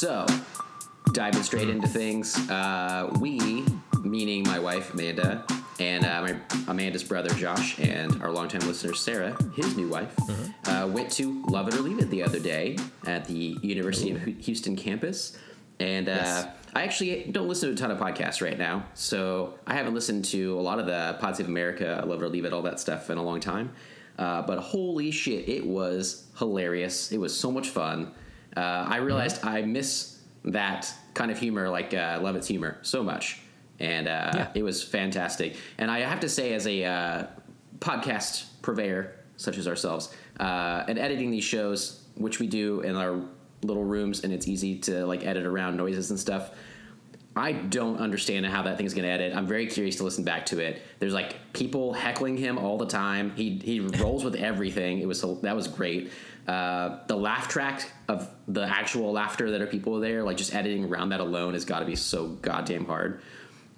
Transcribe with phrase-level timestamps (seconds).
[0.00, 0.24] So,
[1.12, 3.66] diving straight into things, uh, we,
[4.02, 5.44] meaning my wife Amanda,
[5.78, 6.36] and uh, my
[6.68, 10.16] Amanda's brother Josh, and our longtime listener Sarah, his new wife,
[10.64, 14.22] uh, went to Love It or Leave It the other day at the University of
[14.22, 15.36] Houston campus.
[15.80, 16.46] And uh, Yes.
[16.74, 20.24] I actually don't listen to a ton of podcasts right now, so I haven't listened
[20.26, 22.80] to a lot of the Pod Save America, Love It or Leave It, all that
[22.80, 23.72] stuff in a long time.
[24.18, 27.12] Uh, but holy shit, it was hilarious.
[27.12, 28.14] It was so much fun.
[28.56, 33.02] Uh, I realized I miss that kind of humor, like uh, Love It's humor, so
[33.02, 33.40] much.
[33.78, 34.48] And uh, Yeah.
[34.54, 35.56] it was fantastic.
[35.78, 37.26] And I have to say, as a uh,
[37.78, 43.20] podcast purveyor, such as ourselves, uh, and editing these shows, which we do in our
[43.62, 46.50] little rooms, and it's easy to like edit around noises and stuff.
[47.36, 49.34] I don't understand how that thing's going to edit.
[49.36, 50.82] I'm very curious to listen back to it.
[50.98, 53.30] There's like people heckling him all the time.
[53.36, 54.98] He he rolls with everything.
[55.00, 56.10] It was that was great.
[56.50, 60.84] Uh, the laugh track of the actual laughter that are people there, like just editing
[60.84, 63.20] around that alone, has got to be so goddamn hard.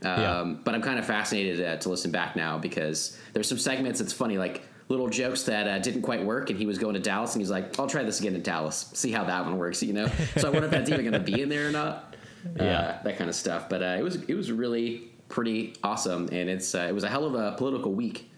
[0.03, 0.55] Um, Yeah.
[0.65, 4.13] But I'm kind of fascinated uh, to listen back now because there's some segments that's
[4.13, 7.35] funny, like little jokes that uh, didn't quite work, and he was going to Dallas,
[7.35, 9.93] and he's like, "I'll try this again in Dallas, see how that one works," you
[9.93, 10.07] know.
[10.39, 12.09] So I wonder if that's even going to be in there or not.
[12.57, 12.63] Yeah.
[12.99, 13.69] uh, that kind of stuff.
[13.69, 17.09] But uh, it was it was really pretty awesome, and it's uh, it was a
[17.09, 18.29] hell of a political week,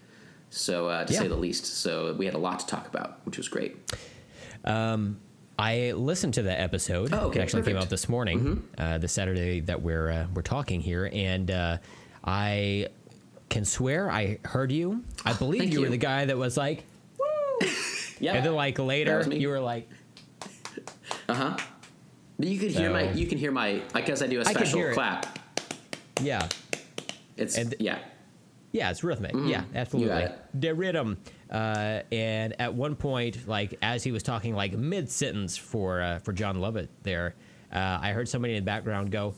[0.51, 1.19] so uh, to Yeah.
[1.21, 1.65] say the least.
[1.65, 3.75] So we had a lot to talk about, which was great.
[4.65, 7.13] I listened to that episode.
[7.13, 7.77] Oh, okay, it actually came perfect.
[7.77, 7.83] Mm-hmm.
[7.83, 11.77] out this morning, uh, the Saturday that we're uh, we're talking here, and uh,
[12.23, 12.87] I
[13.49, 15.03] can swear I heard you.
[15.25, 16.83] I believe thank you, were the guy that was like,
[18.19, 19.89] Yeah, and then like later you were like,
[21.29, 21.57] "Uh huh."
[22.37, 24.81] But you could hear my you can hear my I guess I do a special
[24.81, 24.93] it.
[24.93, 25.39] clap.
[26.21, 26.49] yeah,
[27.37, 27.99] It's And- yeah.
[28.73, 29.31] Yeah, it's rhythmic.
[29.45, 30.11] Yeah, absolutely.
[30.23, 30.59] Mm-hmm.
[30.59, 31.17] The rhythm.
[31.49, 36.19] Uh, and at one point, like as he was talking, like mid sentence for uh,
[36.19, 37.35] for Jon Lovett, there,
[37.71, 39.33] uh, I heard somebody in the background go,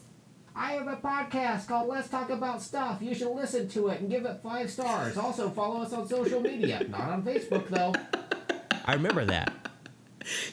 [0.55, 3.01] I have a podcast called Let's Talk About Stuff.
[3.01, 5.17] You should listen to it and give it five stars.
[5.17, 6.83] Also, follow us on social media.
[6.89, 7.93] Not on Facebook, though.
[8.85, 9.53] I remember that.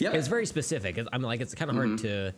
[0.00, 0.14] Yep.
[0.14, 0.98] It's very specific.
[1.12, 2.06] I'm like, it's kind of hard Mm-hmm.
[2.06, 2.34] to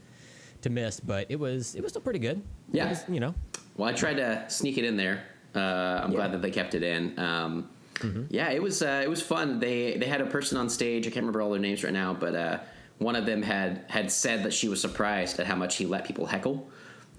[0.62, 2.42] to miss, but it was it was still pretty good.
[2.72, 2.88] Yeah.
[2.90, 3.34] was, you know.
[3.76, 5.22] Well, I tried to sneak it in there.
[5.54, 7.18] Uh, I'm glad that they kept it in.
[7.18, 7.68] Um,
[8.30, 9.58] Yeah, it was uh, it was fun.
[9.60, 11.06] They they had a person on stage.
[11.06, 12.58] I can't remember all their names right now, but uh,
[12.98, 16.04] one of them had had said that she was surprised at how much he let
[16.04, 16.68] people heckle,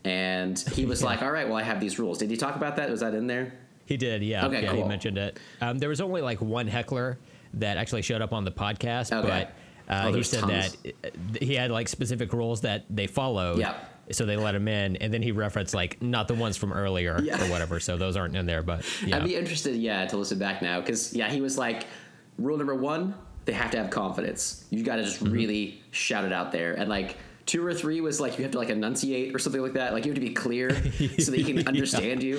[0.03, 2.75] and he was like, "All right, well, I have these rules." Did he talk about
[2.77, 2.89] that?
[2.89, 3.53] Was that in there?
[3.85, 4.45] He did, yeah.
[4.47, 5.39] Okay, yeah, he mentioned it.
[5.61, 7.17] Um, there was only like one heckler
[7.53, 9.47] that actually showed up on the podcast, Okay.
[9.87, 10.75] but uh, Oh, he said tons.
[11.01, 13.59] that he had like specific rules that they followed.
[13.59, 13.75] Yeah.
[14.11, 17.19] So they let him in, and then he referenced like not the ones from earlier
[17.21, 17.43] Yeah.
[17.43, 17.79] or whatever.
[17.79, 20.79] So those aren't in there, but yeah, I'd be interested, yeah, to listen back now
[20.79, 21.83] because yeah, he was like,
[22.37, 23.15] rule number one,
[23.45, 24.65] they have to have confidence.
[24.69, 25.33] You got to just Mm-hmm.
[25.33, 28.57] really shout it out there, and like two or three was like you have to
[28.57, 29.93] like enunciate or something like that.
[29.93, 30.69] Like you have to be clear
[31.19, 32.37] so that he can understand you.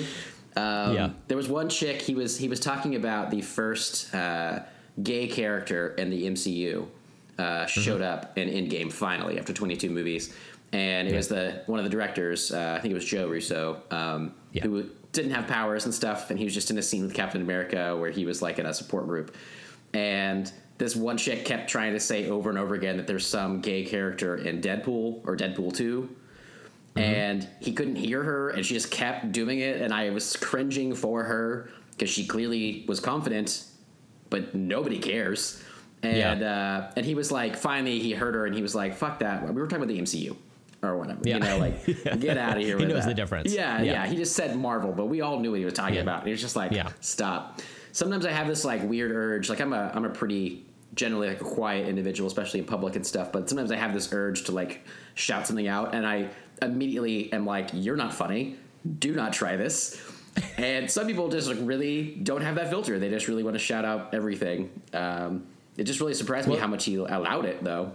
[0.55, 1.09] Um, Yeah.
[1.27, 4.61] There was one chick he was he was talking about the first uh,
[5.01, 6.87] gay character in the MCU
[7.37, 10.33] uh, showed up in Endgame finally after 22 movies,
[10.73, 11.17] and it Yeah.
[11.17, 12.51] was the one of the directors.
[12.51, 14.63] Uh, I think it was Joe Russo, um, Yeah.
[14.63, 17.41] who didn't have powers and stuff, and he was just in a scene with Captain
[17.41, 19.35] America where he was like in a support group,
[19.93, 23.59] and this one chick kept trying to say over and over again that there's some
[23.61, 26.07] gay character in Deadpool or Deadpool 2
[26.95, 30.93] and he couldn't hear her and she just kept doing it and i was cringing
[30.95, 33.63] for her because she clearly was confident
[34.31, 35.63] but nobody cares
[36.01, 39.19] and uh, and he was like finally he heard her and he was like fuck
[39.19, 40.35] that we were talking about the mcu
[40.81, 41.35] or whatever Yeah.
[41.35, 41.85] you know like
[42.19, 43.09] get out of here He with knows that.
[43.09, 43.53] the difference.
[43.53, 43.91] yeah, Yeah.
[43.91, 46.01] yeah he just said marvel but we all knew what he was talking Yeah.
[46.01, 46.89] about and he was just like Yeah.
[47.01, 51.27] stop sometimes i have this like weird urge like i'm a i'm a pretty generally
[51.27, 54.45] like a quiet individual especially in public and stuff but sometimes i have this urge
[54.45, 54.85] to like
[55.15, 56.27] shout something out and i
[56.61, 58.55] immediately am like you're not funny
[58.99, 60.01] do not try this
[60.57, 63.59] and some people just like really don't have that filter they just really want to
[63.59, 65.45] shout out everything um,
[65.77, 67.91] it just really surprised me how much he allowed it though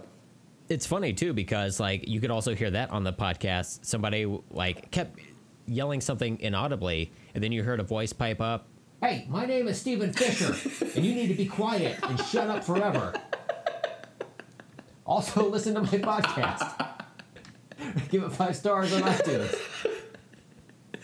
[0.69, 3.85] it's funny too because like you could also hear that on the podcast.
[3.85, 5.19] Somebody like kept
[5.67, 8.67] yelling something inaudibly, and then you heard a voice pipe up.
[9.01, 10.55] Hey, my name is Stephen Fisher,
[10.95, 13.13] and you need to be quiet and shut up forever.
[15.05, 16.93] Also, listen to my podcast.
[18.09, 19.91] Give it five stars on iTunes.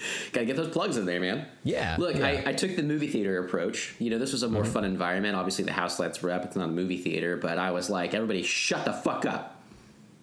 [0.31, 1.47] Gotta get those plugs in there, man.
[1.63, 2.27] Yeah, Look, yeah.
[2.27, 3.95] I, I took the movie theater approach.
[3.99, 4.71] You know, this was a more mm-hmm.
[4.71, 5.35] fun environment.
[5.35, 6.45] Obviously, the house lights were up.
[6.45, 9.61] It's not a movie theater, but I was like, everybody, shut the fuck up.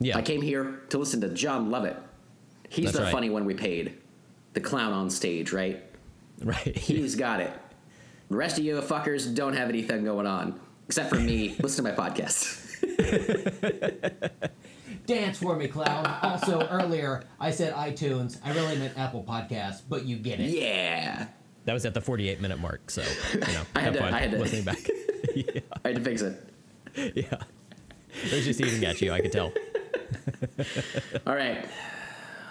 [0.01, 1.97] Yeah, I came here to listen to Jon Lovett.
[2.69, 3.13] He's That's the right.
[3.13, 3.97] funny one we paid.
[4.55, 5.83] The clown on stage, right?
[6.43, 6.77] right.
[6.77, 7.53] He's got it.
[8.29, 10.61] The rest of you fuckers don't have anything going on.
[10.87, 12.65] Except for me, listen to my podcast.
[15.09, 16.05] Dance for me, clown.
[16.23, 18.39] Also, earlier I said iTunes.
[18.45, 20.51] I really meant Apple Podcasts, but you get it.
[20.51, 21.29] Yeah.
[21.65, 23.03] That was at the 48 minute mark, so
[23.33, 24.87] you know, I had have to- fun I had to- listening back.
[25.35, 26.53] yeah, I had to fix it.
[26.95, 27.39] yeah.
[28.25, 29.11] It was just eating at you.
[29.13, 29.51] I could tell.
[31.27, 31.67] All right.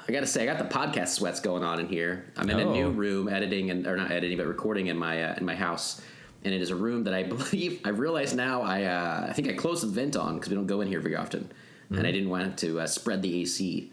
[0.07, 2.25] I gotta say, I got the podcast sweats going on in here.
[2.37, 2.73] I'm in a Oh.
[2.73, 6.01] new room editing and or not editing, but recording in my uh, in my house,
[6.45, 8.61] and it is a room that I believe I realize now.
[8.63, 11.01] I uh, I think I closed the vent on because we don't go in here
[11.01, 11.51] very often,
[11.89, 13.91] and I didn't want to uh, spread the AC.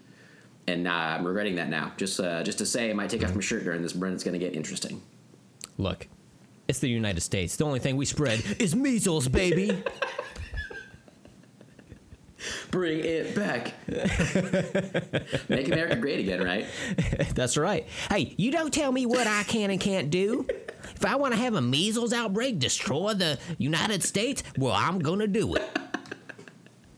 [0.67, 1.93] And uh, I'm regretting that now.
[1.97, 4.15] Just uh, just to say, I might take off my shirt during this, Brent.
[4.15, 5.01] It's gonna get interesting.
[5.77, 6.07] Look,
[6.67, 7.55] it's the United States.
[7.55, 9.83] The only thing we spread is measles, baby.
[12.71, 13.73] Bring it back.
[15.49, 16.65] Make America great again, right?
[17.33, 17.87] That's right.
[18.09, 20.45] Hey, you don't tell me what I can and can't do.
[20.95, 25.27] If I want to have a measles outbreak, destroy the United States, well, I'm gonna
[25.27, 25.63] do it.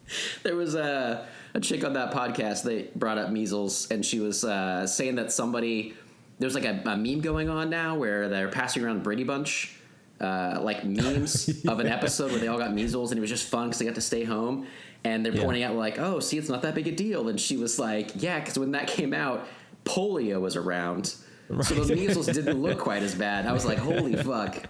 [0.44, 2.63] There was a, a chick on that podcast.
[2.63, 5.94] They brought up measles, and she was uh, saying that somebody
[6.39, 9.75] there's like a, a meme going on now where they're passing around Brady Bunch,
[10.21, 13.50] uh, like memes of an episode where they all got measles, and it was just
[13.50, 14.68] fun because they got to stay home.
[15.04, 15.44] And they're Yeah.
[15.44, 17.27] pointing out like, oh, see, it's not that big a deal.
[17.30, 19.48] And she was like, yeah, because when that came out,
[19.86, 21.13] polio was around,
[21.62, 23.45] so those measles didn't look quite as bad.
[23.45, 24.63] I was like, holy fuck,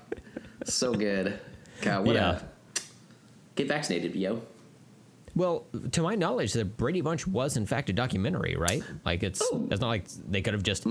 [0.65, 1.39] so good.
[1.81, 2.39] God, what Yeah.
[2.39, 2.79] a
[3.55, 4.41] get vaccinated, yo.
[5.37, 8.81] Well, to my knowledge, the Brady Bunch was in fact a documentary, right?
[9.05, 9.67] Like it's Oh.
[9.69, 10.85] it's not like they could have just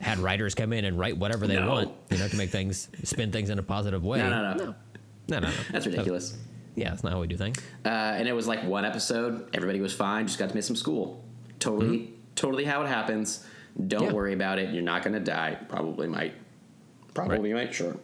[0.00, 1.68] had writers come in and write whatever they No.
[1.68, 4.18] want, you know, to make things spin things in a positive way.
[4.18, 4.64] No, no, no.
[4.64, 4.74] no,
[5.28, 5.40] no.
[5.40, 5.50] no.
[5.70, 6.36] That's ridiculous.
[6.74, 7.58] Yeah, that's not how we do things.
[7.84, 9.46] Uh, and it was like one episode.
[9.54, 10.26] Everybody was fine.
[10.26, 11.22] Just got to miss some school.
[11.58, 13.46] Totally, totally how it happens.
[13.88, 14.12] Don't Yeah.
[14.12, 14.72] worry about it.
[14.72, 15.58] You're not going to die.
[15.68, 16.32] Probably might.
[17.12, 17.74] Probably might.
[17.74, 17.96] Sure.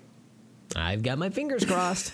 [0.77, 2.13] I've got my fingers crossed.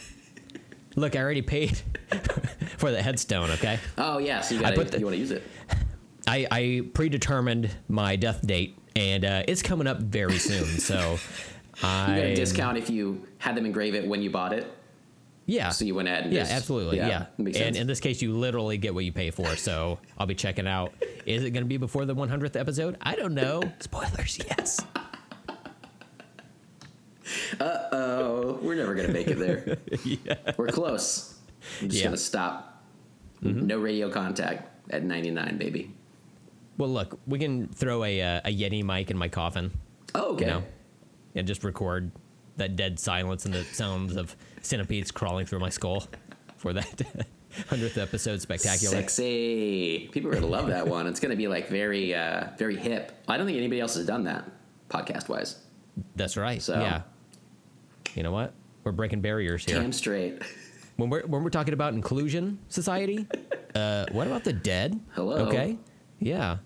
[0.96, 1.76] Look, I already paid
[2.78, 3.50] for the headstone.
[3.52, 4.40] Okay, Oh yeah.
[4.40, 5.42] So you I put the- you want to use it?
[6.26, 10.64] I, I predetermined my death date, and uh, it's coming up very soon.
[10.80, 11.18] So
[11.82, 14.72] I You got a discount if you had them engrave it when you bought it.
[15.46, 15.68] Yeah.
[15.70, 16.96] So you went ahead and yeah, just- absolutely.
[16.96, 17.58] yeah, Yeah.
[17.66, 19.54] and in this case, you literally get what you pay for.
[19.56, 20.94] So I'll be checking out.
[21.26, 22.96] Is it going to be before the 100th episode?
[23.02, 23.62] I don't know.
[23.80, 24.80] Spoilers, yes.
[27.60, 29.78] Oh, we're never going to make it there.
[30.56, 31.38] We're close.
[31.80, 32.10] I'm just Yeah.
[32.10, 32.82] to stop.
[33.40, 35.92] No radio contact at 99, baby.
[36.78, 39.70] Well, look, we can throw a, uh, a Yeti mic in my coffin,
[40.14, 40.44] Oh, okay.
[40.44, 40.62] you know,
[41.34, 42.10] and just record
[42.56, 46.06] that dead silence and the sounds of centipedes crawling through my skull
[46.56, 47.02] for that
[47.68, 48.94] 100th episode spectacular.
[48.96, 50.08] Sexy.
[50.12, 51.06] People are gonna love that one.
[51.06, 53.12] It's gonna be like very, uh, very hip.
[53.28, 54.44] I don't think anybody else has done that,
[54.88, 55.58] podcast wise.
[56.16, 56.60] That's right.
[56.62, 57.02] So- Yeah.
[58.14, 58.52] You know what?
[58.84, 59.80] We're breaking barriers here.
[59.80, 60.42] Damn straight.
[60.96, 63.26] When we're when we're talking about inclusion society,
[63.74, 65.00] uh, what about the dead?
[65.14, 65.36] Hello.
[65.48, 65.78] Okay.
[66.20, 66.58] Yeah.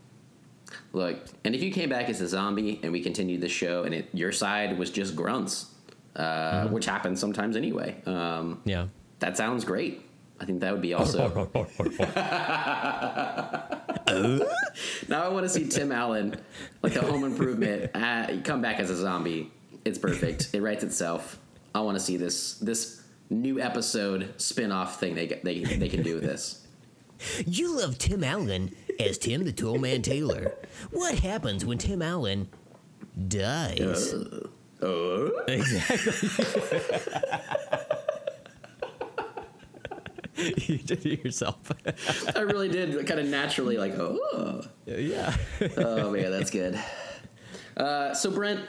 [0.93, 3.95] Look, and if you came back as a zombie and we continued the show and
[3.95, 5.67] it, your side was just grunts,
[6.17, 8.89] uh, which happens sometimes anyway, um, Yeah.
[9.21, 10.03] that sounds great.
[10.41, 11.51] I think that would be also.
[15.09, 16.37] now I want to see Tim Allen,
[16.83, 19.51] like the Home Improvement, uh, come back as a zombie.
[19.89, 20.51] It's perfect.
[20.53, 21.39] It writes itself.
[21.75, 26.03] I want to see this this new episode spin off thing they they they can
[26.03, 26.67] do with this.
[27.47, 30.55] You love Tim Allen as Tim the Toolman Taylor.
[30.91, 32.49] What happens when Tim Allen
[33.29, 34.15] dies?
[34.83, 36.79] Oh, Exactly.
[40.67, 41.73] you did it yourself.
[42.37, 44.63] I really did kind of naturally like oh.
[44.87, 45.35] yeah.
[45.79, 46.79] oh man, that's good.
[47.77, 48.61] Uh, so Brent,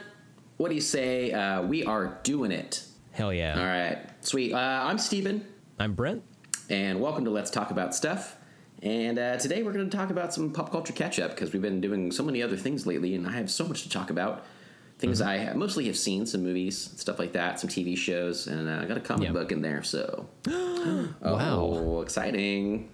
[0.60, 1.32] what do you say?
[1.32, 2.84] Uh, we are doing it.
[3.12, 3.58] Hell yeah.
[3.58, 4.52] All right, sweet.
[4.52, 5.42] Uh, I'm Steven,
[5.78, 6.22] I'm Brent.
[6.68, 8.36] and welcome to Let's Talk About Stuff.
[8.82, 11.62] And uh, today we're going to talk about some pop culture catch up because we've
[11.62, 14.44] been doing so many other things lately, and I have so much to talk about.
[14.98, 18.82] Things I mostly have seen, some movies, stuff like that, some TV shows, and uh,
[18.82, 19.32] I got a comic Yeah.
[19.32, 19.82] book in there.
[19.82, 21.14] So, Wow.
[21.22, 22.90] oh, exciting!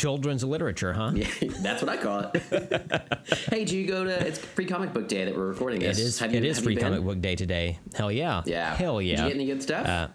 [0.00, 1.12] Children's literature, huh?
[1.14, 1.26] Yeah,
[1.60, 3.28] that's what I call it.
[3.50, 4.26] hey, do you go to?
[4.26, 5.98] It's free comic book day that we're recording this.
[5.98, 6.18] It is.
[6.20, 7.78] Have you- it is free comic book day today.
[7.94, 8.42] Hell yeah.
[8.46, 8.74] Yeah.
[8.74, 9.22] Hell Did yeah.
[9.24, 9.86] you get any good stuff?
[9.86, 10.08] Uh,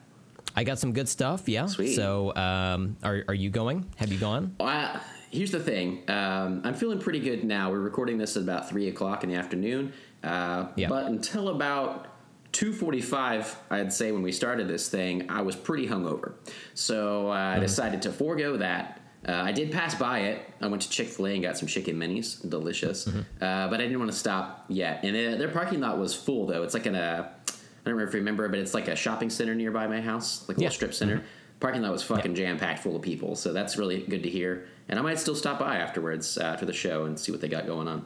[0.56, 1.48] I got some good stuff.
[1.48, 1.68] Yeah.
[1.68, 1.94] Sweet.
[1.96, 3.86] So, um, are are you going?
[3.98, 4.56] Have you gone?
[4.60, 5.00] Well, I-
[5.30, 6.04] here's the thing.
[6.10, 7.70] Um, I'm feeling pretty good now.
[7.70, 9.94] We're recording this at about three o'clock in the afternoon.
[10.24, 10.88] Uh, Yeah.
[10.90, 12.08] But until about
[12.54, 16.34] two forty-five, I'd say when we started this thing, I was pretty hungover.
[16.74, 19.02] So uh, I decided to forego that.
[19.28, 20.42] Uh, I did pass by it.
[20.62, 23.08] I went to Chick Fil A and got some chicken minis, delicious.
[23.08, 25.04] Uh, but I didn't want to stop yet.
[25.04, 26.64] And uh, their parking lot was full though.
[26.64, 29.30] It's like in a I don't know if you remember, but it's like a shopping
[29.30, 30.68] center nearby my house, like a Yeah.
[30.68, 31.24] little strip center.
[31.60, 33.36] parking lot was fucking jam packed full of people.
[33.36, 34.68] So that's really good to hear.
[34.90, 37.48] And I might still stop by afterwards uh, after the show and see what they
[37.48, 38.06] got going on.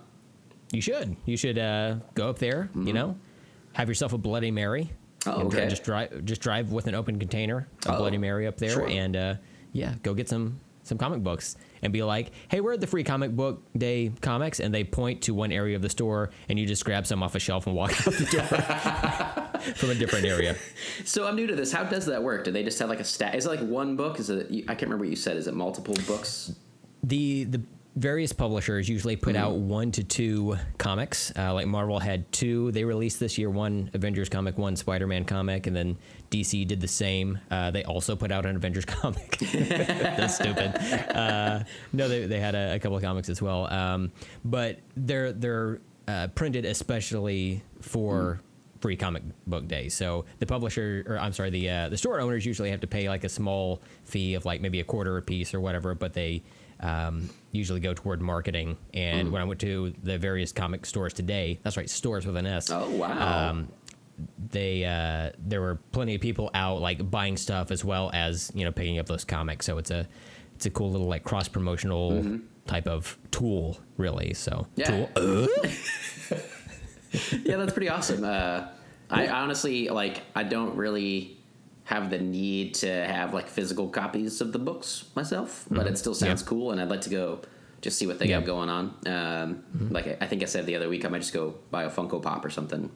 [0.72, 1.16] You should.
[1.26, 2.70] You should uh, go up there.
[2.76, 3.18] You know,
[3.74, 4.92] have yourself a Bloody Mary.
[5.22, 5.30] Mm-hmm.
[5.42, 5.68] Oh, okay.
[5.68, 8.88] Just drive, just drive with an open container, a Oh, Bloody Mary up there, sure.
[8.88, 9.36] and uh,
[9.74, 13.04] yeah, go get some some comic books and be like, "Hey, we're at the free
[13.04, 16.66] comic book day comics," and they point to one area of the store, and you
[16.66, 20.56] just grab some off a shelf and walk out the door from a different area.
[21.06, 21.72] So I'm new to this.
[21.72, 22.44] How does that work?
[22.44, 23.36] Do they just have like a stat?
[23.36, 24.20] Is it like one book?
[24.20, 24.48] Is it?
[24.68, 25.38] I can't remember what you said.
[25.38, 26.54] Is it multiple books?
[27.04, 27.62] the the
[28.00, 29.44] various publishers usually put Mm-hmm.
[29.44, 31.32] out one to two comics.
[31.38, 35.68] Uh, like Marvel had two they released this year: one Avengers comic, one Spider-Man comic,
[35.68, 35.98] and then
[36.32, 37.38] DC did the same.
[37.52, 39.38] Uh, they also put out an Avengers comic.
[39.54, 40.76] That's stupid.
[41.16, 41.64] Uh,
[41.94, 44.12] no, they, they had a, a couple of comics as well, um,
[44.46, 48.40] but they're they're uh, printed especially for.
[48.82, 49.90] Free comic book day.
[49.90, 53.10] So the publisher, or I'm sorry, the uh, the store owners usually have to pay
[53.10, 56.44] like a small fee of like maybe a quarter a piece or whatever, but they
[56.82, 58.78] um, usually go toward marketing.
[58.94, 62.46] And when I went to the various comic stores today, that's right, stores with an
[62.46, 62.70] S.
[62.72, 63.50] Oh wow!
[63.50, 63.68] Um,
[64.52, 68.66] they uh, there were plenty of people out like buying stuff as well as you
[68.66, 69.66] know picking up those comics.
[69.66, 70.08] So it's a
[70.56, 72.26] it's a cool little like cross promotional
[72.68, 74.34] type of tool, really.
[74.34, 75.06] So Yeah.
[75.08, 75.10] tool.
[77.44, 78.24] yeah, that's pretty awesome.
[78.24, 78.68] Uh,
[79.10, 80.22] I honestly like.
[80.36, 81.39] I don't really
[81.90, 86.14] have the need to have like physical copies of the books myself, but it still
[86.14, 86.48] sounds Yeah.
[86.48, 87.40] cool, and I'd like to go
[87.82, 88.38] just see what they Yeah.
[88.42, 88.94] got going on.
[89.08, 91.84] Um, Like I, I think I said the other week, I might just go buy
[91.86, 92.92] a Funko Pop or something,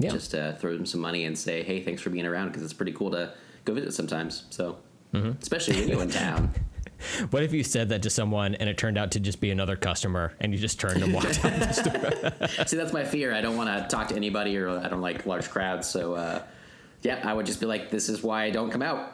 [0.00, 0.10] Yeah.
[0.10, 2.72] just to throw them some money and say, "Hey, thanks for being around," because it's
[2.72, 3.30] pretty cool to
[3.64, 4.42] go visit sometimes.
[4.50, 4.78] So,
[5.40, 6.50] especially when you're in town.
[7.30, 9.76] What if you said that to someone and it turned out to just be another
[9.76, 11.52] customer and you just turned and walked out?
[12.68, 13.34] See, that's my fear.
[13.34, 15.86] I don't want to talk to anybody, or I don't like large crowds.
[15.86, 16.40] So, uh,
[17.04, 19.12] yeah, I would just be like, "This is why I don't come out,"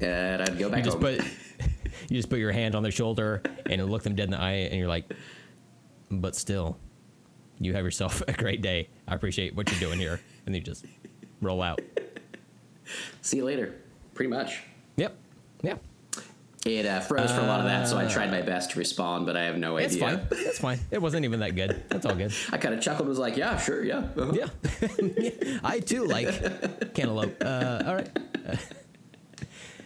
[0.00, 1.16] and I'd go back You just home.
[1.16, 1.24] put
[2.08, 4.68] you just put your hand on their shoulder and look them dead in the eye
[4.70, 5.12] and you're like,
[6.10, 6.76] but still,
[7.58, 8.88] you have yourself a great day.
[9.08, 10.84] I appreciate what you're doing here, and then you just
[11.40, 11.80] roll out.
[13.22, 13.74] See you later.
[14.14, 14.60] Pretty much.
[14.96, 15.16] Yep.
[15.62, 15.76] Yeah.
[16.66, 19.24] It uh, froze for a lot of that, so I tried my best to respond,
[19.24, 20.18] but I have no It's idea.
[20.18, 20.44] fine.
[20.44, 20.78] That's fine.
[20.90, 21.82] It wasn't even that good.
[21.88, 22.34] That's all good.
[22.52, 25.60] I kind of chuckled, was like, "Yeah, sure, yeah." uh-huh." Yeah.
[25.64, 27.42] I too like cantaloupe.
[27.42, 28.10] Uh, all right.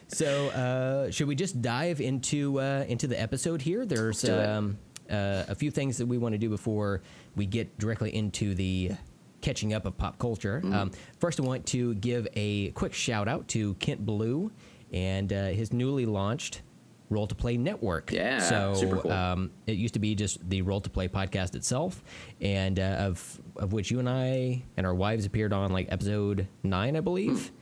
[0.08, 3.84] So, uh, should we just dive into uh, into the episode here?
[3.84, 4.78] There's um,
[5.10, 7.02] uh, a few things that we want to do before
[7.34, 8.92] we get directly into the
[9.40, 10.60] catching up of pop culture.
[10.60, 10.72] Mm-hmm.
[10.72, 14.52] Um, first, I want to give a quick shout out to Kent Blue
[14.94, 16.62] and uh, his newly launched
[17.10, 18.10] Role to Play Network.
[18.12, 19.12] Yeah, so super cool.
[19.12, 22.02] um, it used to be just the Role to Play podcast itself,
[22.40, 26.48] and uh, of of which you and I and our wives appeared on like episode
[26.62, 27.48] nine, I believe.
[27.48, 27.54] Hmm.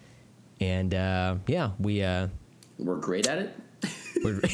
[0.65, 2.29] And uh, yeah, we uh,
[2.79, 3.57] We're great at it.
[4.23, 4.41] we're,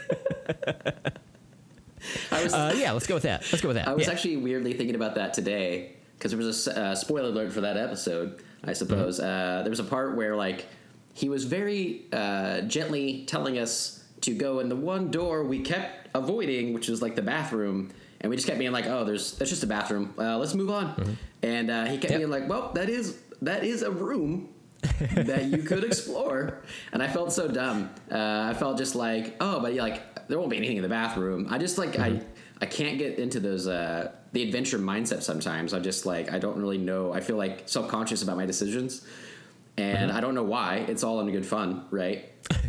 [2.32, 3.42] I was, uh, yeah, let's go with that.
[3.52, 3.86] Let's go with that.
[3.88, 4.12] I was Yeah.
[4.12, 7.76] actually weirdly thinking about that today because there was a uh, spoiler alert for that
[7.76, 8.42] episode.
[8.64, 9.28] I suppose Mm-hmm.
[9.60, 10.66] uh, there was a part where like
[11.14, 16.08] he was very uh, gently telling us to go in the one door we kept
[16.14, 17.90] avoiding, which was like the bathroom,
[18.20, 20.14] and we just kept being like, "Oh, there's that's just a bathroom.
[20.18, 22.12] Uh, let's move on." And uh, he kept Mm-hmm.
[22.12, 22.18] Yep.
[22.20, 24.48] being like, "Well, that is that is a room."
[25.12, 26.62] that you could explore,
[26.92, 27.90] and I felt so dumb.
[28.10, 31.48] Uh, I felt just like, oh, but like there won't be anything in the bathroom.
[31.50, 32.22] I just like I
[32.62, 35.74] I can't get into those uh, the adventure mindset sometimes.
[35.74, 37.12] I'm just like I don't really know.
[37.12, 39.04] I feel like self conscious about my decisions,
[39.80, 40.84] and I don't know why.
[40.88, 42.26] It's all in good fun, right?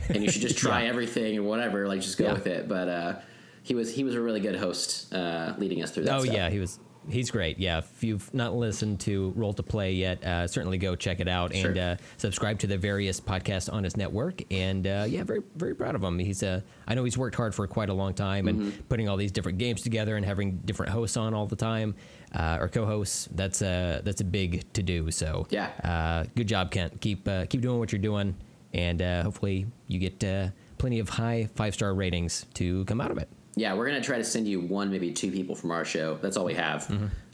[0.10, 1.88] And you should just try everything and whatever.
[1.88, 2.34] Like just go Yeah.
[2.34, 2.68] with it.
[2.68, 3.16] But uh,
[3.64, 6.16] he was he was a really good host, uh, leading us through that.
[6.16, 6.36] Oh stuff.
[6.36, 6.80] yeah, he was.
[7.10, 7.58] He's great.
[7.58, 11.28] Yeah, if you've not listened to Roll to Play yet, uh, certainly go check it
[11.28, 11.84] out and Sure.
[11.84, 14.44] uh, subscribe to the various podcasts on his network.
[14.54, 16.20] And uh, yeah, very very proud of him.
[16.20, 18.82] He's uh, I know he's worked hard for quite a long time and Mm-hmm.
[18.88, 21.96] putting all these different games together and having different hosts on all the time
[22.34, 23.28] uh, or co-hosts.
[23.34, 25.12] That's a that's a big to do.
[25.12, 25.70] So Yeah.
[25.84, 27.02] uh, good job, Kent.
[27.02, 28.36] Keep uh, keep doing what you're doing,
[28.74, 33.12] and uh, hopefully you get uh, plenty of high five star ratings to come out
[33.12, 33.30] of it.
[33.56, 36.18] Yeah, we're gonna try to send you one, maybe two people from our show.
[36.22, 36.90] That's all we have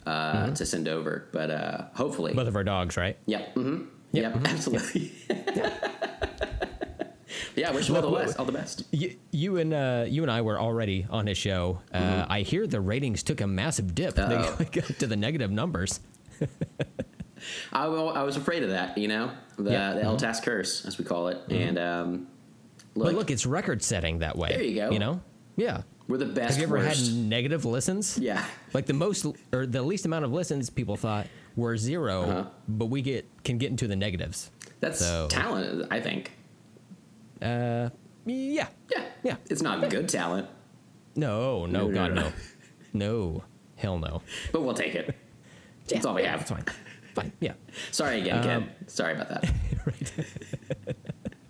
[0.06, 1.28] uh, to send over.
[1.32, 3.16] But uh, hopefully, Both of our dogs, right?
[3.26, 3.54] Yep.
[3.54, 3.84] Mm-hmm.
[4.12, 4.34] Yep.
[4.34, 4.46] Yep.
[4.48, 5.12] Absolutely.
[7.56, 7.70] yeah.
[7.72, 8.38] Wish him all the best.
[8.38, 8.84] All the best.
[8.92, 11.80] You, you and uh, you and I were already on his show.
[11.92, 14.14] Uh, I hear the ratings took a massive dip.
[14.14, 14.62] They Mm-hmm.
[14.62, 14.66] Oh.
[14.72, 16.00] got to the negative numbers.
[17.72, 18.98] I, I was afraid of that.
[18.98, 19.92] You know, the, Yeah.
[19.94, 20.10] Mm-hmm.
[20.12, 21.38] the task curse, as we call it.
[21.50, 22.26] And um,
[22.94, 24.48] look, but look, it's record setting that way.
[24.50, 24.90] There you go.
[24.90, 25.20] You know?
[25.56, 25.82] Yeah.
[26.08, 26.50] we're the best.
[26.56, 27.06] Have you ever worst.
[27.10, 28.18] had negative listens?
[28.18, 28.44] Yeah.
[28.72, 31.26] Like the most or the least amount of listens people thought
[31.56, 32.44] were 0 Uh-huh.
[32.68, 34.50] but we get can get into the negatives.
[34.80, 36.32] That's So- talent, I think.
[37.40, 37.90] Uh,
[38.26, 38.68] yeah.
[38.90, 39.36] Yeah, Yeah.
[39.48, 40.48] It's not good talent,
[41.16, 42.22] No, no, No, no, God, no.
[42.22, 42.32] no.
[42.92, 43.44] No.
[43.76, 44.22] Hell no.
[44.52, 45.14] but we'll take it.
[45.88, 46.40] That's all we Yeah, have.
[46.42, 46.64] It's fine.
[47.14, 47.32] Fine.
[47.40, 47.52] Yeah.
[47.92, 48.56] Sorry again, Ken.
[48.62, 49.50] Um, Sorry about that.
[49.86, 50.12] right.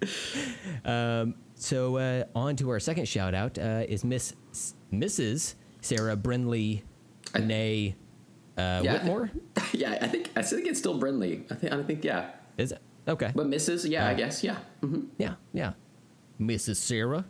[0.85, 4.33] Um so uh, on to our second shout out uh, is Miss
[4.93, 5.57] Mrs.
[5.81, 6.85] Sarah Brindley,
[7.39, 7.97] nay
[8.57, 8.93] uh, Yeah.
[8.93, 9.31] Whitmore.
[9.73, 11.45] yeah, I think I think it's still Brindley.
[11.51, 13.33] I think I think yeah, Is it okay?
[13.35, 13.89] but Mrs.
[13.89, 14.57] Yeah, I guess yeah.
[14.81, 15.73] hmm Yeah, yeah.
[16.41, 16.77] Mrs.
[16.77, 17.25] Sarah.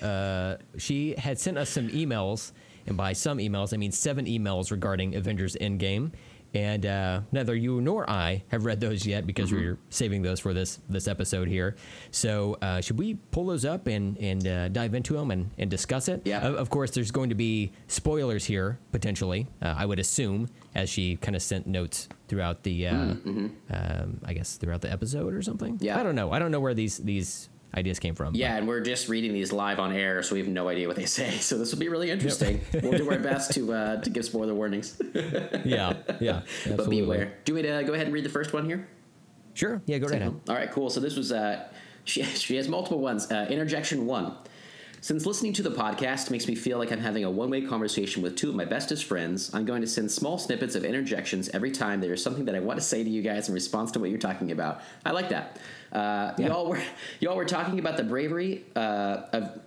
[0.00, 2.52] Uh, she had sent us some emails,
[2.86, 6.12] and by some emails, I mean seven emails regarding Avengers Endgame.
[6.54, 10.54] And uh, neither you nor I have read those yet because we're saving those for
[10.54, 11.74] this this episode here.
[12.12, 15.68] So uh, should we pull those up and and uh, dive into them and, and
[15.68, 16.22] discuss it?
[16.24, 16.46] Yeah.
[16.46, 19.48] Of, of course, there's going to be spoilers here potentially.
[19.60, 24.32] Uh, I would assume as she kind of sent notes throughout the, uh, um, I
[24.32, 25.78] guess throughout the episode or something.
[25.80, 25.98] Yeah.
[25.98, 26.32] I don't know.
[26.32, 28.34] I don't know where these these ideas came from.
[28.34, 30.96] Yeah, and we're just reading these live on air, so we have no idea what
[30.96, 31.30] they say.
[31.38, 32.60] So this will be really interesting.
[32.82, 35.00] we'll do our best to uh, to give spoiler warnings,
[35.64, 36.42] yeah, yeah.
[36.64, 37.00] but absolutely.
[37.02, 37.34] beware.
[37.44, 38.88] Do we uh, go ahead and read the first one here?
[39.54, 39.80] Sure.
[39.86, 40.40] Yeah, go right ahead.
[40.48, 40.90] All right, cool.
[40.90, 41.68] So this was uh,
[42.04, 43.30] she she has multiple ones.
[43.30, 44.36] Uh, interjection one.
[45.04, 48.36] Since listening to the podcast makes me feel like I'm having a one-way conversation with
[48.36, 52.00] two of my bestest friends, I'm going to send small snippets of interjections every time
[52.00, 54.08] there is something that I want to say to you guys in response to what
[54.08, 54.80] you're talking about.
[55.04, 55.58] I like that.
[55.94, 56.48] Uh, Yeah.
[56.48, 56.80] Y'all were
[57.20, 59.60] y'all were talking about the bravery uh, of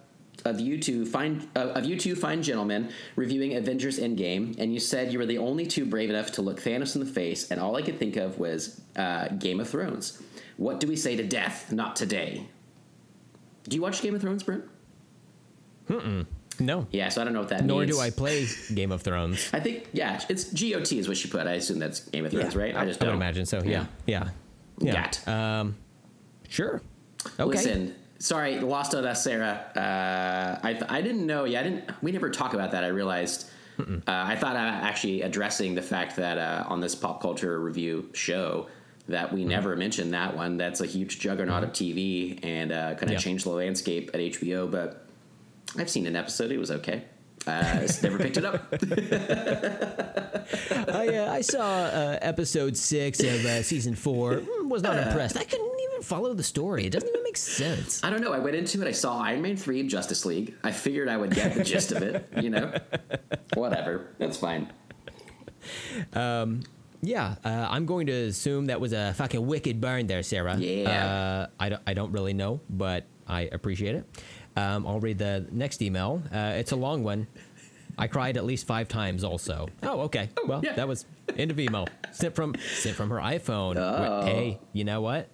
[0.46, 4.80] of you two fine uh, of you two fine gentlemen reviewing Avengers Endgame, and you
[4.80, 7.60] said you were the only two brave enough to look Thanos in the face, and
[7.60, 10.22] all I could think of was uh, Game of Thrones.
[10.58, 11.72] What do we say to death?
[11.72, 12.48] Not today.
[13.64, 14.64] Do you watch Game of Thrones, Brent?
[16.60, 16.88] No.
[16.92, 17.96] Yeah, so I don't know what that Nor means.
[17.96, 19.50] do I play Game of Thrones.
[19.54, 21.46] I think yeah, it's GOT is what she put.
[21.48, 22.76] I assume that's Game of Thrones, right?
[22.76, 23.62] I just I don't would imagine so.
[23.64, 23.86] Yeah.
[24.06, 24.30] Yeah.
[24.80, 24.94] Yeah.
[25.26, 25.28] Got.
[25.28, 25.76] Um,
[26.50, 26.82] sure.
[27.40, 27.44] Okay.
[27.46, 29.62] Listen, sorry, lost on us, Sarah.
[29.76, 31.44] Uh, I I didn't know.
[31.46, 31.90] Yeah, I didn't.
[32.02, 32.84] We never talk about that.
[32.84, 33.50] I realized.
[33.80, 38.10] Uh, I thought I actually addressing the fact that uh, on this pop culture review
[38.14, 38.68] show
[39.08, 39.36] that Mm-hmm.
[39.36, 40.58] we never mentioned that one.
[40.58, 43.18] That's a huge juggernaut of TV and uh, kind of Yeah.
[43.20, 44.70] changed the landscape at HBO.
[44.70, 45.06] But
[45.78, 46.52] I've seen an episode.
[46.52, 47.04] It was okay.
[47.46, 48.66] Uh, never picked it up.
[50.90, 54.38] I, uh, I saw uh, episode six of uh, season four.
[54.38, 55.38] Mm, Was not impressed.
[55.38, 56.86] I couldn't even follow the story.
[56.86, 58.04] It doesn't even make sense.
[58.04, 58.34] I don't know.
[58.34, 58.88] I went into it.
[58.88, 60.56] I saw Iron Man three and Justice League.
[60.64, 62.30] I figured I would get the gist of it.
[62.40, 62.74] You know,
[63.56, 64.16] whatever.
[64.20, 64.72] That's fine.
[66.14, 66.64] Um.
[67.04, 70.58] Yeah, uh, I'm going to assume that was a fucking wicked burn there, Sarah.
[70.58, 70.90] Yeah.
[70.90, 74.24] Uh, I, don't, I don't really know, but I appreciate it.
[74.56, 76.24] Um, I'll read the next email.
[76.34, 77.28] Uh, it's a long one.
[78.00, 79.70] I cried at least five times also.
[79.84, 80.30] Oh, okay.
[80.48, 80.74] well, yeah.
[80.74, 81.06] that was
[81.38, 81.88] end of email.
[82.14, 83.76] Sent from sent from her iPhone.
[83.78, 84.26] Oh.
[84.26, 85.30] Hey, you know what?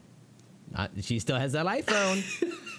[0.76, 2.24] Uh, she still has that iPhone.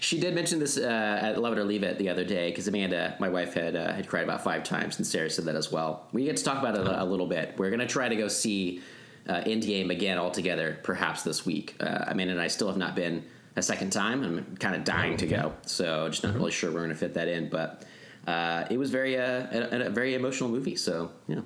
[0.00, 2.68] She did mention this uh, at Love It or Leave It the other day because
[2.68, 5.72] Amanda, my wife, had uh, had cried about five times, and Sarah said that as
[5.72, 6.06] well.
[6.12, 7.54] We get to talk about it a, a little bit.
[7.56, 8.82] We're gonna try to go see
[9.28, 11.76] uh, Endgame again all together, perhaps this week.
[11.80, 13.24] Uh, Amanda and I still have not been
[13.56, 14.22] a second time.
[14.22, 17.28] I'm kind of dying to go, so just not really sure we're gonna fit that
[17.28, 17.48] in.
[17.48, 17.84] But
[18.26, 20.76] uh, it was very uh, a, a very emotional movie.
[20.76, 21.40] So yeah,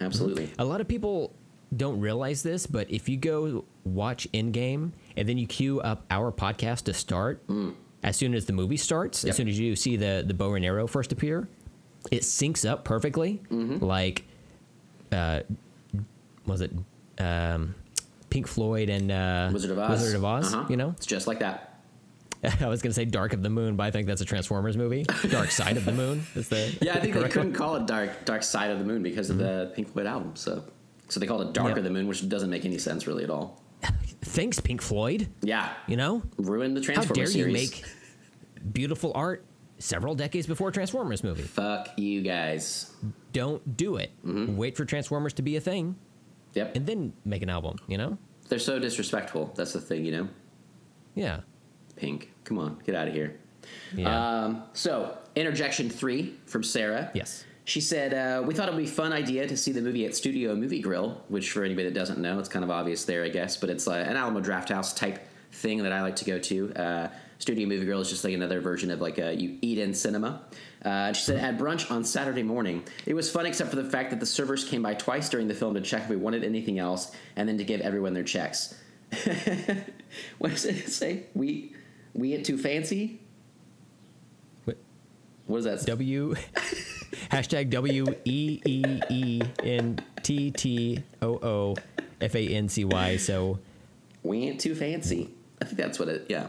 [0.00, 0.50] absolutely.
[0.58, 1.32] A lot of people
[1.76, 6.32] don't realize this, but if you go watch Endgame and then you queue up our
[6.32, 7.42] podcast to start,
[8.02, 9.30] as soon as the movie starts, Yep.
[9.30, 11.48] as soon as you see the the bow and arrow first appear,
[12.10, 13.40] it syncs up perfectly.
[13.50, 14.24] Like,
[15.12, 15.40] uh,
[16.46, 16.72] was it
[17.18, 17.74] um,
[18.30, 19.90] Pink Floyd and uh, Wizard of Oz.
[19.90, 20.54] Wizard of Oz.
[20.54, 20.66] Uh-huh.
[20.70, 21.66] You know, it's just like that.
[22.60, 25.02] I was gonna say Dark of the Moon, but I think that's a Transformers movie.
[25.28, 26.24] Dark Side of the Moon.
[26.34, 29.02] Is the Yeah, I think they couldn't call it Dark Dark Side of the Moon
[29.02, 30.36] because of the Pink Floyd album.
[30.36, 30.64] So
[31.08, 31.78] so they called it Dark Yep.
[31.78, 33.60] of the Moon, which doesn't make any sense really at all.
[34.22, 35.28] Thanks, Pink Floyd.
[35.42, 37.32] Yeah, You know, ruined the Transformers.
[37.32, 37.84] How dare you make
[38.72, 39.44] beautiful art
[39.78, 41.42] several decades before Transformers movie?
[41.42, 42.92] Fuck you guys.
[43.32, 44.10] Don't do it.
[44.26, 44.56] Mm-hmm.
[44.56, 45.96] Wait for Transformers to be a thing
[46.54, 48.18] Yep, and then make an album, you know?
[48.48, 49.52] they're so disrespectful.
[49.54, 50.28] That's the thing, you know.
[51.14, 51.40] Yeah.
[51.96, 53.38] Pink, come on, get out of here.
[53.94, 54.42] Yeah.
[54.44, 57.10] Um, so interjection three from Sarah.
[57.14, 57.44] yes.
[57.70, 60.04] She said, uh, We thought it would be a fun idea to see the movie
[60.04, 63.22] at Studio Movie Grill, which for anybody that doesn't know, it's kind of obvious there,
[63.22, 65.20] I guess, but it's uh, an Alamo Drafthouse type
[65.52, 66.72] thing that I like to go to.
[66.74, 69.94] Uh, Studio Movie Grill is just like another version of like a you eat in
[69.94, 70.42] cinema.
[70.84, 74.10] Uh, she said, At brunch on Saturday morning, it was fun except for the fact
[74.10, 76.80] that the servers came by twice during the film to check if we wanted anything
[76.80, 78.74] else and then to give everyone their checks.
[80.38, 81.26] what does it say?
[81.34, 81.76] We,
[82.14, 83.20] we ain't too fancy?
[84.64, 84.78] What-
[85.46, 85.86] What does that say?
[85.86, 86.34] W
[87.30, 91.76] hashtag W E E E N T T O O
[92.20, 93.16] F A N C Y.
[93.16, 93.58] So
[94.22, 95.30] We ain't too fancy.
[95.60, 96.26] I think that's what it.
[96.28, 96.48] Yeah.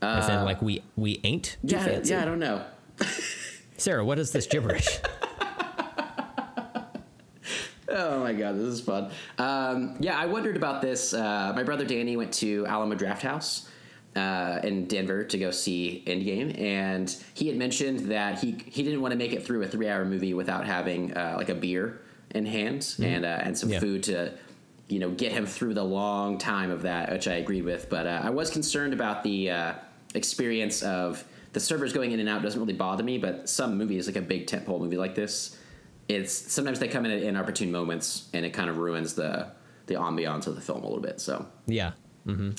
[0.00, 2.10] As in, like we we ain't too yeah, fancy.
[2.12, 2.64] yeah, I don't know.
[3.76, 4.88] Sarah, what is this gibberish?
[7.94, 9.10] Oh my god, this is fun.
[9.36, 11.12] Um, yeah, I wondered about this.
[11.12, 13.68] Uh, my brother Danny went to Alamo Drafthouse
[14.16, 19.00] uh, in Denver to go see Endgame, and he had mentioned that he he didn't
[19.00, 22.00] want to make it through a three hour movie without having uh, like a beer
[22.34, 23.80] in hand and uh, and some Yeah.
[23.80, 24.32] food to
[24.88, 27.88] you know get him through the long time of that, which I agreed with.
[27.88, 29.72] But uh, I was concerned about the uh,
[30.14, 32.42] experience of the servers going in and out.
[32.42, 35.56] Doesn't really bother me, but some movies, like a big tentpole movie like this,
[36.08, 39.48] it's sometimes they come in at inopportune moments and it kind of ruins the
[39.86, 41.20] the ambiance of the film a little bit.
[41.20, 41.92] So yeah,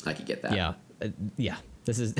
[0.05, 0.53] I could get that.
[0.53, 1.57] yeah, uh, yeah.
[1.85, 2.15] This is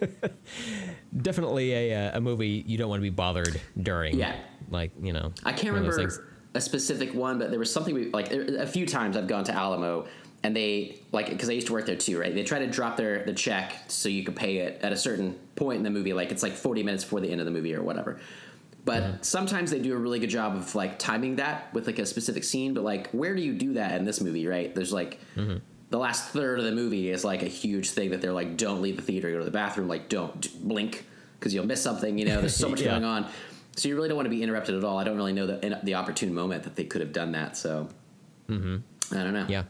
[1.22, 4.18] definitely a uh, a movie you don't want to be bothered during.
[4.18, 4.36] Yeah.
[4.70, 5.32] like you know.
[5.44, 8.32] I can't one of those remember a specific one, but there was something we like
[8.32, 10.06] a few times I've gone to Alamo
[10.42, 12.34] and they like because I used to work there too, right?
[12.34, 15.38] They try to drop their the check so you could pay it at a certain
[15.56, 17.74] point in the movie, like it's like forty minutes before the end of the movie
[17.74, 18.20] or whatever.
[18.84, 22.06] But sometimes they do a really good job of like timing that with like a
[22.06, 22.72] specific scene.
[22.72, 24.46] But like, where do you do that in this movie?
[24.46, 24.74] Right?
[24.74, 25.18] There's like
[25.90, 28.82] the last third of the movie is like a huge thing that they're like, don't
[28.82, 31.06] leave the theater, go to the bathroom, like don't blink
[31.38, 32.18] because you'll miss something.
[32.18, 32.90] You know, there's so much Yeah.
[32.90, 33.26] going on.
[33.76, 34.98] So you really don't want to be interrupted at all.
[34.98, 37.56] I don't really know the the opportune moment that they could have done that.
[37.56, 37.88] So
[38.48, 38.78] mm-hmm.
[39.16, 39.46] I don't know.
[39.48, 39.64] Yeah,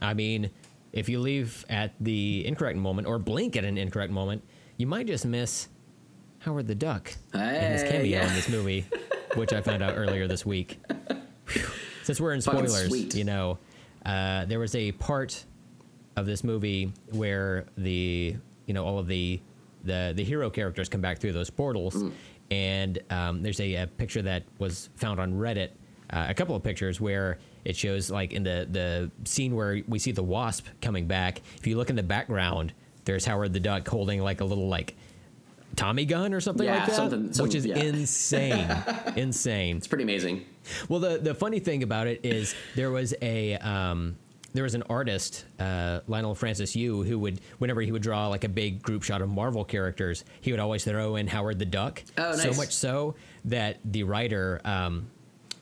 [0.00, 0.50] I mean,
[0.92, 4.44] if you leave at the incorrect moment or blink at an incorrect moment,
[4.76, 5.68] you might just miss
[6.38, 8.28] Howard the Duck in his cameo yeah.
[8.28, 8.86] in this movie,
[9.34, 10.80] which I found out earlier this week.
[11.48, 11.62] Whew.
[12.04, 13.58] Since we're in spoilers, you know,
[14.06, 15.44] uh, there was a part
[16.16, 18.36] of this movie where the
[18.66, 19.40] you know all of the
[19.84, 22.12] the the hero characters come back through those portals, Mm.
[22.50, 25.70] and um, there's a, a picture that was found on Reddit,
[26.10, 29.98] uh, a couple of pictures where it shows like in the the scene where we
[29.98, 31.40] see the wasp coming back.
[31.56, 32.72] If you look in the background,
[33.04, 34.94] there's Howard the Duck holding like a little like
[35.76, 37.76] Tommy gun or something Yeah, like that, something- some- which is yeah.
[37.78, 38.68] insane,
[39.16, 39.76] insane.
[39.78, 40.44] It's pretty amazing.
[40.88, 44.16] Well, the the funny thing about it is there was a um,
[44.54, 48.44] there was an artist, uh, Leinil Francis Yu, who would whenever he would draw like
[48.44, 52.02] a big group shot of Marvel characters, he would always throw in Howard the Duck.
[52.18, 52.42] Oh, nice.
[52.42, 53.14] So much so
[53.46, 55.06] that the writer um,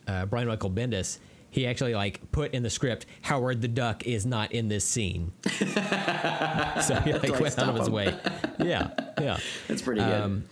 [0.07, 1.19] uh, Brian Michael Bendis.
[1.51, 5.33] He actually like put in the script Howard the Duck is not in this scene,
[5.45, 8.15] so he like, like, went out of his way.
[8.59, 9.37] Yeah, yeah.
[9.67, 10.21] That's pretty good.
[10.21, 10.43] Um,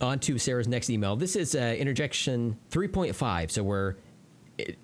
[0.00, 1.16] on to Sarah's next email.
[1.16, 3.50] This is uh, interjection 3.5.
[3.50, 3.96] So we're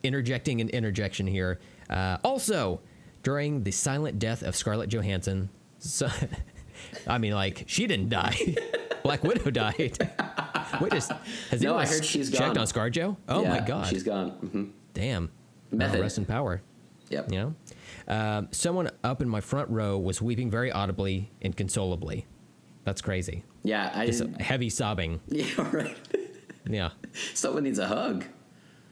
[0.02, 1.60] interjecting an interjection here.
[1.90, 2.80] Uh, also,
[3.22, 6.08] during the silent death of Scarlett Johansson, so,
[7.06, 8.56] I mean, like, she didn't die.
[9.02, 9.98] Black Widow died.
[10.80, 11.08] Wait, is,
[11.50, 12.58] has No, I heard she's checked gone.
[12.58, 13.16] on ScarJo?
[13.28, 13.86] Oh Yeah, my God.
[13.86, 14.30] she's gone.
[14.30, 15.30] hmm Damn.
[15.74, 16.00] Method.
[16.00, 16.62] Uh, rest in power.
[17.10, 17.32] Yep.
[17.32, 17.54] You know?
[18.08, 22.26] Um, someone up in my front row was weeping very audibly, inconsolably.
[22.84, 23.44] That's crazy.
[23.62, 25.20] Yeah, I It's heavy sobbing.
[25.28, 25.96] Yeah, right.
[26.66, 26.90] Yeah.
[27.34, 28.24] Someone needs a hug.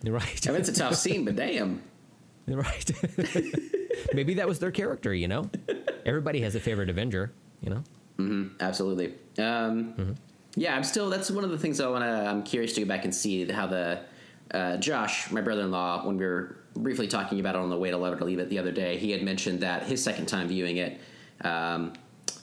[0.03, 0.47] You're right.
[0.47, 1.83] I mean, it's a tough scene, but damn.
[2.47, 2.91] You're right.
[4.15, 5.49] Maybe that was their character, you know?
[6.05, 8.51] Everybody has a favorite Avenger, you know?
[8.61, 9.15] Absolutely.
[9.39, 10.15] Um,
[10.55, 11.09] Yeah, I'm still.
[11.11, 12.09] That's one of the things I want to.
[12.09, 14.01] I'm curious to go back and see how the
[14.53, 17.97] uh, Josh, my brother-in-law, when we were briefly talking about it on the way to
[17.97, 20.49] Love It or Leave It the other day, he had mentioned that his second time
[20.49, 21.01] viewing it,
[21.43, 21.93] um,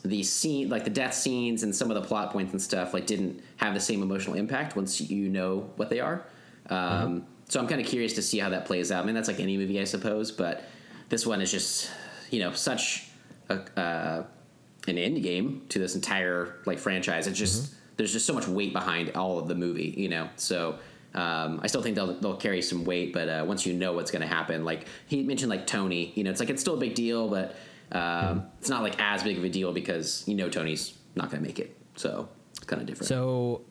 [0.04, 3.06] the scene, like the death scenes and some of the plot points and stuff, like
[3.06, 6.26] didn't have the same emotional impact once you know what they are.
[6.70, 9.04] Um, So I'm kind of curious to see how that plays out.
[9.04, 10.64] I mean, that's like any movie, I suppose, but
[11.10, 11.90] this one is just,
[12.30, 13.10] you know, such
[13.50, 13.80] a.
[13.80, 14.24] Uh,
[14.88, 17.28] an end game to this entire like franchise.
[17.28, 20.30] It's just there's just so much weight behind all of the movie, you know.
[20.36, 20.80] So
[21.14, 24.12] um, I still think they'll they'll carry some weight, but uh, once you know what's
[24.12, 26.80] going to happen, like he mentioned, like Tony, you know, it's like it's still a
[26.80, 27.56] big deal, but
[27.92, 31.42] um, it's not like as big of a deal because you know Tony's not going
[31.42, 31.76] to make it.
[31.96, 33.08] So it's kind of different.
[33.08, 33.62] So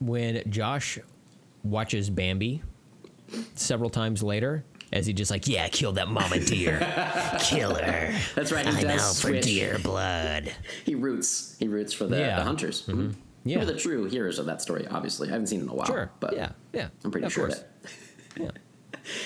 [0.00, 0.98] when Josh
[1.64, 2.62] watches Bambi
[3.54, 6.78] several times later, as he just like, yeah, kill that mama deer.
[7.40, 8.14] kill her.
[8.34, 8.66] That's right.
[8.66, 10.52] He I'm does out for deer blood.
[10.84, 11.56] He roots.
[11.58, 12.36] He roots for the, Yeah.
[12.36, 12.86] the hunters.
[12.86, 13.14] Mhm.
[13.46, 13.56] Yeah.
[13.56, 14.86] Who are the true heroes of that story?
[14.88, 15.86] Obviously, I haven't seen it in a while.
[15.86, 16.10] Sure.
[16.20, 16.52] but yeah.
[16.72, 16.88] Yeah.
[17.04, 17.60] I'm pretty of sure course.
[17.60, 17.64] of
[18.40, 18.42] it.
[18.42, 18.50] Yeah.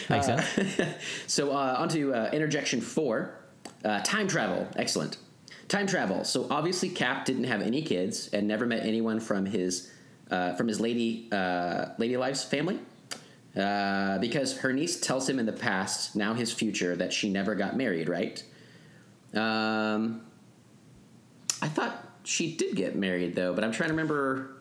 [0.10, 0.80] Makes sense.
[1.26, 3.38] So uh, on to uh, interjection four,
[3.84, 4.68] uh, time travel.
[4.76, 5.16] Excellent.
[5.68, 6.24] Time travel.
[6.24, 9.90] So obviously Cap didn't have any kids and never met anyone from his
[10.30, 12.78] uh, from his lady uh, lady life's family.
[13.56, 17.56] Uh, because her niece tells him in the past, now his future, that she never
[17.56, 18.44] got married, right?
[19.34, 20.22] Um,
[21.60, 24.52] I thought she did get married though, but I'm trying to remember.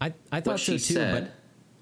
[0.00, 1.30] I, I thought so she too, said.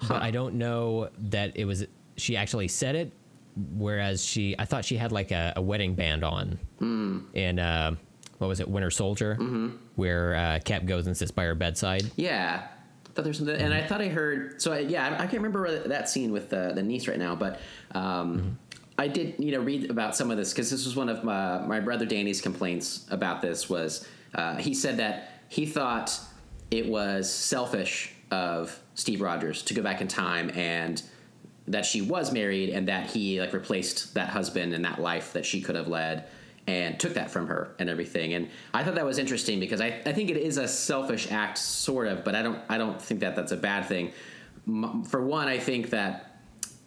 [0.00, 1.84] but but I don't know that it was
[2.16, 3.12] she actually said it.
[3.56, 7.18] Whereas she, I thought she had like a, a wedding band on, Hmm.
[7.36, 7.92] and uh,
[8.38, 9.68] what was it, Winter Soldier, Mm-hmm.
[9.94, 12.10] where uh, Cap goes and sits by her bedside.
[12.16, 12.66] Yeah.
[12.66, 14.60] I thought there's something, and I thought I heard.
[14.60, 17.36] So I, yeah, I, I can't remember that scene with the, the niece right now,
[17.36, 17.60] but
[17.94, 18.58] um,
[18.98, 21.58] I did you know read about some of this because this was one of my,
[21.64, 26.18] my brother Danny's complaints about this was uh, he said that he thought
[26.70, 31.02] it was selfish of Steve Rogers to go back in time and
[31.68, 35.46] that she was married and that he like replaced that husband and that life that
[35.46, 36.26] she could have led
[36.66, 38.34] and took that from her and everything.
[38.34, 41.58] And i thought that was interesting because i, I think it is a selfish act
[41.58, 44.12] sort of but i don't i don't think that that's a bad thing.
[45.08, 46.40] For one i think that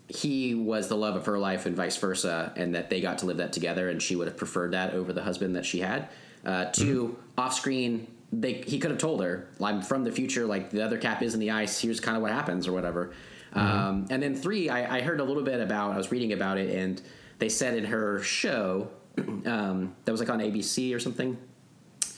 [0.10, 3.26] he was the love of her life and vice versa and that they got to
[3.26, 6.10] live that together and she would have preferred that over the husband that she had
[6.46, 10.70] uh, 2 off screen they he could have told her i'm from the future like
[10.70, 13.12] the other cap is in the ice here's kind of what happens or whatever.
[13.54, 16.58] Um, and then three I, I heard a little bit about i was reading about
[16.58, 17.02] it and
[17.40, 18.90] they said in her show
[19.46, 21.38] um, that was like on abc or something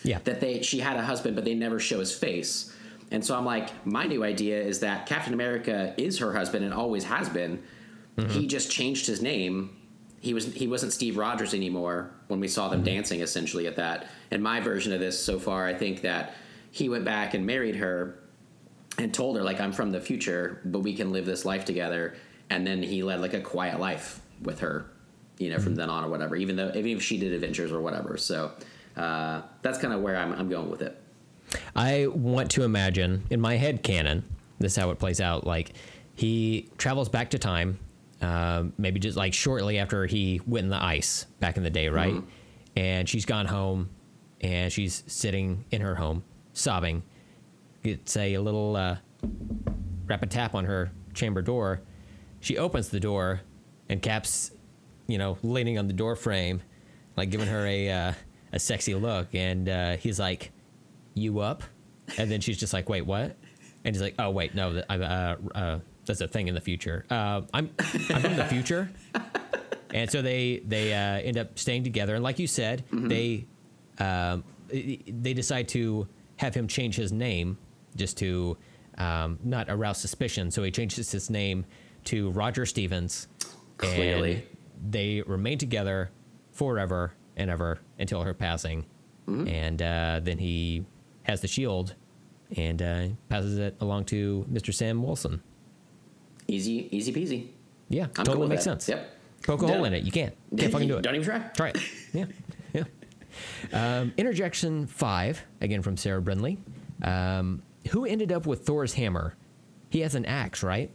[0.03, 0.19] Yeah.
[0.23, 2.75] that they she had a husband but they never show his face.
[3.11, 6.73] And so i'm like my new idea is that captain america is her husband and
[6.73, 7.61] always has been.
[8.29, 9.77] He just changed his name
[10.21, 14.07] he was he wasn't steve rogers anymore when we saw them dancing essentially at that.
[14.31, 16.33] And my version of this so far i think that
[16.71, 18.19] he went back and married her
[18.97, 22.15] and told her like i'm from the future but we can live this life together.
[22.51, 24.85] And then he led like a quiet life with her
[25.37, 27.81] you know from then on or whatever even though even if she did adventures or
[27.81, 28.17] whatever.
[28.17, 28.51] So
[28.97, 31.01] uh, that's kind of where I'm, I'm going with it.
[31.75, 34.23] I want to imagine in my head canon,
[34.59, 35.47] this is how it plays out.
[35.47, 35.73] Like
[36.15, 37.79] he travels back to time,
[38.21, 41.87] um, maybe just like shortly after he went in the ice back in the day,
[41.89, 42.13] right?
[42.75, 43.89] And she's gone home,
[44.41, 47.03] and she's sitting in her home sobbing.
[47.83, 48.97] It's a little uh,
[50.05, 51.81] rapid tap on her chamber door.
[52.41, 53.41] She opens the door,
[53.89, 54.51] and Cap's,
[55.07, 56.61] you know, leaning on the door frame,
[57.17, 58.13] like giving her a uh,
[58.53, 60.51] a sexy look, and uh, he's like
[61.13, 61.63] you up?
[62.17, 63.35] And then she's just like, wait, what?
[63.85, 65.79] And he's like, oh, wait, no, I- uh, uh,
[66.09, 67.05] that's a thing in the future.
[67.09, 68.89] Uh, I'm, I'm from the future.
[69.93, 72.15] And so they, they uh, end up staying together.
[72.15, 73.45] And like you said, they,
[73.99, 77.57] um, they decide to have him change his name
[77.95, 78.57] just to
[78.97, 80.51] um, not arouse suspicion.
[80.51, 81.65] So he changes his name
[82.05, 83.27] to Roger Stevens.
[83.77, 84.33] Clearly.
[84.33, 86.09] And they remain together
[86.51, 88.85] forever and ever until her passing.
[89.27, 90.85] And uh, then he
[91.23, 91.93] has the shield
[92.57, 94.73] and uh, passes it along to Mr.
[94.73, 95.43] Sam Wilson.
[96.49, 97.47] Easy easy peasy
[97.89, 98.81] Yeah, I'm totally with makes that.
[98.81, 98.89] sense.
[98.89, 100.03] yep Poke a hole in it.
[100.03, 100.35] You can't.
[100.57, 101.01] Can't fucking do it.
[101.01, 101.77] don't even try Try it.
[102.13, 102.25] Yeah.
[102.73, 102.83] Yeah.
[103.71, 106.57] Um, interjection five, again from Sarah Brindley.
[107.01, 109.35] Um, who ended up with Thor's hammer?
[109.89, 110.91] He has an axe, right?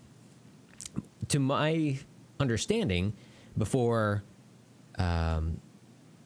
[1.29, 1.99] To my
[2.39, 3.15] understanding,
[3.57, 4.23] before
[4.99, 5.59] um,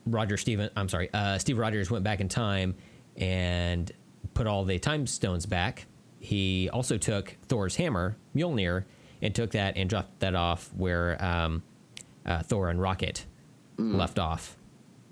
[0.05, 2.75] Roger Steven, I'm sorry, uh, Steve Rogers went back in time
[3.17, 3.91] and
[4.35, 5.87] put all the time stones back.
[6.19, 8.85] He also took Thor's hammer, Mjolnir,
[9.23, 11.63] and took that and dropped that off where um,
[12.27, 13.25] uh, Thor and Rocket
[13.79, 14.57] left off.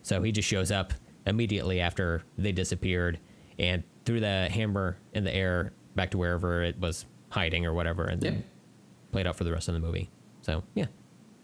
[0.03, 0.93] So he just shows up
[1.27, 3.19] immediately after they disappeared
[3.59, 8.05] and threw the hammer in the air back to wherever it was hiding or whatever,
[8.05, 8.41] and then Yeah.
[9.13, 10.11] played out for the rest of the movie.
[10.43, 10.87] So yeah,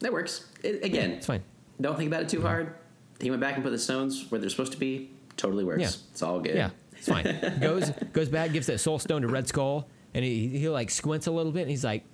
[0.00, 1.42] that works it, again it's fine.
[1.80, 2.74] don't think about it too hard
[3.20, 5.88] he went back and put the stones where they're supposed to be totally works Yeah.
[6.12, 7.58] it's all good Yeah, it's fine.
[7.60, 11.26] goes goes back, gives that soul stone to Red Skull, and he he like squints
[11.26, 12.04] a little bit, and he's like,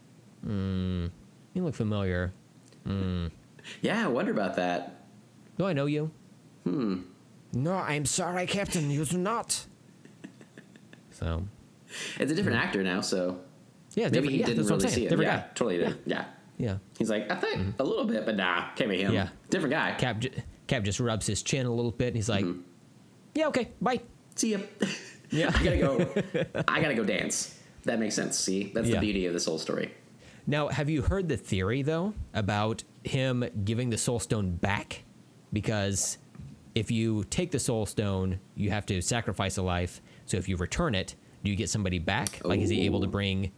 [0.45, 1.07] "Hmm,
[1.55, 2.33] you look familiar.
[2.87, 3.31] Mm.
[3.83, 5.03] yeah i wonder about that
[5.59, 6.11] Do I know you?"
[6.65, 7.03] Hmm.
[7.53, 8.91] No, I'm sorry, Captain.
[8.91, 9.67] You do not.
[11.11, 11.45] So
[12.19, 13.41] it's a different actor now so
[13.95, 15.47] yeah, maybe he yeah, didn't that's what I'm really see it Different yeah guy.
[15.55, 16.25] totally did yeah
[16.59, 19.29] Yeah, he's like i think a little bit but nah can't be him Yeah.
[19.51, 20.31] different guy Cap j-
[20.67, 22.45] Cap just rubs his chin a little bit, and he's like,
[23.35, 24.01] "Yeah, okay, bye."
[24.37, 24.59] see ya
[25.31, 25.51] Yeah.
[25.55, 26.15] i gotta go
[26.69, 28.97] i gotta go dance that makes sense see that's Yeah.
[28.97, 29.93] the beauty of this whole story
[30.49, 35.05] Now, have you heard the theory though about him giving the soul stone back?
[35.53, 36.17] Because
[36.75, 40.01] if you take the soul stone, you have to sacrifice a life.
[40.25, 42.41] So if you return it, do you get somebody back?
[42.45, 43.53] Like, is he able to bring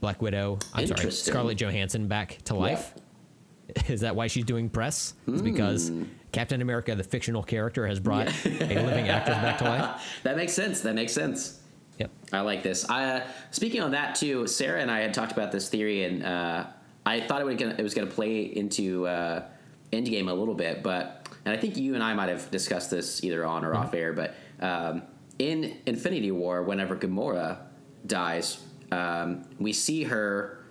[0.00, 0.58] Black Widow?
[0.74, 2.92] I'm sorry, Scarlett Johansson back to life?
[3.88, 5.14] Is that why she's doing press?
[5.26, 5.44] Is hmm.
[5.44, 5.90] because
[6.30, 10.02] Captain America, the fictional character, has brought a living actress back to life?
[10.22, 11.60] that makes sense that makes sense
[11.98, 12.10] Yep.
[12.32, 12.88] I like this.
[12.88, 16.24] I, uh, speaking on that too, Sarah and I had talked about this theory, and
[16.24, 16.66] uh,
[17.04, 19.44] I thought it, gonna, it was going to play into uh,
[19.92, 23.22] Endgame a little bit, but and I think you and I might have discussed this
[23.22, 25.02] either on or off air, but um,
[25.38, 27.58] in Infinity War, whenever Gamora
[28.06, 28.58] dies,
[28.90, 30.64] um, we see her,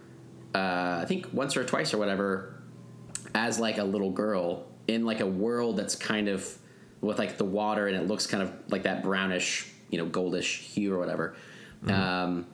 [0.53, 2.61] uh, I think once or twice or whatever,
[3.33, 6.57] as like a little girl in like a world that's kind of
[7.01, 10.59] with like the water, and it looks kind of like that brownish, you know, goldish
[10.59, 11.35] hue or whatever.
[11.87, 12.47] Um,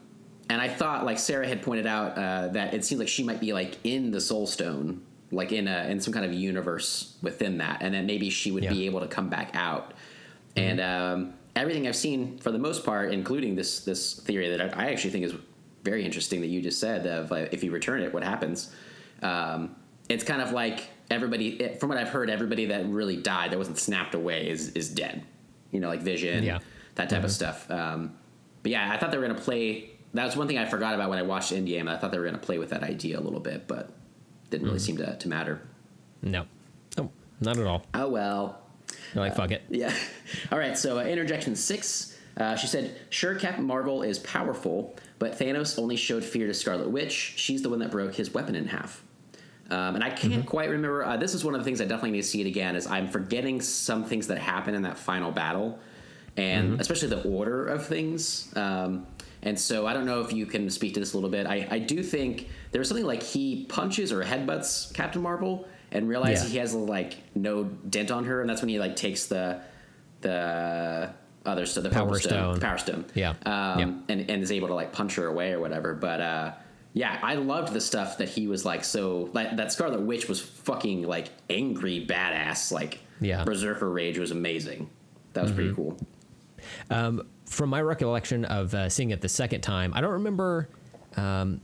[0.50, 3.40] and I thought, like Sarah had pointed out, uh, that it seems like she might
[3.40, 7.58] be like in the Soul Stone, like in a in some kind of universe within
[7.58, 9.94] that, and then maybe she would be able to come back out.
[10.56, 14.86] And um, everything I've seen, for the most part, including this this theory that I,
[14.86, 15.34] I actually think is
[15.84, 18.70] very interesting that you just said of if you return it, what happens?
[19.22, 19.76] Um,
[20.08, 23.78] it's kind of like everybody, from what I've heard, everybody that really died that wasn't
[23.78, 25.24] snapped away is is dead.
[25.70, 26.58] You know, like Vision, Yeah.
[26.94, 27.70] That type of stuff.
[27.70, 28.14] Um,
[28.62, 29.90] but yeah, I thought they were gonna play.
[30.14, 31.88] That was one thing I forgot about when I watched Endgame.
[31.88, 33.90] I thought they were gonna play with that idea a little bit, but
[34.50, 35.62] didn't really seem to, to matter.
[36.22, 36.46] No,
[36.98, 37.84] no, not at all.
[37.94, 38.58] Oh well.
[39.14, 39.62] They're like, fuck it.
[39.68, 39.92] Yeah.
[40.52, 40.76] All right.
[40.76, 42.16] So uh, interjection six.
[42.36, 46.90] Uh, she said, "Sure, Captain Marvel is powerful, but Thanos only showed fear to Scarlet
[46.90, 47.34] Witch.
[47.36, 49.02] She's the one that broke his weapon in half."
[49.70, 51.04] Um, and I can't quite remember.
[51.04, 52.76] Uh, this is one of the things I definitely need to see it again.
[52.76, 55.78] Is I'm forgetting some things that happen in that final battle,
[56.36, 58.52] and especially the order of things.
[58.56, 59.06] Um,
[59.42, 61.46] and so I don't know if you can speak to this a little bit.
[61.46, 66.08] I, I do think there was something like he punches or headbutts Captain Marvel and
[66.08, 66.52] realizes Yeah.
[66.52, 69.60] he has like no dent on her, and that's when he like takes the
[70.20, 71.10] the
[71.44, 72.54] other stuff, the Power power, Stone.
[72.54, 73.30] the power stone, Yeah.
[73.44, 73.82] um, Yeah.
[74.08, 75.92] and and is able to like punch her away or whatever.
[75.94, 76.52] But uh,
[76.94, 80.40] yeah, I loved the stuff that he was like so like that Scarlet Witch was
[80.40, 83.44] fucking like angry badass like Yeah.
[83.44, 84.88] berserker rage was amazing.
[85.32, 85.98] That was pretty cool.
[86.90, 90.68] From my recollection of uh, seeing it the second time, I don't remember
[91.16, 91.60] um,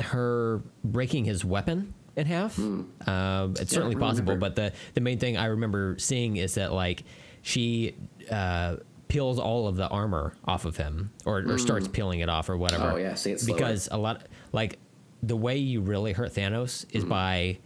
[0.00, 2.58] her breaking his weapon in half.
[2.58, 7.04] Um, it's certainly possible, but the the main thing I remember seeing is that like
[7.42, 7.94] she.
[8.30, 8.76] Uh,
[9.08, 12.56] peels all of the armor off of him or, or starts peeling it off or
[12.56, 13.56] whatever Oh, yeah, say it slower.
[13.56, 14.80] because a lot like
[15.22, 17.08] the way you really hurt thanos is Mm-hmm.
[17.08, 17.58] by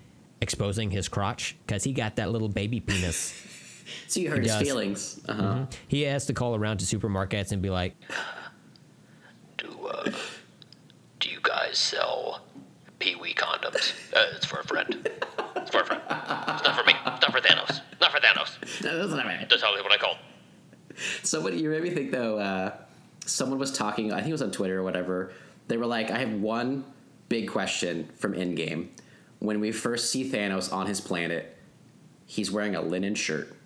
[0.43, 3.33] exposing his crotch because he got that little baby penis
[4.09, 4.63] So you hurt his does.
[4.63, 5.21] feelings.
[5.29, 5.67] Uh-huh.
[5.89, 7.95] he has to call around to supermarkets and be like
[9.59, 10.11] Do uh,
[11.19, 12.43] do you guys sell
[12.99, 13.93] Pee Wee condoms?
[14.15, 15.09] Uh, it's for a friend.
[15.57, 16.03] It's for a friend.
[16.09, 16.95] It's not for me.
[17.07, 17.81] It's not for Thanos.
[18.01, 18.83] Not for Thanos.
[18.85, 19.49] No, that's not right.
[19.49, 20.17] That's totally what I called.
[21.23, 22.39] Somebody, you made me think though.
[22.39, 22.73] Uh,
[23.27, 24.13] someone was talking.
[24.13, 25.33] I think it was on Twitter or whatever.
[25.69, 26.85] They were like, "I have one
[27.29, 28.89] big question from Endgame.
[29.39, 31.57] When we first see Thanos on his planet,
[32.27, 33.57] he's wearing a linen shirt.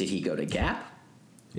[0.00, 0.90] Did he go to Gap?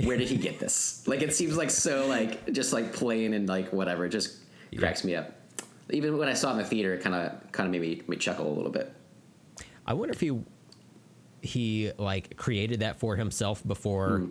[0.03, 1.07] Where did he get this?
[1.07, 4.05] Like, it seems like so like just like plain and like whatever.
[4.07, 4.39] It just
[4.75, 5.31] cracks me up.
[5.91, 7.95] Even when I saw it in the theater, it kind of kind of made me,
[7.97, 8.91] made me chuckle a little bit.
[9.85, 10.39] I wonder if he
[11.43, 14.27] he like created that for himself before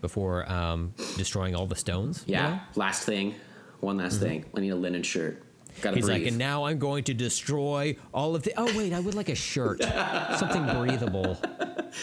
[0.00, 2.24] before um, destroying all the stones.
[2.26, 2.48] you Yeah.
[2.50, 2.60] know?
[2.76, 3.34] Last thing,
[3.80, 4.46] one last thing.
[4.56, 5.42] I need a linen shirt.
[5.80, 6.18] Gotta He's breathe.
[6.22, 8.52] like, and now I'm going to destroy all of the.
[8.56, 9.82] Oh wait, I would like a shirt,
[10.38, 11.36] something breathable.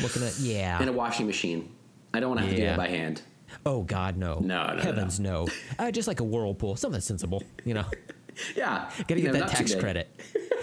[0.01, 0.81] Looking at yeah.
[0.81, 1.73] in a washing machine.
[2.13, 2.69] I don't want to have to do Yeah.
[2.71, 3.21] that by hand.
[3.65, 4.39] oh God, no.
[4.39, 5.47] No, no, no, Heavens, no.
[5.79, 7.43] Uh, just like a whirlpool, something sensible.
[7.65, 7.85] You know,
[8.55, 10.09] Yeah, gotta you get know, that tax credit.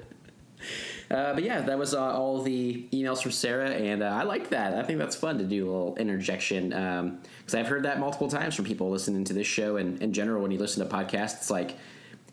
[1.11, 4.49] Uh, but yeah, that was uh, all the emails from Sarah, and uh, I like
[4.49, 4.73] that.
[4.75, 8.55] I think that's fun to do a little interjection because I've heard that multiple times
[8.55, 11.49] from people listening to this show, and in general, when you listen to podcasts, it's
[11.49, 11.75] like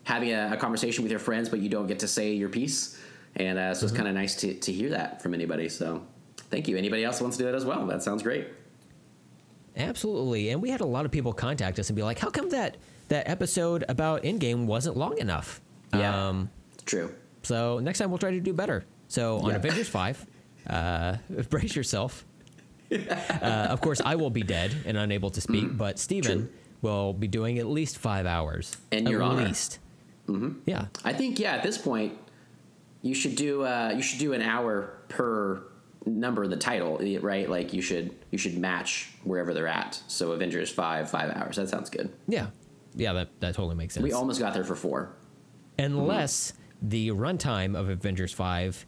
[0.05, 2.97] having a, a conversation with your friends, but you don't get to say your piece,
[3.35, 5.67] and uh, so it's kind of nice to, to hear that from anybody.
[5.67, 6.01] So
[6.49, 6.77] thank you.
[6.77, 7.85] Anybody else wants to do that as well?
[7.85, 8.47] That sounds great.
[9.75, 12.49] Absolutely, and we had a lot of people contact us and be like, "How come
[12.49, 12.77] that
[13.09, 15.61] that episode about Endgame wasn't long enough?"
[15.93, 17.13] Yeah, Um, it's true.
[17.43, 18.85] So next time we'll try to do better.
[19.07, 19.55] So on Yeah.
[19.57, 20.25] Avengers Five,
[20.67, 21.17] uh,
[21.49, 22.25] brace yourself.
[22.91, 22.97] uh,
[23.69, 26.45] of course, I will be dead and unable to speak, but Steven Mm-hmm.
[26.47, 26.53] True.
[26.81, 28.75] will be doing at least five hours.
[28.91, 29.45] At your honor.
[29.45, 29.79] least.
[30.27, 30.59] Mm-hmm.
[30.65, 31.53] Yeah, I think yeah.
[31.55, 32.13] At this point,
[33.01, 35.63] you should do uh, you should do an hour per
[36.05, 37.49] number of the title, right?
[37.49, 40.01] Like you should you should match wherever they're at.
[40.07, 41.55] So Avengers five five hours.
[41.57, 42.11] That sounds good.
[42.27, 42.47] yeah,
[42.95, 43.13] yeah.
[43.13, 44.03] That that totally makes sense.
[44.03, 45.15] We almost got there for four.
[45.77, 48.85] Unless the runtime of Avengers Five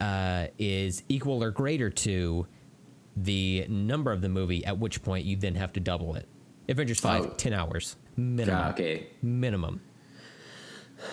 [0.00, 2.46] uh, is equal or greater to
[3.16, 6.28] the number of the movie, at which point you then have to double it.
[6.68, 7.34] Avengers Five, Oh.
[7.36, 8.60] 10 hours minimum.
[8.64, 9.80] Ah, okay, Minimum.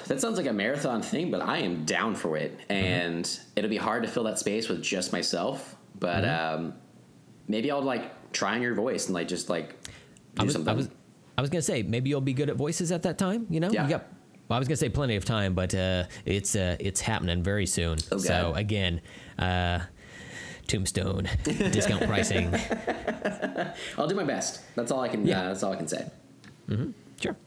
[0.07, 3.77] that sounds like a marathon thing, but I am down for it, and it'll be
[3.77, 5.75] hard to fill that space with just myself.
[5.99, 6.73] But um,
[7.47, 9.91] maybe I'll like try on your voice and like just like do
[10.39, 10.73] I was, something.
[10.73, 10.89] I was,
[11.37, 13.45] I was gonna say maybe you'll be good at voices at that time.
[13.49, 13.83] You know, Yeah.
[13.83, 14.07] you got.
[14.51, 17.65] Well, I was gonna say plenty of time, but uh, it's uh, it's happening very
[17.65, 17.99] soon.
[18.11, 18.99] Oh, so again,
[19.39, 19.79] uh,
[20.67, 22.53] Tombstone discount pricing.
[23.97, 24.59] I'll do my best.
[24.75, 25.25] That's all I can.
[25.25, 25.39] Yeah.
[25.39, 26.05] Uh, that's all I can say.
[27.21, 27.37] Sure.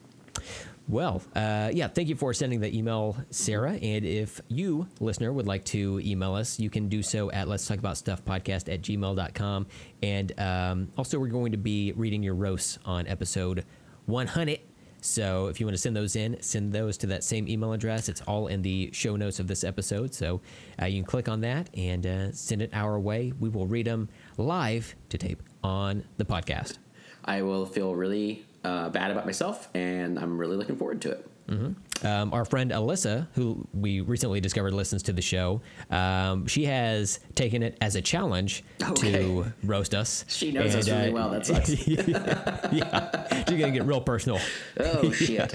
[0.88, 3.72] Well, uh, yeah, thank you for sending the email, Sarah.
[3.74, 7.66] And if you, listener, would like to email us, you can do so at let's
[7.66, 9.66] talk about stuff podcast at gmail.com.
[10.02, 13.66] And um, also, we're going to be reading your roasts on episode
[14.06, 14.60] 100.
[15.04, 18.08] So if you want to send those in, send those to that same email address.
[18.08, 20.14] It's all in the show notes of this episode.
[20.14, 20.40] So
[20.80, 23.34] uh, you can click on that and uh, send it our way.
[23.38, 26.78] We will read them live to tape on the podcast.
[27.22, 31.30] I will feel really uh, bad about myself, and I'm really looking forward to it.
[31.48, 37.20] Um, our friend Alyssa, who we recently discovered listens to the show, um, she has
[37.34, 39.12] taken it as a challenge Okay.
[39.12, 40.24] to roast us.
[40.28, 41.70] She knows us really well, that sucks.
[41.86, 44.38] yeah, she's gonna get real personal.
[44.80, 45.52] Oh shit!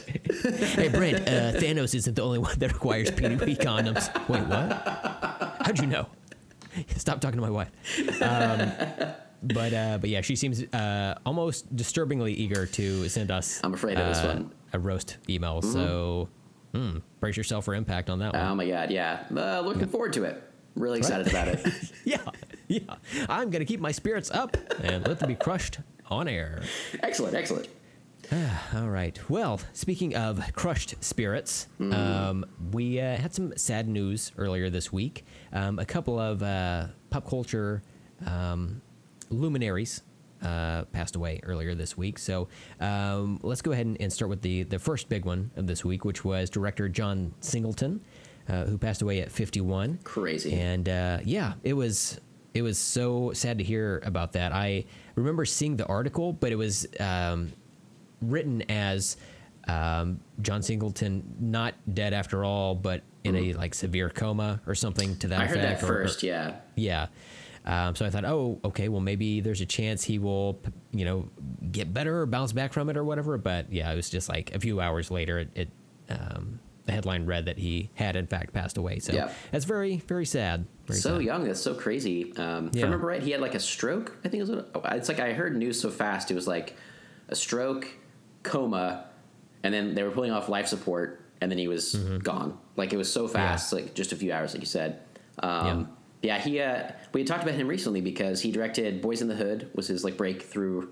[0.75, 4.07] Hey, Brent, uh, Thanos isn't the only one that requires PDP condoms.
[4.29, 5.61] Wait, what?
[5.65, 6.07] How'd you know?
[6.97, 7.69] Stop talking to my wife.
[8.21, 8.71] Um,
[9.43, 13.59] but uh, but yeah, she seems uh, almost disturbingly eager to send us.
[13.63, 14.37] I'm afraid of this uh, one.
[14.37, 14.53] Mm-hmm.
[14.73, 15.61] A roast email.
[15.61, 16.29] So
[16.73, 18.41] hmm, brace yourself for impact on that one.
[18.41, 18.91] Oh my god!
[18.91, 20.43] Yeah, uh, looking forward to it.
[20.75, 21.67] Really excited about it.
[22.03, 22.17] yeah,
[22.67, 22.79] yeah.
[23.27, 25.79] I'm gonna keep my spirits up and let them be crushed
[26.09, 26.63] on air.
[27.01, 27.67] excellent, excellent.
[28.75, 29.17] All right.
[29.29, 35.25] Well, speaking of crushed spirits, um, we uh, had some sad news earlier this week.
[35.51, 37.81] Um, a couple of uh, pop culture
[38.25, 38.81] um,
[39.29, 40.01] luminaries
[40.41, 42.17] uh, passed away earlier this week.
[42.17, 42.47] So
[42.79, 45.83] um, let's go ahead and, and start with the, the first big one of this
[45.83, 48.01] week, which was director John Singleton,
[48.47, 49.99] uh, who passed away at 51.
[50.03, 50.53] Crazy.
[50.53, 52.19] And uh, yeah, it was
[52.53, 54.51] it was so sad to hear about that.
[54.53, 57.51] I remember seeing the article, but it was um,
[58.21, 59.17] written as
[59.67, 65.15] um, John Singleton not dead after all, but in a like severe coma or something
[65.17, 65.43] to that Mm-hmm.
[65.43, 65.83] I heard that effect.
[65.83, 66.23] or- or- first.
[66.23, 66.55] Yeah.
[66.75, 67.07] yeah.
[67.65, 70.59] Um, so I thought, oh, okay, well maybe there's a chance he will,
[70.91, 71.29] you know,
[71.71, 73.37] get better or bounce back from it or whatever.
[73.37, 75.69] But yeah, it was just like a few hours later, it, it
[76.09, 78.97] um, the headline read that he had in fact passed away.
[78.99, 79.31] So Yeah.
[79.51, 80.65] that's very, very sad.
[80.87, 81.21] Very so sad.
[81.23, 81.43] young.
[81.43, 82.35] That's so crazy.
[82.37, 82.81] Um, If Yeah.
[82.81, 84.17] I remember right, he had like a stroke.
[84.23, 84.51] I think it was.
[84.51, 86.31] What, oh, it's like I heard news so fast.
[86.31, 86.75] It was like
[87.27, 87.87] a stroke,
[88.41, 89.05] coma,
[89.61, 92.19] and then they were pulling off life support, and then he was Mm-hmm.
[92.19, 92.57] gone.
[92.75, 95.01] Like it was so fast, like just a few hours, like you said.
[95.39, 95.89] Um,
[96.21, 96.39] yeah.
[96.39, 96.59] he.
[96.59, 99.87] Uh, we had talked about him recently because he directed Boyz n the Hood was
[99.87, 100.87] his like breakthrough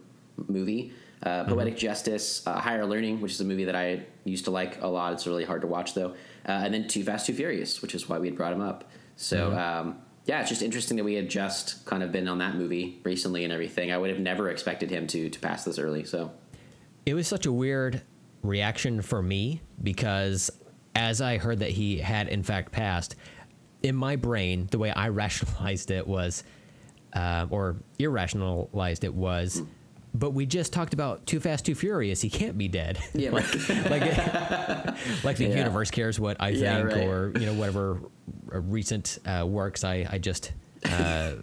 [0.47, 0.93] movie.
[1.23, 1.53] Uh, Mm-hmm.
[1.53, 4.87] Poetic Justice, uh, Higher Learning, which is a movie that I used to like a
[4.87, 5.13] lot.
[5.13, 6.11] It's really hard to watch though.
[6.47, 8.83] Uh, and then Too Fast, Too Furious, which is why we had brought him up.
[9.15, 12.55] So um, yeah, it's just interesting that we had just kind of been on that
[12.55, 13.91] movie recently and everything.
[13.91, 16.03] I would have never expected him to to pass this early.
[16.03, 16.31] So
[17.07, 18.03] It was such a weird
[18.43, 20.51] reaction for me because
[20.93, 23.15] as I heard that he had in fact passed,
[23.87, 26.43] in my brain, the way I rationalized it was,
[27.13, 29.61] uh, or irrationalized it was,
[30.13, 32.21] but we just talked about Too Fast, Too Furious.
[32.21, 32.97] He can't be dead.
[33.13, 33.45] yeah, like
[33.89, 34.17] like,
[35.23, 35.57] like the Yeah.
[35.57, 37.07] universe cares what I Yeah, think, right.
[37.07, 37.99] or you know whatever
[38.53, 40.51] uh, recent uh, works I I just
[40.85, 41.33] uh,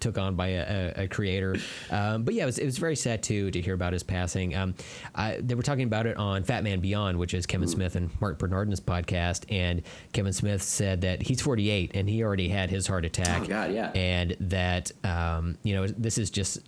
[0.00, 1.56] took on by a, a, creator.
[1.90, 4.54] Um, but yeah, it was, it was very sad too to hear about his passing.
[4.54, 4.74] Um,
[5.14, 8.38] I, they were talking about it on Fatman Beyond, which is Kevin Smith and Marc
[8.38, 9.82] Bernardin's podcast, and
[10.12, 13.42] Kevin Smith said that he's 48 and he already had his heart attack.
[13.42, 13.90] Oh, God, yeah.
[13.94, 16.60] and that um, you know this is just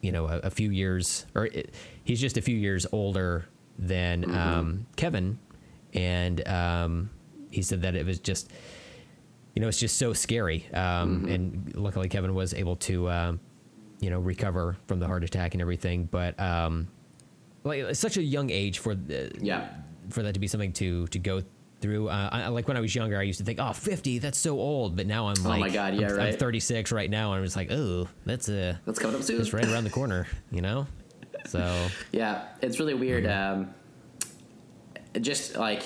[0.00, 3.46] you know a, a few years or it, he's just a few years older
[3.78, 4.36] than Mm-hmm.
[4.36, 5.38] um, Kevin,
[5.92, 7.10] and um,
[7.50, 8.50] he said that it was just
[9.56, 10.66] you know it's just so scary.
[10.72, 11.28] Um, Mm-hmm.
[11.32, 13.40] And luckily, Kevin was able to um,
[14.00, 16.04] you know recover from the heart attack and everything.
[16.04, 16.86] But um,
[17.64, 19.68] like it's such a young age for the, yeah,
[20.10, 21.42] for that to be something to to go
[21.80, 22.08] through.
[22.08, 24.58] Uh, I, like when I was younger, I used to think, "Oh, 50, that's so
[24.58, 27.38] old." But now I'm like, Oh my God, yeah, I'm, I'm 36 right now, and
[27.38, 29.38] I'm just like, "Oh, that's a that's coming up soon.
[29.38, 30.86] that's right around the corner," you know.
[31.46, 33.24] So Yeah, it's really weird.
[33.24, 33.60] Mm-hmm.
[35.14, 35.82] Um, just like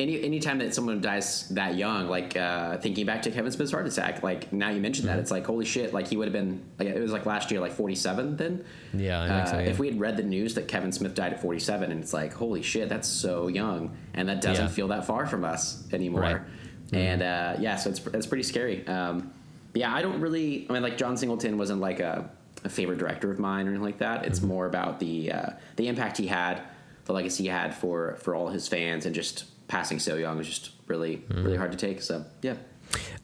[0.00, 3.86] any anytime that someone dies that young, like uh, thinking back to Kevin Smith's heart
[3.86, 5.16] attack, like now you mentioned Mm-hmm.
[5.16, 7.50] that, it's like holy shit, like he would have been like it was like last
[7.50, 8.36] year, like forty seven.
[8.36, 9.66] Then Yeah, so, Uh, yeah.
[9.68, 12.12] if we had read the news that Kevin Smith died at forty seven, and it's
[12.12, 14.70] like holy shit, that's so young, and that doesn't Yeah.
[14.70, 16.20] feel that far from us anymore.
[16.22, 16.36] Right.
[16.36, 16.96] Mm-hmm.
[16.96, 18.86] And uh, yeah, so it's it's pretty scary.
[18.86, 19.32] Um,
[19.74, 20.66] yeah, I don't really.
[20.68, 22.28] I mean, like John Singleton wasn't like a,
[22.64, 24.20] a favorite director of mine or anything like that.
[24.20, 24.28] Mm-hmm.
[24.28, 26.62] It's more about the uh, the impact he had,
[27.04, 30.48] the legacy he had for for all his fans, and just passing so young was
[30.48, 31.44] just really Mm-hmm.
[31.44, 32.02] really hard to take.
[32.02, 32.56] So yeah,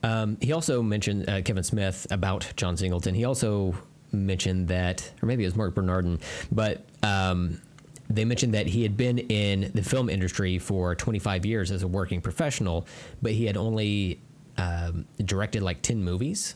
[0.04, 3.14] um, he also mentioned uh, Kevin Smith about John Singleton.
[3.16, 3.74] He also
[4.12, 6.20] mentioned that, or maybe it was Marc Bernardin,
[6.52, 7.60] but um,
[8.08, 11.88] they mentioned that he had been in the film industry for 25 years as a
[11.88, 12.86] working professional,
[13.20, 14.20] but he had only
[14.56, 16.54] um, directed like 10 movies,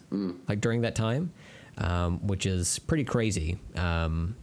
[0.48, 1.32] like during that time,
[1.78, 3.58] um, which is pretty crazy.
[3.76, 4.36] Um,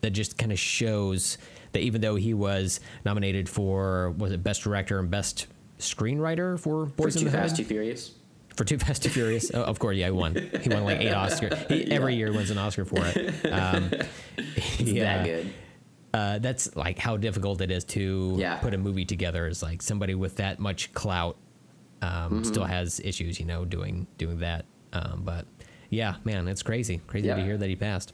[0.00, 1.38] that just kind of shows
[1.78, 5.46] that even though he was nominated for was it best director and best
[5.78, 8.12] screenwriter for For Boys in Too the Fast, Too Furious.
[8.54, 9.50] for Too Fast Too Furious.
[9.54, 10.34] Oh, of course, yeah, he won.
[10.60, 11.70] He won like eight Oscars.
[11.70, 13.52] He, Every year wins an Oscar for it.
[13.52, 13.90] Um,
[14.78, 15.02] yeah.
[15.18, 15.52] that good.
[16.12, 18.56] Uh, that's like how difficult it is to Yeah.
[18.56, 19.46] put a movie together.
[19.46, 21.36] Is like somebody with that much clout
[22.02, 22.42] um, Mm-hmm.
[22.44, 24.64] still has issues, you know, doing doing that.
[24.92, 25.46] Um, but
[25.90, 27.36] yeah, man, it's crazy, crazy Yeah.
[27.36, 28.12] to hear that he passed.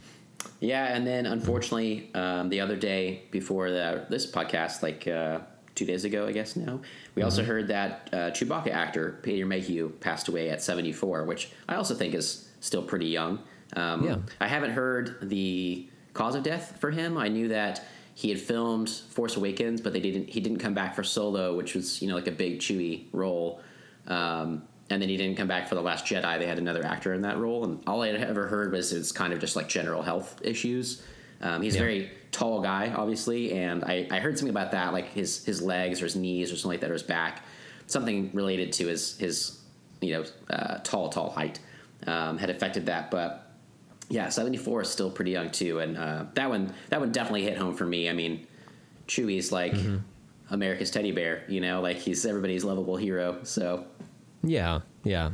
[0.60, 5.40] Yeah, and then unfortunately, um, the other day before the, this podcast, like uh,
[5.74, 6.80] two days ago, I guess now,
[7.14, 7.50] we also Mm-hmm.
[7.50, 12.14] heard that uh, Chewbacca actor Peter Mayhew passed away at 74, which I also think
[12.14, 13.40] is still pretty young.
[13.76, 14.16] Um, Yeah.
[14.40, 17.18] I haven't heard the cause of death for him.
[17.18, 17.84] I knew that
[18.14, 20.30] he had filmed Force Awakens, but they didn't.
[20.30, 23.60] He didn't come back for Solo, which was you know like a big Chewie role.
[24.06, 26.38] Um, and then he didn't come back for the Last Jedi.
[26.38, 29.12] They had another actor in that role, and all I had ever heard was it's
[29.12, 31.02] kind of just like general health issues.
[31.40, 35.12] Um, he's a very tall guy, obviously, and I, I heard something about that, like
[35.12, 37.42] his his legs or his knees or something like that, or his back,
[37.86, 39.58] something related to his his
[40.00, 41.60] you know uh, tall tall height
[42.06, 43.10] um, had affected that.
[43.10, 43.50] But
[44.08, 47.44] yeah, seventy four is still pretty young too, and uh, that one that one definitely
[47.44, 48.08] hit home for me.
[48.08, 48.46] I mean,
[49.06, 49.74] Chewie's like
[50.50, 53.40] America's teddy bear, you know, like he's everybody's lovable hero.
[53.44, 53.86] So
[54.44, 55.30] Yeah, yeah.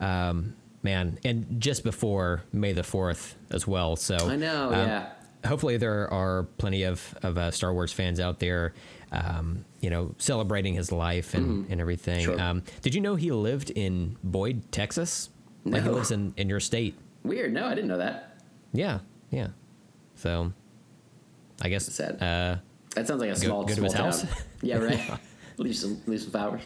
[0.00, 3.96] Um, man, and just before May the Fourth as well.
[3.96, 5.12] So I know, um, yeah.
[5.46, 8.74] Hopefully, there are plenty of of uh, Star Wars fans out there,
[9.10, 12.20] um, you know, celebrating his life and, and everything.
[12.26, 12.32] Mm-hmm.
[12.38, 12.40] Sure.
[12.40, 15.30] Um, did you know he lived in Boyd, Texas?
[15.64, 16.96] Like he lives in in your state.
[17.24, 17.52] Weird.
[17.52, 18.36] No, I didn't know that.
[18.72, 19.48] Yeah, yeah.
[20.14, 20.52] So,
[21.60, 22.14] I guess Sad.
[22.22, 22.56] uh,
[22.94, 24.04] That sounds like a small, go to small his town.
[24.06, 24.26] house?
[24.62, 25.18] Yeah, right.
[25.56, 26.62] leave some, leave some flowers.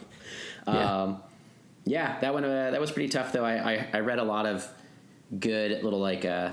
[0.67, 1.01] Yeah.
[1.03, 1.21] Um,
[1.87, 3.45] yeah, that one uh, that was pretty tough though.
[3.45, 4.67] I, I, I read a lot of
[5.39, 6.51] good little like uh,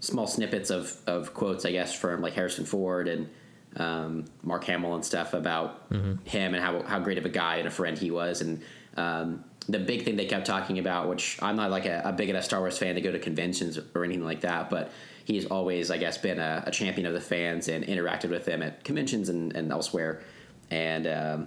[0.00, 3.28] small snippets of, of quotes, I guess, from like Harrison Ford and
[3.76, 6.24] um, Mark Hamill and stuff about Mm-hmm.
[6.26, 8.40] him and how how great of a guy and a friend he was.
[8.40, 8.62] And
[8.96, 12.28] um, the big thing they kept talking about, which I'm not like a, a big
[12.30, 14.92] enough Star Wars fan to go to conventions or anything like that, but
[15.24, 18.62] he's always, I guess, been a, a champion of the fans and interacted with them
[18.62, 20.22] at conventions and, and elsewhere.
[20.70, 21.46] And um,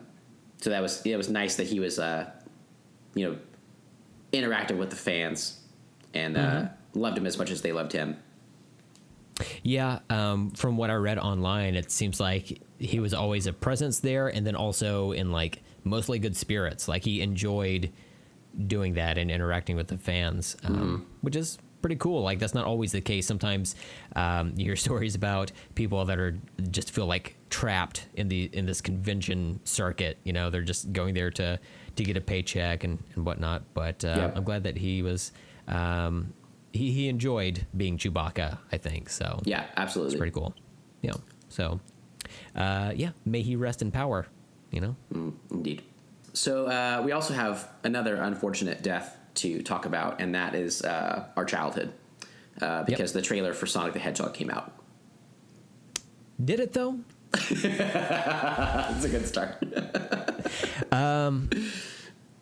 [0.57, 2.29] so that was it was nice that he was uh,
[3.13, 3.37] you know
[4.33, 5.59] interactive with the fans
[6.13, 8.17] and uh, loved him as much as they loved him.
[9.63, 13.99] Yeah, um, from what I read online, it seems like he was always a presence
[13.99, 16.87] there, and then also in like mostly good spirits.
[16.87, 17.91] Like he enjoyed
[18.67, 22.21] doing that and interacting with the fans, um, which is pretty cool.
[22.21, 23.25] Like that's not always the case.
[23.25, 23.75] Sometimes
[24.15, 26.37] um, you hear stories about people that are
[26.69, 30.17] just feel like trapped in the in this convention circuit.
[30.23, 31.59] You know, they're just going there to
[32.03, 33.63] to get a paycheck and, and whatnot.
[33.73, 34.31] But uh, Yeah.
[34.35, 35.31] I'm glad that he was.
[35.67, 36.33] Um,
[36.73, 39.09] he, he enjoyed being Chewbacca, I think.
[39.09, 40.13] So Yeah, absolutely.
[40.13, 40.53] it's pretty cool.
[41.01, 41.13] Yeah.
[41.49, 41.79] So,
[42.55, 44.27] uh, yeah, may he rest in power.
[44.71, 44.95] You know.
[45.51, 45.81] Indeed.
[46.33, 51.25] So uh, we also have another unfortunate death to talk about, and that is uh,
[51.35, 51.91] our childhood,
[52.61, 54.71] uh, because the trailer for Sonic the Hedgehog came out.
[56.43, 56.99] Did it though?
[57.61, 59.63] That's a good start.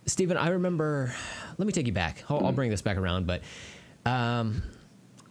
[0.10, 1.14] Stephen, I remember.
[1.58, 2.24] Let me take you back.
[2.30, 3.28] I'll, I'll bring this back around.
[3.28, 3.42] But
[4.06, 4.64] um,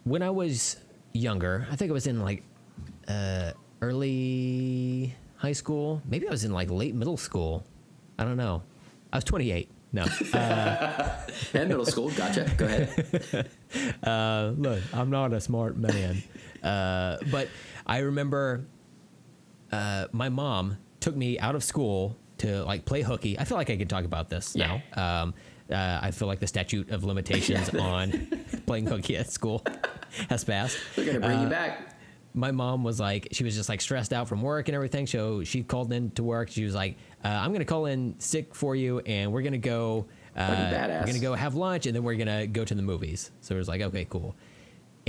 [0.03, 0.77] when I was
[1.13, 2.43] younger, I think I was in like
[3.07, 3.51] uh,
[3.81, 6.01] early high school.
[6.05, 7.65] Maybe I was in like late middle school.
[8.17, 8.63] I don't know.
[9.11, 9.69] I was 28.
[9.91, 10.05] No.
[10.33, 12.49] and middle school, gotcha.
[12.57, 13.49] Go ahead.
[14.03, 16.23] Uh, look, I'm not a smart man.
[16.63, 17.49] Uh, but
[17.85, 18.65] I remember
[19.71, 23.37] uh, my mom took me out of school to like play hooky.
[23.37, 24.79] I feel like I can talk about this Yeah.
[24.95, 25.21] now.
[25.23, 25.33] Um,
[25.71, 28.27] uh, I feel like the statute of limitations on
[28.65, 29.63] playing hooky at school
[30.29, 30.77] has passed.
[30.97, 31.95] We're gonna bring Uh, you back.
[32.33, 35.07] My mom was like, she was just like stressed out from work and everything.
[35.07, 36.49] So she called in to work.
[36.51, 39.57] She was like, uh, I'm going to call in sick for you and we're to
[39.57, 40.05] go.
[40.37, 42.83] Uh, we're going to go have lunch and then we're going to go to the
[42.83, 43.31] movies.
[43.41, 44.35] So it was like, okay, cool.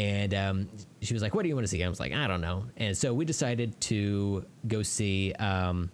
[0.00, 0.68] And um,
[1.02, 2.64] she was like, "What do you want to see?" I was like, "I don't know."
[2.78, 5.90] And so we decided to go see um,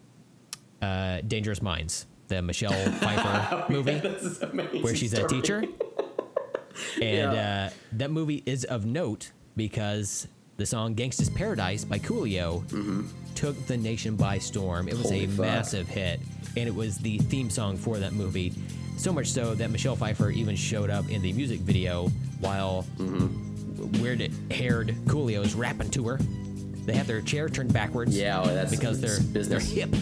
[0.80, 3.98] uh, Dangerous Minds, the Michelle Pfeiffer movie,
[4.80, 5.64] where she's a teacher.
[7.00, 7.70] And Yeah.
[7.72, 10.28] uh, that movie is of note because
[10.58, 12.62] the song "Gangsta's Paradise" by Coolio
[13.34, 14.86] took the nation by storm.
[14.86, 15.38] It was Holy a fuck.
[15.46, 16.20] massive hit,
[16.56, 18.52] and it was the theme song for that movie.
[18.98, 22.08] So much so that Michelle Pfeiffer even showed up in the music video
[22.40, 22.84] while
[23.78, 26.16] weird-haired Coolio's rapping to her.
[26.84, 28.16] They have their chair turned backwards.
[28.16, 29.48] Yeah, oh, that's- because they're business.
[29.48, 29.94] they're hip.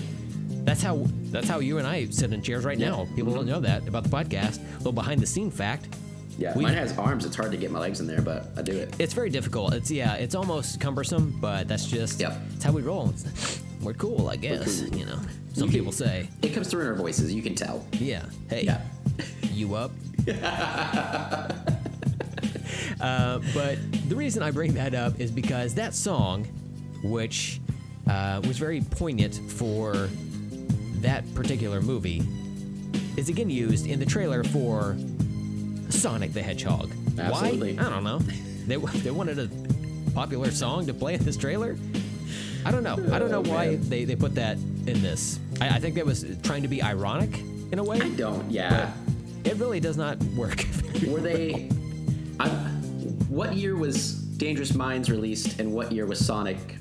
[0.64, 2.90] That's how that's how you and I sit in chairs right Yeah.
[2.90, 3.08] now.
[3.16, 4.60] People don't know that about the podcast.
[4.78, 5.88] little behind the scene fact.
[6.38, 7.24] Yeah, We- mine has arms.
[7.26, 8.94] It's hard to get my legs in there, but I do it.
[8.98, 9.72] It's very difficult.
[9.74, 12.40] It's yeah, it's almost cumbersome, but that's just Yep.
[12.54, 13.10] it's how we roll.
[13.10, 14.80] It's, we're cool, I guess.
[14.82, 14.98] cool.
[14.98, 15.18] You know,
[15.52, 17.32] some You people can- say, It comes through in our voices.
[17.32, 17.84] You can tell.
[18.00, 18.80] yeah, hey, Yeah.
[19.52, 19.92] you up?
[23.00, 23.78] uh, but
[24.08, 26.44] the reason I bring that up is because that song,
[27.02, 27.60] which
[28.08, 30.08] uh, was very poignant for
[31.00, 32.22] that particular movie,
[33.16, 34.96] is again used in the trailer for
[35.90, 36.90] Sonic the Hedgehog.
[37.18, 37.76] Absolutely.
[37.76, 37.86] Why?
[37.86, 38.18] I don't know.
[38.66, 39.48] They, they wanted a
[40.12, 41.76] popular song to play in this trailer.
[42.64, 42.94] I don't know.
[43.12, 43.88] I don't know Oh, why man.
[43.90, 45.38] they, they put that in this.
[45.60, 47.38] I, I think that was trying to be ironic
[47.72, 48.00] in a way.
[48.00, 48.50] I don't.
[48.50, 48.90] Yeah.
[49.44, 50.64] It really does not work.
[51.06, 51.68] Were they?
[52.40, 52.48] I,
[53.34, 56.76] what year was Dangerous Minds released, and what year was Sonic,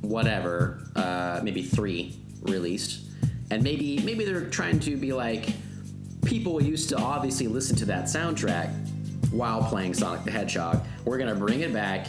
[0.00, 3.04] whatever, uh, maybe three released?
[3.52, 5.46] And maybe maybe they're trying to be like,
[6.24, 8.68] people used to obviously listen to that soundtrack
[9.30, 10.84] while playing Sonic the Hedgehog.
[11.04, 12.08] We're gonna bring it back.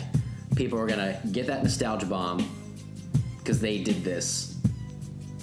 [0.55, 2.49] People are gonna get that nostalgia bomb
[3.37, 4.57] because they did this.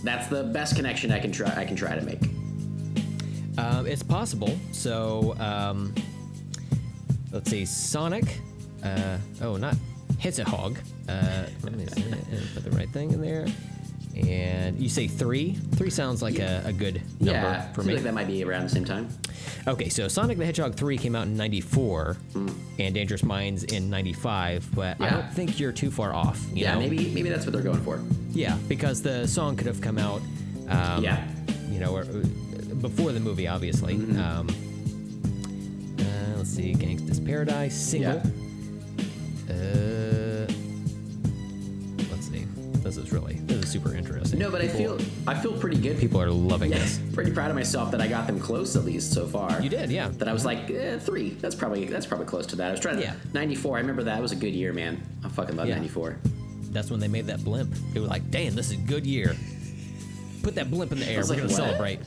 [0.03, 1.55] That's the best connection I can try.
[1.55, 2.23] I can try to make.
[3.59, 4.59] um, it's possible.
[4.73, 5.95] So um,
[7.35, 7.65] let's see.
[7.67, 8.41] Sonic.
[8.83, 9.77] Uh, oh, not
[10.19, 10.79] Hedgehog.
[11.09, 12.17] Uh, let me see, uh,
[12.55, 13.47] put the right thing in there.
[14.17, 15.55] And you say three.
[15.75, 17.95] Three sounds like a, a good number yeah, for me.
[17.95, 19.09] like that might be around the same time.
[19.67, 22.17] Okay, so Sonic the Hedgehog 3 came out in 94
[22.79, 25.15] and Dangerous Minds in 95, but I Hmm.
[25.17, 26.41] Don't think you're too far off.
[26.53, 26.81] You Yeah, know?
[26.81, 28.01] maybe maybe that's what they're going for.
[28.31, 30.21] Yeah, because the song could have come out,
[30.69, 31.27] um, Yeah.
[31.71, 33.97] you know, or, uh, before the movie, obviously.
[33.97, 34.21] Mm-hmm.
[34.21, 34.49] Um,
[36.45, 38.19] let's see, Gangsta's Paradise single.
[39.49, 40.47] Uh,
[42.11, 42.45] let's see.
[42.83, 44.41] This is really this is super interesting.
[44.41, 45.99] No, but I feel I feel pretty good.
[45.99, 47.01] people are loving yeah, this.
[47.15, 49.59] pretty proud of myself that I got them close at least so far.
[49.63, 50.09] You did, yeah.
[50.09, 51.31] That I was like eh, three.
[51.31, 52.69] That's probably that's probably close to that.
[52.69, 53.15] I was trying to Yeah.
[53.33, 53.79] ninety four.
[53.79, 55.01] I remember that was a good year, man.
[55.25, 55.77] I fucking love Yeah.
[55.77, 56.19] ninety four.
[56.73, 57.73] That's when they made that blimp.
[57.95, 59.35] They were like, "Damn, this is a good year."
[60.45, 61.23] Put that blimp in the air.
[61.23, 62.01] We're like, gonna "What?" celebrate.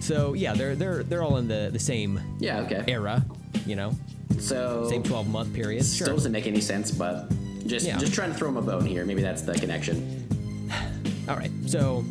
[0.00, 2.60] So yeah, they're they're they're all in the the same yeah.
[2.60, 2.84] Okay.
[2.88, 3.24] era,
[3.66, 3.92] you know,
[4.38, 5.84] So same twelve month period.
[5.84, 6.14] still Sure.
[6.16, 7.28] doesn't make any sense, but
[7.66, 7.98] just Yeah.
[7.98, 9.04] just trying to throw them a bone here.
[9.04, 10.26] Maybe that's the connection.
[11.28, 11.50] All right.
[11.66, 12.04] So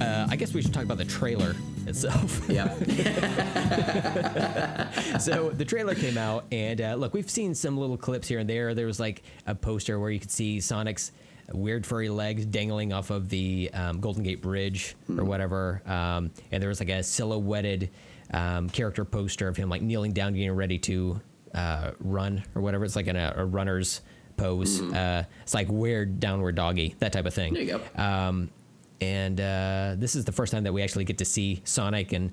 [0.00, 1.56] uh, I guess we should talk about the trailer
[1.86, 2.48] itself.
[2.48, 2.68] Yeah.
[5.18, 8.48] so the trailer came out, and uh, look, we've seen some little clips here and
[8.48, 8.74] there.
[8.74, 11.12] There was like a poster where you could see Sonic's
[11.52, 16.62] weird furry legs dangling off of the um, Golden Gate Bridge or whatever, um, and
[16.62, 17.90] there was like a silhouetted
[18.32, 21.20] um, character poster of him like kneeling down, getting ready to
[21.54, 22.84] uh, run or whatever.
[22.84, 24.00] It's like in a, a runner's
[24.36, 24.80] pose.
[24.80, 27.54] Uh, it's like weird downward doggy, that type of thing.
[27.54, 28.02] There you go.
[28.02, 28.50] Um,
[29.02, 32.32] and uh, this is the first time that we actually get to see Sonic and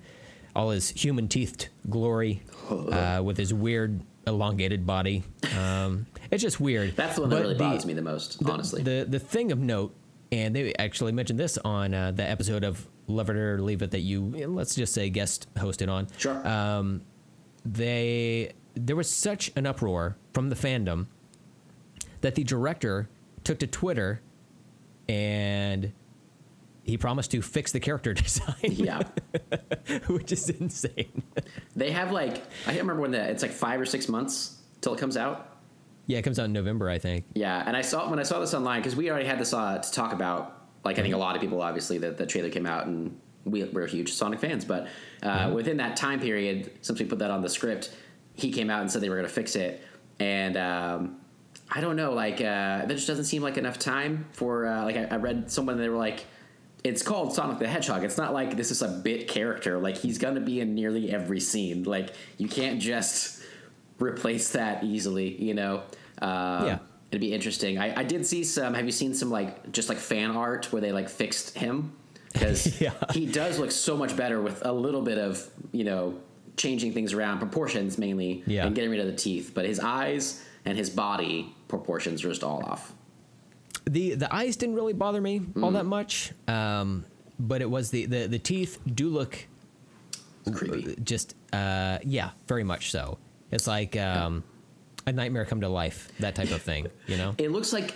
[0.55, 5.24] all his human teethed glory uh, with his weird elongated body.
[5.57, 6.95] Um, it's just weird.
[6.95, 8.84] That's the one that But really the- bothers me the most, the- honestly.
[8.84, 9.95] The the thing of note,
[10.32, 13.91] and they actually mentioned this on uh, the episode of Love It or Leave It
[13.91, 16.07] that you let's just say guest hosted on.
[16.17, 16.47] sure.
[16.47, 17.01] Um,
[17.65, 21.07] they there was such an uproar from the fandom
[22.22, 23.09] that the director
[23.43, 24.22] took to Twitter
[25.07, 25.91] and
[26.89, 29.01] he promised to fix the character design, yeah.
[30.07, 31.23] which is insane.
[31.75, 32.35] They have like
[32.65, 33.29] I can't remember when that.
[33.29, 35.57] It's like five or six months till it comes out.
[36.07, 37.25] yeah, it comes out in November, I think.
[37.33, 39.77] Yeah, and I saw when I saw this online because we already had this uh,
[39.77, 40.55] to talk about.
[40.83, 43.65] Like I think a lot of people, obviously, that the trailer came out and we,
[43.65, 44.63] we're huge Sonic fans.
[44.63, 44.87] But
[45.21, 47.91] uh, within that time period, since we put that on the script,
[48.33, 49.83] he came out and said they were going to fix it.
[50.19, 51.17] And um,
[51.69, 54.65] I don't know, like uh, that just doesn't seem like enough time for.
[54.67, 56.25] Uh, like I, I read someone they were like,
[56.84, 58.03] it's called Sonic the Hedgehog.
[58.03, 59.77] It's not like this is a bit character.
[59.80, 61.84] Like he's going to be in nearly every scene.
[61.84, 63.41] Like you can't just
[63.99, 65.41] replace that easily.
[65.41, 65.84] You know.
[66.21, 66.80] Uh, Yeah.
[67.11, 67.80] It'd be interesting.
[67.80, 68.75] I, I did see some.
[68.75, 71.93] Have you seen some like just like fan art where they like fixed him
[72.32, 72.91] because Yeah.
[73.13, 76.19] he does look so much better with a little bit of you know
[76.55, 78.65] changing things around proportions mainly Yeah.
[78.67, 82.43] and getting rid of the teeth, but his eyes and his body proportions are just
[82.43, 82.93] all off.
[83.86, 87.05] The the eyes didn't really bother me all that much, um,
[87.39, 89.47] but it was the, the the teeth do look
[90.45, 90.95] It's creepy.
[91.03, 93.17] just uh, yeah, very much so.
[93.51, 94.43] It's like um,
[95.07, 96.88] a nightmare come to life, that type of thing.
[97.07, 97.36] You know?
[97.39, 97.93] It looks like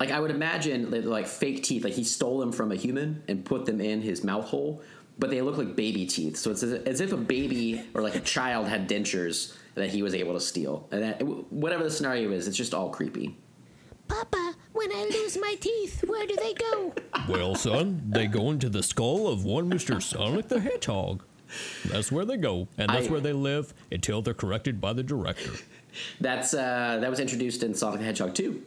[0.00, 1.84] like I would imagine they're like fake teeth.
[1.84, 4.82] Like he stole them from a human and put them in his mouth hole,
[5.18, 6.36] but they look like baby teeth.
[6.36, 10.02] So it's as, as if a baby or like a child had dentures that he
[10.02, 10.88] was able to steal.
[10.90, 13.36] And that, whatever the scenario is, it's just all creepy.
[14.08, 16.92] Papa, when I I lose my teeth, where do they go?
[17.28, 20.02] Well, son, they go into the skull of one Mr.
[20.02, 21.22] Sonic the Hedgehog.
[21.86, 25.02] That's where they go, and that's I- where they live until they're corrected by the
[25.02, 25.52] director.
[26.20, 28.62] That's uh, that was introduced in Sonic the Hedgehog 2,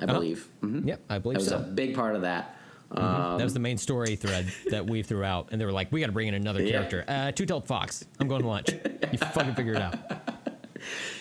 [0.00, 0.48] I believe.
[0.62, 0.86] Mhm.
[0.86, 1.56] Yep, I believe That believe was so.
[1.58, 2.56] a big part of that.
[2.90, 6.00] that was the main story thread that we threw out, and they were like, "We
[6.00, 6.70] got to bring in another Yeah.
[6.72, 8.04] character." Uh, Two-tailed fox.
[8.20, 8.68] I'm going to lunch.
[9.12, 9.94] You fucking figure it out.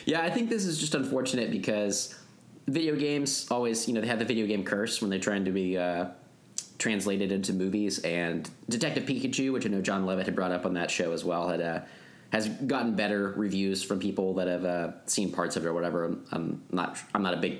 [0.05, 2.13] Yeah, I think this is just unfortunate because
[2.67, 5.51] video games always, you know, they have the video game curse when they're trying to
[5.51, 6.07] be uh,
[6.77, 7.99] translated into movies.
[7.99, 11.23] And Detective Pikachu, which I know Jon Lovett had brought up on that show as
[11.23, 11.81] well, had uh,
[12.31, 16.17] has gotten better reviews from people that have uh, seen parts of it or whatever.
[16.31, 17.59] I'm not, I'm not a big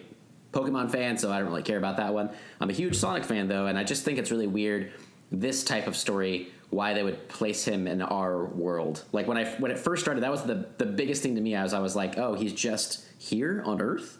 [0.52, 2.30] Pokemon fan, so I don't really care about that one.
[2.60, 4.92] I'm a huge Sonic fan though, and I just think it's really weird
[5.32, 9.04] this type of story why they would place him in our world.
[9.12, 11.56] Like when I when it first started, that was the the biggest thing to me.
[11.56, 14.20] I was I was like, oh, he's just here on Earth.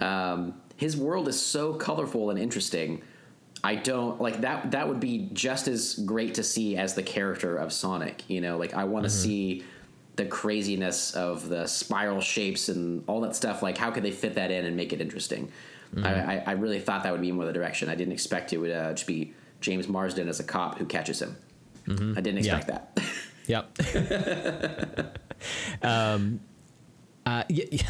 [0.00, 3.02] Um, his world is so colorful and interesting.
[3.64, 4.70] I don't like that.
[4.72, 8.22] That would be just as great to see as the character of Sonic.
[8.28, 9.64] You know, like I want to see
[10.16, 13.62] the craziness of the spiral shapes and all that stuff.
[13.62, 15.50] Like, how could they fit that in and make it interesting?
[16.02, 17.88] I, I, I really thought that would be more the direction.
[17.88, 21.22] I didn't expect it would uh, just be James Marsden as a cop who catches
[21.22, 21.36] him.
[21.88, 22.56] I didn't Yeah.
[22.56, 22.98] expect that.
[23.46, 23.78] Yep.
[25.82, 26.40] um,
[27.26, 27.42] uh,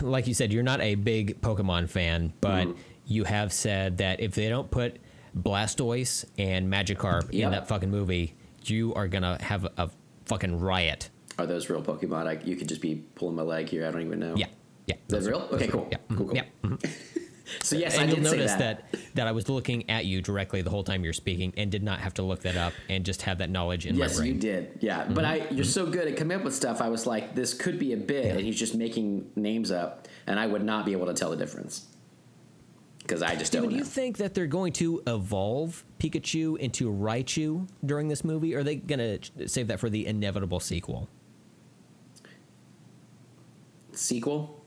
[0.03, 2.81] like you said, you're not a big Pokemon fan, but Mm-hmm.
[3.07, 4.97] you have said that if they don't put
[5.37, 7.45] Blastoise and Magikarp Yep.
[7.45, 8.35] in that fucking movie,
[8.65, 9.91] you are gonna have a,
[10.25, 11.09] fucking riot.
[11.39, 12.27] Are those real Pokemon?
[12.27, 13.87] I, you could just be pulling my leg here.
[13.87, 14.35] I don't even know.
[14.37, 14.47] Yeah.
[14.87, 14.97] Yeah.
[15.09, 15.49] Is that real?
[15.53, 15.87] Okay, cool.
[15.93, 15.99] Yeah.
[16.09, 16.35] Cool, cool.
[16.35, 16.45] Yeah.
[16.65, 16.81] mhm.
[17.63, 18.91] So yes, and I you'll notice that.
[18.91, 19.01] that.
[19.15, 22.01] that I was looking at you directly the whole time you're speaking and did not
[22.01, 24.35] have to look that up and just have that knowledge in Yes, my brain.
[24.35, 24.79] Yes, you did.
[24.81, 25.25] Yeah, but mm-hmm.
[25.25, 25.63] I you're mm-hmm.
[25.65, 26.81] so good at coming up with stuff.
[26.81, 30.39] I was like, this could be a bit, and he's just making names up, and
[30.39, 31.87] I would not be able to tell the difference
[33.07, 36.93] because I just Steven, don't do you think that they're going to evolve Pikachu into
[36.93, 38.55] Raichu during this movie?
[38.55, 41.09] Or are they going to save that for the inevitable sequel?
[43.93, 44.63] Sequel?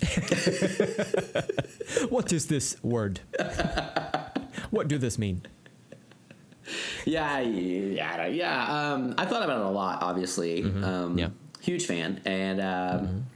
[2.10, 3.20] What is this word?
[4.70, 5.42] what do this mean?
[7.06, 8.92] Yeah, yeah, yeah.
[8.92, 10.02] Um, I thought about it a lot.
[10.02, 11.18] Obviously, um, Mm-hmm.
[11.18, 11.28] Yeah.
[11.60, 13.26] huge fan, and um,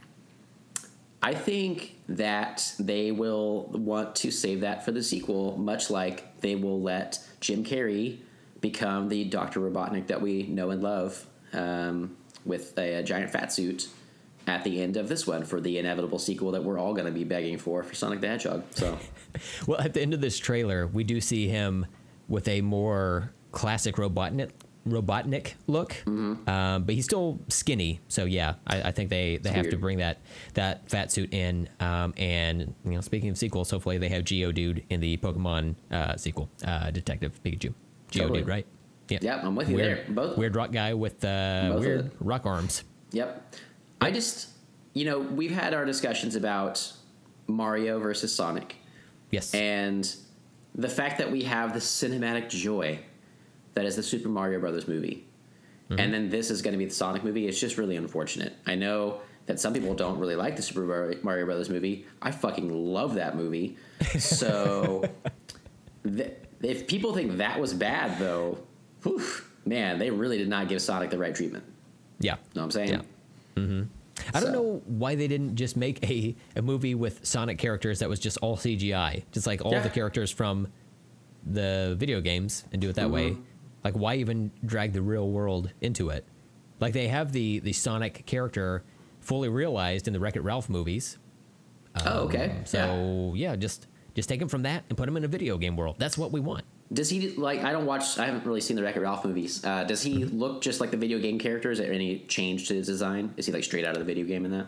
[1.21, 6.55] I think that they will want to save that for the sequel, much like they
[6.55, 8.19] will let Jim Carrey
[8.61, 13.87] become the Doctor Robotnik that we know and love, um, with a, giant fat suit
[14.47, 17.11] at the end of this one for the inevitable sequel that we're all going to
[17.11, 18.63] be begging for for Sonic the Hedgehog.
[18.71, 18.97] So.
[19.65, 21.87] Well, at the end of this trailer, we do see him
[22.27, 24.51] with a more classic Robotnik
[24.87, 26.47] Robotnik look, Mm-hmm.
[26.47, 27.99] um, but he's still skinny.
[28.09, 30.19] So yeah, I, I think they, they have to bring that
[30.53, 31.67] that fat suit in.
[31.79, 36.15] Um, and you know, speaking of sequels, hopefully they have Geodude in the Pokemon uh,
[36.17, 37.73] sequel, uh, Detective Pikachu.
[38.11, 38.43] Geodude, Totally.
[38.43, 38.67] right?
[39.09, 40.13] Yeah, Yep, I'm with you weird, there.
[40.13, 42.83] Both- weird rock guy with uh, weird rock arms.
[43.13, 43.55] Yep.
[44.03, 44.49] I just,
[44.93, 46.91] you know, we've had our discussions about
[47.47, 48.75] Mario versus Sonic,
[49.31, 49.53] Yes.
[49.53, 50.13] and
[50.75, 52.99] the fact that we have the cinematic joy
[53.75, 55.25] that is the Super Mario Brothers movie,
[55.89, 55.99] mm-hmm.
[55.99, 57.47] and then this is going to be the Sonic movie.
[57.47, 58.53] It's just really unfortunate.
[58.65, 62.05] I know that some people don't really like the Super Mario Brothers movie.
[62.21, 63.77] I fucking love that movie.
[64.17, 65.03] So,
[66.03, 68.57] th- if people think that was bad, though,
[69.03, 69.21] whew,
[69.65, 71.65] man, they really did not give Sonic the right treatment.
[72.19, 72.33] yeah.
[72.33, 72.89] Know what I'm saying?
[72.89, 73.01] Yeah.
[73.57, 78.09] I don't know why they didn't just make a, a movie with Sonic characters that
[78.09, 79.81] was just all CGI, just like all Yeah.
[79.81, 80.67] the characters from
[81.45, 83.31] the video games, and do it that way.
[83.31, 83.41] Mm-hmm.
[83.83, 86.25] Like, why even drag the real world into it?
[86.79, 88.83] Like they have the the Sonic character
[89.19, 91.17] fully realized in the Wreck It Ralph movies.
[92.05, 92.55] Oh, okay.
[92.59, 93.55] Um, So yeah.
[93.55, 95.95] just just take him from that and put him in a video game world.
[95.97, 96.63] That's what we want.
[96.93, 97.63] Does he like?
[97.63, 98.19] I don't watch.
[98.19, 99.63] I haven't really seen the Wreck-It Ralph movies.
[99.65, 100.37] Uh, does he Mm-hmm.
[100.39, 101.79] look just like the video game characters?
[101.79, 103.33] Or any change to his design?
[103.37, 104.67] Is he like straight out of the video game in that?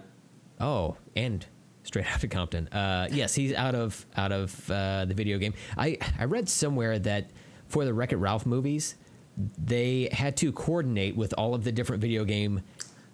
[0.59, 1.45] Oh, and
[1.84, 2.67] straight out of Compton.
[2.69, 5.53] Uh, yes, he's out of out of uh, the video game.
[5.78, 7.30] I I read somewhere that
[7.67, 8.95] for the Wreck It Ralph movies,
[9.57, 12.61] they had to coordinate with all of the different video game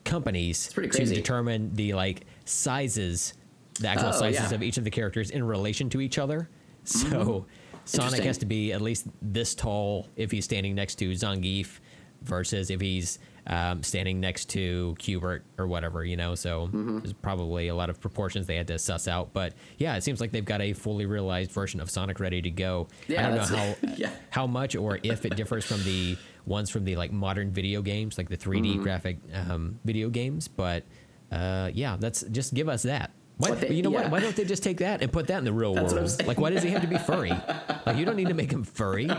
[0.06, 3.34] companies to determine the like sizes,
[3.80, 4.46] the actual Oh, sizes yeah.
[4.46, 4.56] Mm-hmm.
[4.56, 6.50] of each of the characters in relation to each other.
[6.84, 7.46] So
[7.86, 11.80] Sonic has to be at least this tall if he's standing next to Zangief
[12.22, 13.18] versus if he's
[13.48, 16.36] um, standing next to Q*bert or whatever, you know.
[16.36, 17.00] So Mm-hmm.
[17.00, 19.34] there's probably a lot of proportions they had to suss out.
[19.34, 22.52] But yeah, it seems like they've got a fully realized version of Sonic ready to
[22.52, 22.88] go.
[23.08, 24.12] Yeah, I don't know how yeah.
[24.30, 28.18] how much or if it differs from the ones from the like modern video games,
[28.20, 28.84] like the 3D Mm-hmm.
[28.84, 30.48] graphic um, video games.
[30.48, 30.84] But
[31.32, 33.10] uh, yeah, that's just give us that.
[33.42, 34.04] Why, they- you know yeah.
[34.04, 34.12] what?
[34.12, 36.28] Why don't they just take that and put that in the real That's world?
[36.28, 37.30] Like, why does he have to be furry?
[37.86, 39.10] like, you don't need to make him furry.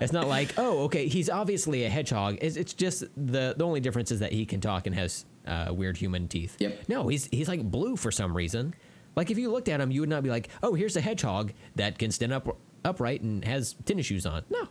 [0.00, 2.38] It's not like, oh, okay, he's obviously a hedgehog.
[2.40, 5.72] It's, it's just the the only difference is that he can talk and has uh,
[5.72, 6.56] weird human teeth.
[6.58, 6.88] Yep.
[6.88, 8.74] No, he's he's like blue for some reason.
[9.16, 11.52] Like if you looked at him, you would not be like, oh, here's a hedgehog
[11.74, 14.44] that can stand up upright and has tennis shoes on.
[14.50, 14.68] No,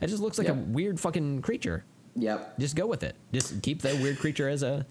[0.00, 1.84] it just looks like a weird fucking creature.
[2.14, 2.58] Yep.
[2.58, 3.16] Just go with it.
[3.32, 4.86] Just keep the weird creature as a,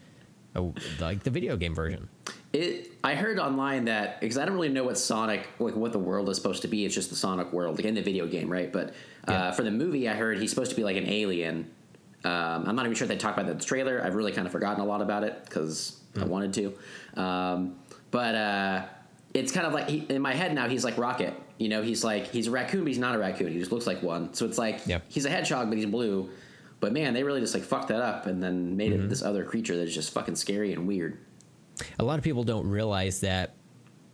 [0.55, 0.61] a
[0.99, 2.09] like the video game version.
[2.57, 2.91] It.
[3.03, 6.27] I heard online that because I don't really know what Sonic, like what the world
[6.29, 6.85] is supposed to be.
[6.85, 8.71] It's just the Sonic world, like in the video game, right?
[8.71, 8.89] But
[9.27, 9.51] uh, Yeah.
[9.51, 11.69] for the movie, I heard he's supposed to be like an alien.
[12.23, 14.01] Um, I'm not even sure if they talked about that in the trailer.
[14.03, 16.53] I've really kind of forgotten a lot about it because I wanted
[17.15, 17.21] to.
[17.21, 17.75] Um,
[18.11, 18.85] but uh,
[19.33, 20.67] it's kind of like he, in my head now.
[20.67, 21.33] He's like Rocket.
[21.59, 23.51] You know, he's like he's a raccoon, but he's not a raccoon.
[23.51, 24.33] He just looks like one.
[24.33, 25.03] So it's like Yep.
[25.09, 26.29] he's a hedgehog, but he's blue.
[26.79, 29.43] But man, they really just like fucked that up and then made it this other
[29.43, 31.17] creature that's just fucking scary and weird.
[31.99, 33.53] A lot of people don't realize that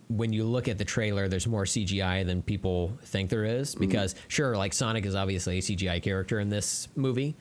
[0.10, 3.80] when you look at the trailer, there's more CGI than people think there Mm-hmm.
[3.80, 7.36] Because sure, like Sonic is obviously a CGI character in this movie,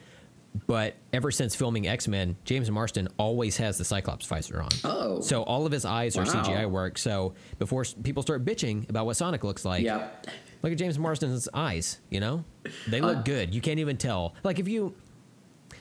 [0.66, 4.68] but ever since filming X Men, James Marsden always has the Cyclops visor on.
[4.84, 5.20] Oh.
[5.20, 6.98] so all of his eyes are CGI work.
[6.98, 10.26] So before people start bitching about what Sonic looks like, Yep.
[10.62, 12.00] look at James Marsden's eyes.
[12.10, 12.44] You know,
[12.88, 13.54] they look Uh, good.
[13.54, 14.34] You can't even tell.
[14.44, 14.94] Like if you,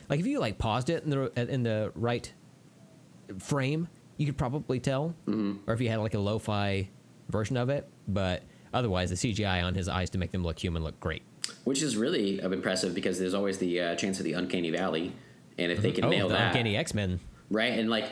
[0.08, 2.30] like if you like paused it in the in the right
[3.38, 3.88] frame,
[4.22, 5.14] you could probably tell.
[5.26, 5.68] Mm-hmm.
[5.68, 6.88] Or if you had like a lo-fi
[7.28, 8.42] version of it, but
[8.72, 11.22] otherwise, the CGI on his eyes to make them look human look great.
[11.64, 15.12] Which is really uh, impressive because there's always the uh, chance of the uncanny valley,
[15.58, 17.18] and if they can oh, nail the that, Uncanny X Men.
[17.50, 17.76] right?
[17.78, 18.06] And like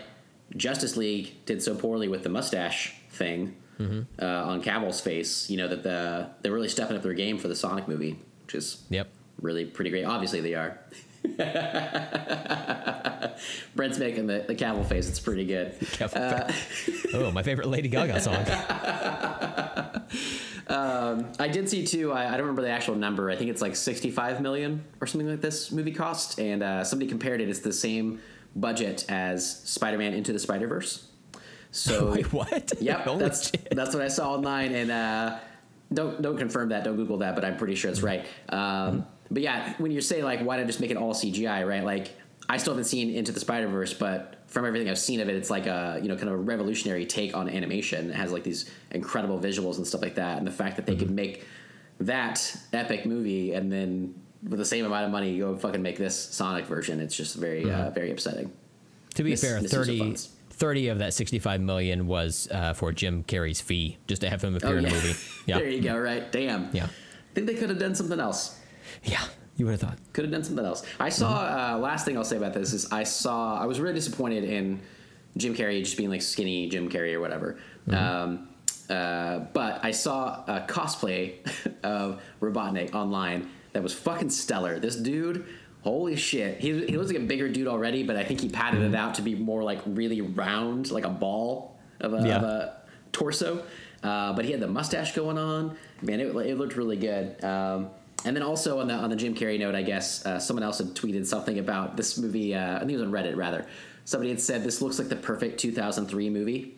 [0.56, 4.22] Justice League did so poorly with the mustache thing Mm-hmm.
[4.22, 7.48] uh, on Cavill's face, you know that the they're really stepping up their game for
[7.48, 9.08] the Sonic movie, which is Yep.
[9.40, 10.04] really pretty great.
[10.04, 10.78] Obviously, they are.
[13.74, 15.08] Brent's making the, the Cavill face.
[15.08, 15.74] It's pretty good.
[17.14, 18.44] oh, my favorite Lady Gaga song.
[21.40, 22.12] I did see too.
[22.12, 23.30] I, I don't remember the actual number.
[23.30, 26.38] I think it's like sixty-five million or something like this movie cost.
[26.38, 27.48] And uh, somebody compared it.
[27.48, 28.20] It's the same
[28.54, 31.06] budget as Spider-Man Into the Spider-Verse.
[31.70, 32.72] So Wait, what?
[32.80, 33.68] Yep, Holy that's shit.
[33.70, 35.38] that's what I saw online, and uh,
[35.92, 38.26] don't don't confirm that, don't Google that, but I'm pretty sure it's right.
[38.48, 41.84] Um, but yeah, when you say like, why not just make it all CGI, right?
[41.84, 42.10] Like,
[42.48, 45.36] I still haven't seen Into the Spider Verse, but from everything I've seen of it,
[45.36, 48.10] it's like a you know kind of a revolutionary take on animation.
[48.10, 50.92] It has like these incredible visuals and stuff like that, and the fact that they
[50.94, 51.00] Mm-hmm.
[51.00, 51.46] could make
[52.00, 54.14] that epic movie and then
[54.48, 57.64] with the same amount of money go fucking make this Sonic version, it's just very
[57.64, 57.88] Mm-hmm.
[57.88, 58.50] uh, very upsetting.
[59.16, 60.16] To be fair, of 30,
[60.50, 64.56] 30 of that 65 million was uh, for Jim Carrey's fee, just to have him
[64.56, 65.14] appear in a movie.
[65.46, 65.58] Yeah.
[65.58, 65.98] there you go.
[65.98, 66.70] Right, damn.
[66.72, 66.84] Yeah.
[66.86, 66.88] I
[67.34, 68.59] think they could have done something else.
[69.04, 69.22] Yeah.
[69.56, 69.98] You would have thought.
[70.14, 70.84] Could have done something else.
[70.98, 71.44] I saw.
[71.44, 71.74] Mm-hmm.
[71.74, 73.60] Uh, last thing I'll say about this is I saw.
[73.60, 74.80] I was really disappointed in
[75.36, 77.58] Jim Carrey just being like skinny Jim Carrey or whatever.
[77.86, 77.94] Mm-hmm.
[77.94, 78.48] Um,
[78.88, 81.34] uh, but I saw a cosplay
[81.84, 84.80] of Robotnik online that was fucking stellar.
[84.80, 85.46] This dude,
[85.82, 88.80] holy shit, he, he looks like a bigger dude already, but I think he padded
[88.80, 88.94] Mm-hmm.
[88.94, 92.36] it out to be more like really round, like a ball of a, Yeah.
[92.38, 92.76] of a
[93.12, 93.62] torso.
[94.02, 95.76] Uh, but he had the mustache going on.
[96.02, 97.44] Man, it, it looked really good.
[97.44, 97.90] Um,
[98.24, 100.78] and then also on the on the Jim Carrey note, I guess uh, someone else
[100.78, 102.54] had tweeted something about this movie.
[102.54, 103.66] Uh, I think it was on Reddit rather.
[104.04, 106.74] Somebody had said this looks like the perfect 2003 movie.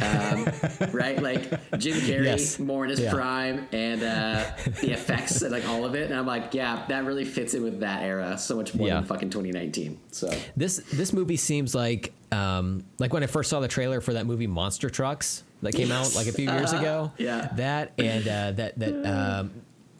[0.00, 0.46] Um,
[0.92, 1.42] right, like
[1.78, 2.58] Jim Carrey Yes.
[2.58, 3.10] more in his Yeah.
[3.12, 4.44] prime, and uh,
[4.80, 6.10] the effects and like all of it.
[6.10, 8.94] And I'm like, yeah, that really fits in with that era so much more Yeah.
[8.94, 9.98] than fucking 2019.
[10.10, 14.14] So This this movie seems like um, like when I first saw the trailer for
[14.14, 17.04] that movie Monster Trucks that came out like a few years ago.
[17.04, 17.14] Uh-huh.
[17.18, 17.48] Yeah.
[17.56, 19.04] That and uh, that that
[19.40, 19.50] um,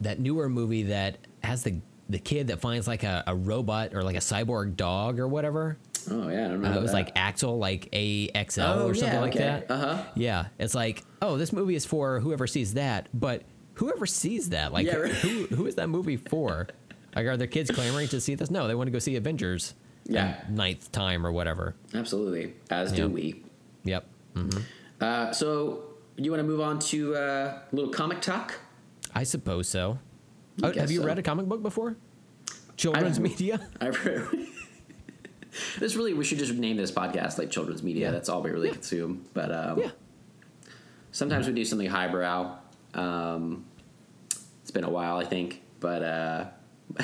[0.03, 1.79] that newer movie that has the
[2.09, 5.77] the kid that finds like a, a robot or like a cyborg dog or whatever.
[6.11, 6.71] oh yeah, I don't know.
[6.71, 6.97] Uh, it was that.
[6.97, 9.43] like Axel, like A X L Oh, or something yeah, like okay.
[9.43, 9.71] that.
[9.71, 10.03] Uh-huh.
[10.15, 13.43] Yeah, it's like, oh, this movie is for whoever sees that, but
[13.75, 15.11] whoever sees that, like, Yeah, right.
[15.13, 16.67] who who is that movie for?
[17.15, 18.51] Like, are there kids clamoring to see this?
[18.51, 19.73] No, they want to go see Avengers.
[20.05, 20.43] Yeah.
[20.49, 21.75] ninth time or whatever.
[21.93, 23.43] absolutely, as do we.
[23.85, 24.05] Yep.
[24.99, 25.83] Uh, so
[26.17, 28.55] you want to move on to uh, a little comic talk?
[29.13, 29.99] I suppose so.
[30.61, 31.05] Oh, have you so.
[31.05, 31.95] read a comic book before?
[32.77, 33.67] Children's I've- media.
[33.81, 34.27] I've read.
[35.79, 38.05] this really, we should just name this podcast like children's media.
[38.07, 38.11] Yeah.
[38.11, 38.73] That's all we really Yeah.
[38.73, 39.25] consume.
[39.33, 39.91] But um, Yeah.
[41.11, 42.57] sometimes we do something highbrow.
[42.93, 43.65] Um,
[44.61, 46.45] it's been a while, I think, but uh,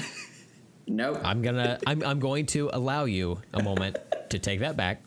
[0.87, 1.19] nope.
[1.23, 1.79] I'm gonna.
[1.85, 2.03] I'm.
[2.03, 3.97] I'm going to allow you a moment
[4.29, 5.01] to take that back.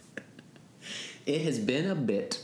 [1.25, 2.43] It has been a bit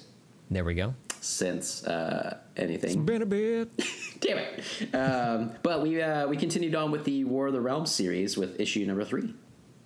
[0.51, 0.95] There we go.
[1.21, 2.91] since uh, anything.
[2.91, 3.71] It's been a bit.
[4.21, 4.95] Damn it!
[4.95, 8.59] Um, but we uh, we continued on with the War of the Realms series with
[8.61, 9.35] issue number three.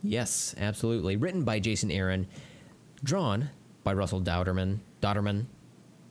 [0.02, 1.16] Yes, absolutely.
[1.16, 2.26] Written by Jason Aaron,
[3.04, 3.50] drawn
[3.84, 4.78] by Russell Dowderman.
[5.00, 5.46] Dodderman.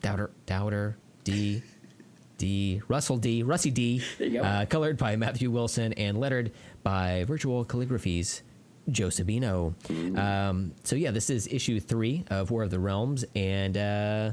[0.01, 1.61] Doubter, Doubter, D,
[2.37, 4.43] D, Russell D, Russie D, There you go.
[4.43, 6.51] Uh, colored by Matthew Wilson and lettered
[6.83, 8.41] by Virtual Calligraphies.
[8.89, 9.75] Joe Sabino.
[10.17, 14.31] Um, so yeah, this is issue three of War of the Realms, and uh,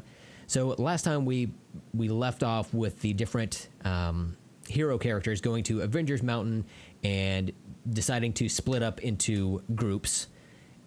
[0.49, 1.53] so last time we
[1.95, 4.37] we left off with the different um,
[4.67, 6.65] hero characters going to Avengers Mountain
[7.05, 7.53] and
[7.89, 10.27] deciding to split up into groups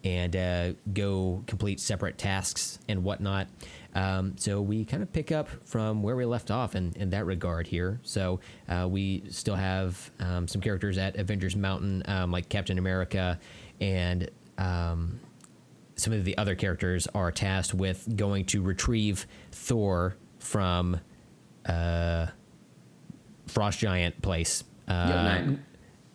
[0.04, 3.48] and uh, go complete separate tasks and whatnot.
[3.94, 7.26] Um, so we kind of pick up from where we left off in, in that
[7.26, 8.00] regard here.
[8.04, 13.40] So uh, we still have um, some characters at Avengers Mountain, um, like Captain America,
[13.80, 15.20] and um,
[16.02, 21.00] some of the other characters are tasked with going to retrieve Thor from
[21.68, 22.26] uh,
[23.46, 24.64] Frost Giant place.
[24.88, 24.92] Uh,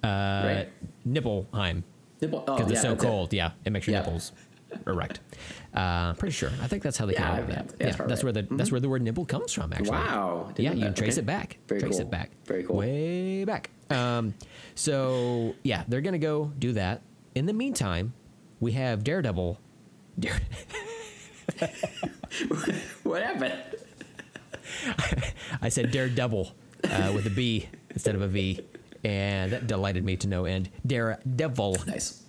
[0.03, 0.07] uh,
[0.45, 0.68] Right.
[1.05, 1.84] Nibelheim
[2.20, 3.07] Nipple- oh, because yeah, it's so that's it.
[3.07, 3.32] cold.
[3.32, 4.01] Yeah, it makes your Yeah.
[4.03, 4.32] nipples
[4.87, 5.20] erect.
[5.72, 6.51] Uh, pretty sure.
[6.61, 7.74] I think that's how they came up with that.
[7.78, 8.47] yeah, that's that's where the right.
[8.47, 8.57] Mm-hmm.
[8.57, 9.72] that's where the word nipple comes from.
[9.72, 9.91] Actually.
[9.91, 10.53] Wow.
[10.57, 11.20] Yeah, you can trace Okay.
[11.22, 11.59] it back.
[11.68, 12.01] Very trace cool.
[12.01, 12.30] it back.
[12.45, 12.76] Very cool.
[12.76, 13.70] Way back.
[13.91, 14.34] Um,
[14.74, 17.03] so yeah, they're gonna go do that.
[17.37, 18.14] In the meantime,
[18.59, 19.61] we have Daredevil.
[20.19, 20.41] Dare,
[23.03, 23.55] What happened?
[25.62, 26.53] I said Daredevil
[26.85, 28.61] uh, with a B instead of a V,
[29.05, 30.69] and that delighted me to no end.
[30.87, 31.77] Daredevil.
[31.87, 32.23] Nice.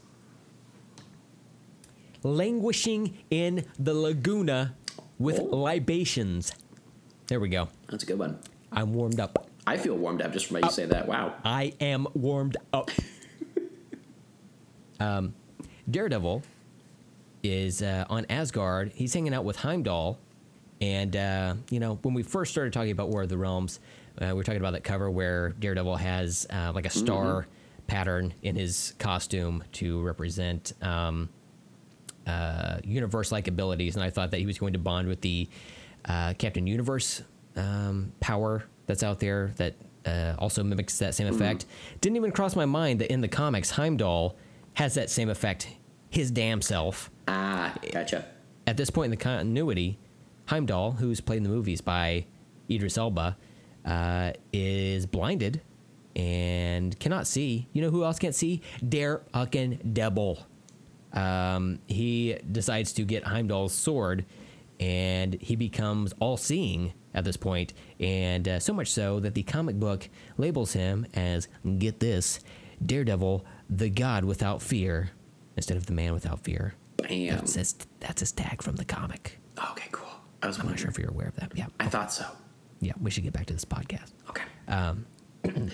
[2.23, 4.75] languishing in the laguna
[5.17, 5.43] with Oh.
[5.57, 6.51] libations.
[7.27, 7.69] There we go.
[7.89, 8.39] That's a good one.
[8.71, 9.49] I'm warmed up.
[9.65, 11.07] I feel warmed up just from you say that.
[11.07, 11.35] Wow.
[11.43, 12.89] I am warmed up.
[14.99, 15.33] um,
[15.89, 16.43] Daredevil
[17.51, 18.91] is uh, on Asgard.
[18.93, 20.19] He's hanging out with Heimdall.
[20.79, 23.79] And, uh, you know, when we first started talking about War of the Realms,
[24.21, 27.47] uh, we were talking about that cover where Daredevil has uh, like a star
[27.87, 31.29] pattern in his costume to represent um,
[32.27, 33.95] uh, universe like abilities.
[33.95, 35.47] And I thought that he was going to bond with the
[36.05, 37.23] uh, Captain Universe
[37.55, 39.75] um, power that's out there that
[40.05, 41.65] uh, also mimics that same effect.
[42.01, 44.37] Didn't even cross my mind that in the comics, Heimdall
[44.73, 45.67] has that same effect
[46.09, 47.11] his damn self.
[47.27, 48.25] Ah, gotcha.
[48.65, 49.97] At this point in the continuity,
[50.45, 52.25] Heimdall, who's played in the movies by
[52.69, 53.37] Idris Elba,
[53.85, 55.61] uh, is blinded
[56.15, 57.67] and cannot see.
[57.73, 58.61] You know who else can't see?
[58.87, 60.45] Dare fucking Devil.
[61.13, 64.25] Um, he decides to get Heimdall's sword,
[64.79, 69.79] and he becomes all-seeing at this point, and uh, so much so that the comic
[69.79, 71.47] book labels him as
[71.79, 72.39] get this,
[72.85, 75.11] Daredevil, the God without fear,
[75.57, 76.73] instead of the man without fear.
[76.97, 77.35] Bam.
[77.35, 79.39] That's his, that's his tag from the comic.
[79.71, 80.07] Okay, cool.
[80.41, 81.51] I was I'm not sure if you're aware of that.
[81.55, 82.25] Yeah, I thought so.
[82.79, 82.93] yeah.
[83.01, 84.11] We should get back to this podcast.
[84.29, 84.43] Okay.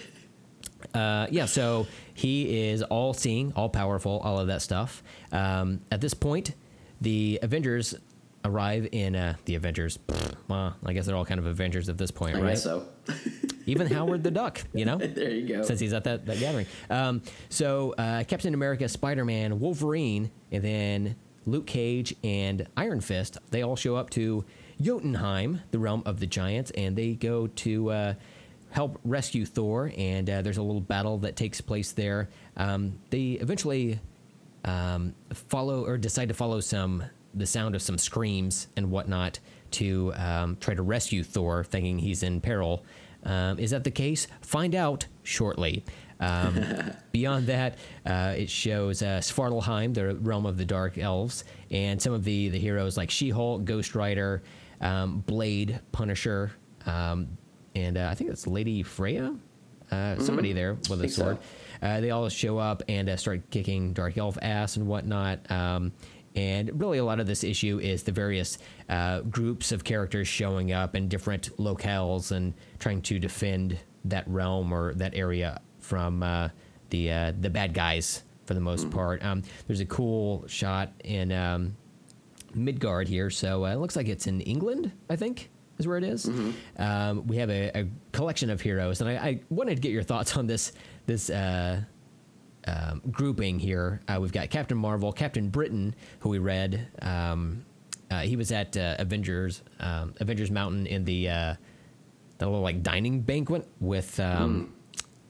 [0.94, 5.02] Uh, yeah, so he is all seeing, all powerful, all of that stuff.
[5.32, 6.54] Um, at this point,
[7.02, 7.96] the Avengers
[8.46, 10.00] arrive in uh, the Avengers.
[10.50, 12.50] Well, I guess they're all kind of Avengers at this point, I right?
[12.50, 12.86] guess so.
[13.66, 14.98] Even Howard the Duck, you know?
[15.00, 15.62] there you go.
[15.64, 16.66] since he's at that, that gathering.
[16.90, 21.16] Um, so uh, Captain America, Spider Man, Wolverine, and then
[21.46, 24.44] Luke Cage and Iron Fist, they all show up to
[24.82, 28.14] Jotunheim, the realm of the giants, and they go to uh,
[28.72, 29.94] help rescue Thor.
[29.98, 32.30] And uh, there's a little battle that takes place there.
[32.58, 34.02] Um, they eventually
[34.66, 39.40] um, follow or decide to follow some the sound of some screams and whatnot
[39.72, 42.86] to um, try to rescue Thor, thinking he's in peril.
[43.24, 44.28] Um, is that the case?
[44.42, 45.84] Find out shortly.
[46.20, 46.64] Um,
[47.12, 52.14] beyond that, uh, it shows uh, Svartalfheim, the realm of the Dark Elves, and some
[52.14, 54.44] of the the heroes like She-Hulk, Ghost Rider,
[54.82, 56.52] um, Blade, Punisher,
[56.86, 57.28] um,
[57.76, 59.36] and uh, I think it's Lady Freya.
[59.92, 61.22] Uh, somebody there with a think so.
[61.22, 61.38] sword.
[61.82, 65.52] Uh, they all show up and uh, start kicking Dark Elf ass and whatnot.
[65.52, 65.92] Um,
[66.36, 68.58] and really, a lot of this issue is the various
[68.90, 74.74] uh, groups of characters showing up in different locales and trying to defend that realm
[74.74, 76.50] or that area from uh,
[76.90, 79.24] the uh, the bad guys for the most part.
[79.24, 81.76] Um, there's a cool shot in um,
[82.56, 84.92] Midgard here, so uh, it looks like it's in England.
[85.10, 86.28] I think is where it is.
[86.78, 90.04] Um, we have a, a collection of heroes, and I, I wanted to get your
[90.04, 90.72] thoughts on this
[91.06, 91.82] this uh,
[92.68, 94.02] um, grouping here.
[94.08, 96.88] Uh, we've got Captain Marvel, Captain Britain, who we read.
[97.02, 97.66] Um,
[98.12, 101.56] uh, he was at uh, Avengers um, Avengers Mountain in the uh,
[102.38, 104.74] the little like dining banquet with um,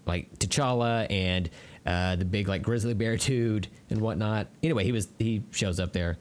[0.05, 1.49] like T'Challa and
[1.85, 4.47] uh, the big like grizzly bear dude and whatnot.
[4.61, 6.17] Anyway, he was he shows up there.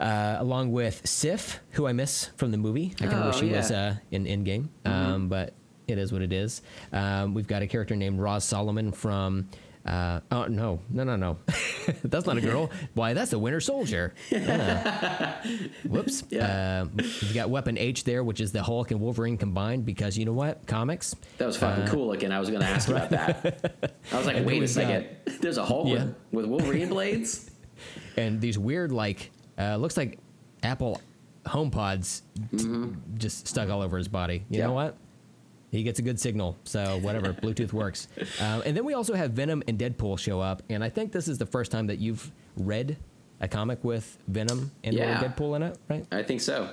[0.00, 2.92] Uh, along with Sif, who I miss from the movie.
[3.00, 3.86] I kind of Oh, wish he was yeah.
[3.86, 5.52] uh, in Endgame, um, but
[5.86, 6.60] it is what it is.
[6.92, 9.48] Um, we've got a character named Roz Solomon from
[9.84, 11.38] Uh, oh no, no, no, no!
[12.04, 12.70] that's not a girl.
[12.94, 13.14] Why?
[13.14, 14.14] That's a Winter Soldier.
[14.32, 15.40] Ah.
[15.88, 16.22] Whoops.
[16.30, 16.84] Yeah.
[16.98, 19.84] Uh, you got Weapon H there, which is the Hulk and Wolverine combined.
[19.84, 20.66] Because you know what?
[20.68, 21.16] Comics.
[21.38, 22.30] That was fucking cool looking.
[22.30, 23.94] I was going to ask about that.
[24.12, 25.08] I was like, wait a we've second.
[25.40, 26.04] There's a Hulk Yeah.
[26.04, 27.50] with, with Wolverine blades?
[28.16, 30.18] and these weird like uh, looks like
[30.62, 31.00] Apple
[31.44, 32.22] HomePods
[33.18, 34.44] just stuck all over his body.
[34.48, 34.96] You know what?
[35.72, 37.32] He gets a good signal, so whatever.
[37.42, 38.06] Bluetooth works.
[38.40, 41.26] Um, and then we also have Venom and Deadpool show up, and I think this
[41.28, 42.98] is the first time that you've read
[43.40, 45.20] a comic with Venom and Yeah.
[45.24, 46.06] Deadpool in it, right?
[46.12, 46.70] I think so.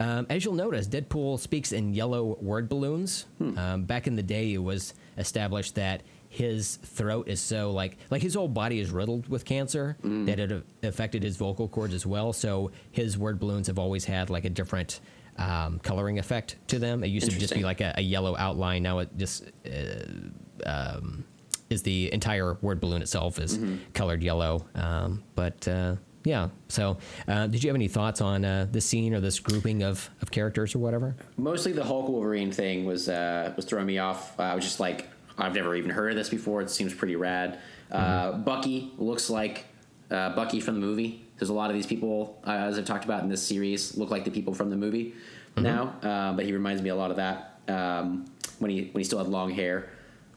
[0.00, 3.26] Um, as you'll notice, Deadpool speaks in yellow word balloons.
[3.40, 8.20] Um, back in the day, it was established that his throat is so like like
[8.22, 12.32] his whole body is riddled with cancer that it affected his vocal cords as well.
[12.32, 15.00] So his word balloons have always had like a different
[15.38, 17.02] um, coloring effect to them.
[17.04, 18.82] It used to just be like a, a yellow outline.
[18.82, 21.24] Now it just uh, um,
[21.70, 23.58] is the entire word balloon itself is
[23.94, 24.66] colored yellow.
[24.74, 29.14] Um, but uh, yeah, so uh, did you have any thoughts on uh, this scene
[29.14, 31.16] or this grouping of, of characters or whatever?
[31.36, 34.38] Mostly the Hulk Wolverine thing was uh, was throwing me off.
[34.38, 35.08] Uh, I was just like,
[35.38, 36.60] I've never even heard of this before.
[36.60, 37.60] It seems pretty rad.
[37.90, 39.64] Uh, Bucky looks like
[40.10, 41.24] uh, Bucky from the movie.
[41.38, 44.10] There's a lot of these people, uh, as I've talked about in this series, look
[44.10, 45.14] like the people from the movie
[45.56, 45.94] now.
[46.02, 48.26] Uh, but he reminds me a lot of that um,
[48.58, 49.90] when he when he still had long hair.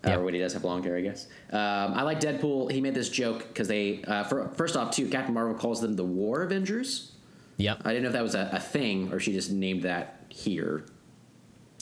[0.04, 0.16] Uh, Yeah.
[0.18, 1.28] Or when he does have long hair, I guess.
[1.52, 2.72] Um, I like Deadpool.
[2.72, 5.96] He made this joke because they, uh, for, first off, too, Captain Marvel calls them
[5.96, 7.12] the War Avengers.
[7.58, 7.82] Yep.
[7.86, 10.86] I didn't know if that was a, a thing or she just named that here.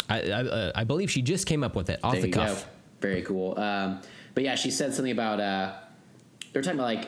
[0.10, 2.66] I, I, uh, I believe she just came up with it off There the cuff.
[2.66, 2.70] go.
[3.00, 3.58] Very cool.
[3.58, 4.02] Um,
[4.34, 5.76] but yeah, she said something about uh,
[6.52, 7.08] they're talking about like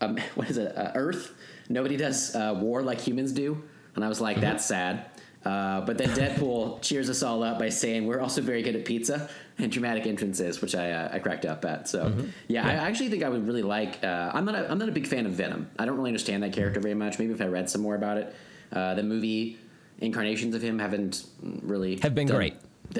[0.00, 0.74] um, what is it?
[0.74, 1.34] Uh, Earth.
[1.68, 3.62] Nobody does uh, war like humans do,
[3.94, 5.06] and I was like, that's sad.
[5.44, 8.84] Uh, but then Deadpool cheers us all up by saying we're also very good at
[8.84, 11.88] pizza and dramatic entrances, which I, uh, I cracked up at.
[11.88, 12.12] So
[12.48, 14.02] yeah, I actually think I would really like.
[14.02, 15.70] Uh, I'm not a, I'm not a big fan of Venom.
[15.78, 17.18] I don't really understand that character very much.
[17.18, 18.34] Maybe if I read some more about it,
[18.72, 19.58] uh, the movie
[20.00, 22.54] incarnations of him haven't really Have been done- great.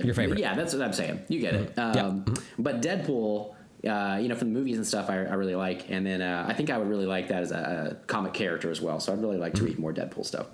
[0.04, 0.38] Your favorite.
[0.38, 1.22] Yeah, that's what I'm saying.
[1.28, 1.72] You get it.
[1.76, 1.90] Yeah.
[1.92, 2.24] Um,
[2.58, 3.54] But Deadpool,
[3.88, 5.90] uh, you know, from the movies and stuff, I, I really like.
[5.90, 8.70] And then uh, I think I would really like that as a, a comic character
[8.70, 9.00] as well.
[9.00, 10.46] So I'd really like to read more Deadpool stuff.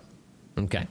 [0.58, 0.86] Okay.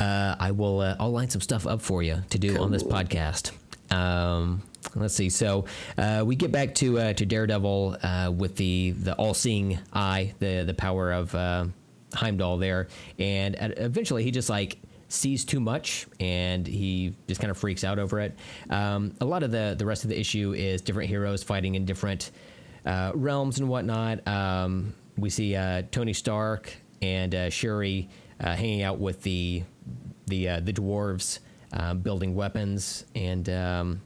[0.00, 0.80] Uh, I will.
[0.80, 3.52] Uh, I'll line some stuff up for you to do on this podcast.
[3.92, 4.62] Um,
[4.94, 5.28] let's see.
[5.28, 5.66] So
[5.98, 10.34] uh, we get back to uh, to Daredevil uh, with the the all seeing eye,
[10.38, 11.66] the the power of uh,
[12.14, 14.78] Heimdall there, and uh, eventually he just like
[15.12, 18.36] sees too much and he just kind of freaks out over it.
[18.70, 21.84] Um, a lot of the the rest of the issue is different heroes fighting in
[21.84, 22.30] different
[22.86, 24.26] uh, realms and whatnot.
[24.26, 28.08] Um, we see uh, Tony Stark and uh, Shuri
[28.40, 29.62] uh, hanging out with the
[30.26, 31.40] the uh, the dwarves
[31.74, 34.00] um, building weapons, and um,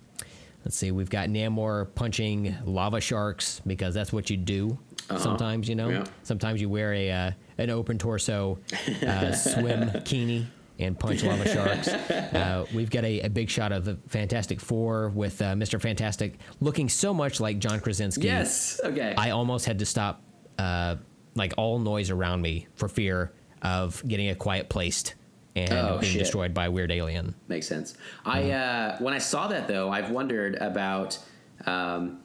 [0.65, 4.79] let's see, we've got Namor punching lava sharks because that's what you do.
[5.19, 5.89] Sometimes you know.
[5.89, 6.05] Yeah.
[6.25, 8.59] Sometimes you wear a uh, an open torso
[9.07, 10.47] uh, swim bikini
[10.79, 11.89] and punch lava sharks.
[12.37, 15.81] Uh, we've got a, a big shot of the Fantastic Four with uh, Mr.
[15.81, 18.25] Fantastic looking so much like John Krasinski.
[18.25, 18.81] Yes.
[18.85, 19.15] Okay.
[19.17, 20.23] I almost had to stop,
[20.59, 20.97] uh,
[21.35, 25.15] like all noise around me for fear of getting a quiet placed
[25.55, 26.21] and Oh, being shit.
[26.21, 27.35] destroyed by a weird alien.
[27.49, 27.95] Makes sense.
[28.25, 31.19] I uh, when I saw that though, I've wondered about.
[31.65, 32.21] Um,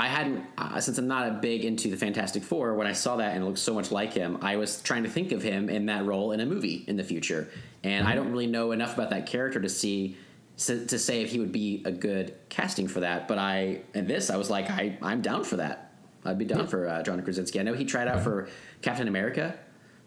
[0.00, 2.74] I hadn't uh, since I'm not a big into the Fantastic Four.
[2.74, 5.08] When I saw that and it looked so much like him, I was trying to
[5.10, 7.48] think of him in that role in a movie in the future,
[7.82, 10.16] and I don't really know enough about that character to see
[10.58, 13.26] to, to say if he would be a good casting for that.
[13.26, 15.92] But I in this, I was like, I I'm down for that.
[16.24, 17.58] I'd be down for uh, John Krasinski.
[17.58, 18.48] I know he tried out for
[18.82, 19.58] Captain America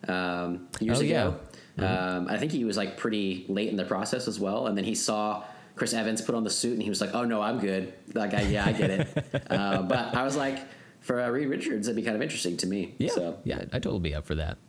[0.07, 1.27] um, years Oh, yeah.
[1.27, 1.39] ago.
[1.85, 4.84] Um, I think he was like pretty late in the process as well, and then
[4.85, 5.43] he saw
[5.81, 8.35] Chris Evans put on the suit, and he was like, "Oh no, I'm good." Like,
[8.35, 9.25] I, yeah, I get it.
[9.49, 10.59] uh, but I was like,
[10.99, 12.93] for uh, Reed Richards, it'd be kind of interesting to me.
[12.99, 14.59] Yeah, So yeah, I'd totally be up for that.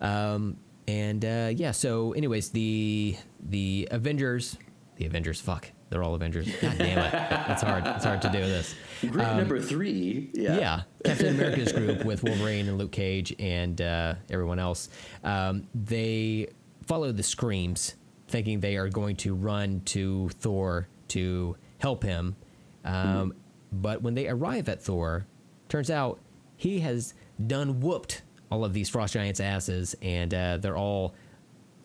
[0.00, 0.56] Um,
[0.88, 4.56] and uh, yeah, so anyways, the the Avengers,
[4.96, 6.48] the Avengers, fuck, they're all Avengers.
[6.60, 7.14] God damn it,
[7.52, 7.86] it's hard.
[7.86, 8.74] It's hard to do this.
[9.02, 10.32] group number three.
[10.34, 10.50] Yeah.
[10.50, 14.88] Um, Yeah, Captain America's group with Wolverine and Luke Cage and uh, everyone else.
[15.22, 16.48] Um, they
[16.88, 17.94] follow the screams,
[18.28, 22.36] thinking they are going to run to Thor to help him.
[22.84, 23.34] Um,
[23.72, 25.26] But when they arrive at Thor,
[25.68, 26.20] turns out
[26.56, 27.14] he has
[27.46, 31.14] done whooped all of these frost giants' asses, and uh, they're all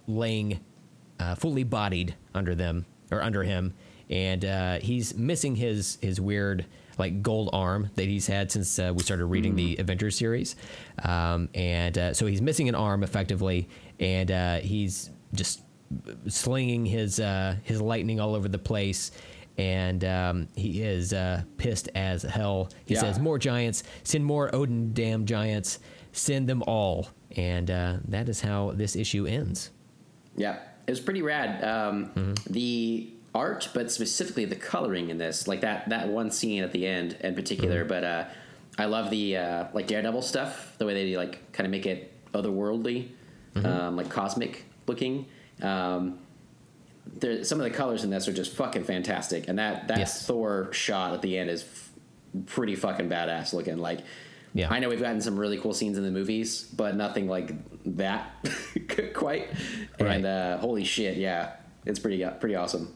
[0.08, 0.60] laying
[1.20, 3.74] uh, fully bodied under them or under him,
[4.10, 6.66] and uh, he's missing his his weird
[6.98, 10.56] like gold arm that he's had since uh, we started reading the Avengers series,
[11.04, 13.68] um, and uh, so he's missing an arm effectively,
[14.00, 15.62] and uh, he's just
[16.28, 19.12] slinging his uh, his lightning all over the place,
[19.58, 22.70] and um, he is uh, pissed as hell.
[22.86, 23.02] He Yeah.
[23.02, 23.84] says, "More giants!
[24.04, 25.80] Send more Odin damn giants!
[26.12, 29.72] Send them all!" And uh, that is how this issue ends.
[30.36, 30.58] Yeah,
[30.88, 31.64] it was pretty rad.
[31.64, 36.72] Um, The art, but specifically the coloring in this, like that that one scene at
[36.74, 37.86] the end in particular.
[37.86, 38.26] But uh,
[38.78, 42.12] I love the uh, like Daredevil stuff, the way they like kind of make it
[42.34, 43.10] otherworldly,
[43.64, 45.26] um, like cosmic looking.
[45.62, 46.20] Um,
[47.16, 50.26] there, some of the colors in this are just fucking fantastic, and that that Yes.
[50.26, 51.92] Thor shot at the end is f-
[52.46, 53.78] pretty fucking badass looking.
[53.80, 54.00] Like,
[54.54, 54.68] Yeah.
[54.72, 57.54] I know we've gotten some really cool scenes in the movies, but nothing like
[57.98, 58.32] that
[59.14, 59.50] quite.
[60.00, 60.16] Right.
[60.18, 61.54] And uh, holy shit, yeah,
[61.86, 62.94] it's pretty pretty awesome.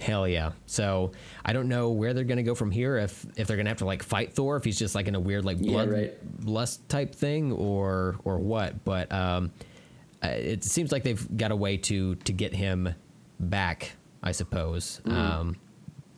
[0.00, 0.52] Hell yeah!
[0.64, 1.12] So
[1.44, 2.96] I don't know where they're gonna go from here.
[2.96, 5.20] If if they're gonna have to like fight Thor, if he's just like in a
[5.20, 6.14] weird like Yeah, blood right.
[6.42, 8.82] lust type thing, or or what.
[8.82, 9.52] But um,
[10.22, 12.94] uh, it seems like they've got a way to to get him
[13.38, 13.92] back.
[14.22, 15.00] I suppose.
[15.04, 15.16] Mm-hmm.
[15.16, 15.56] Um,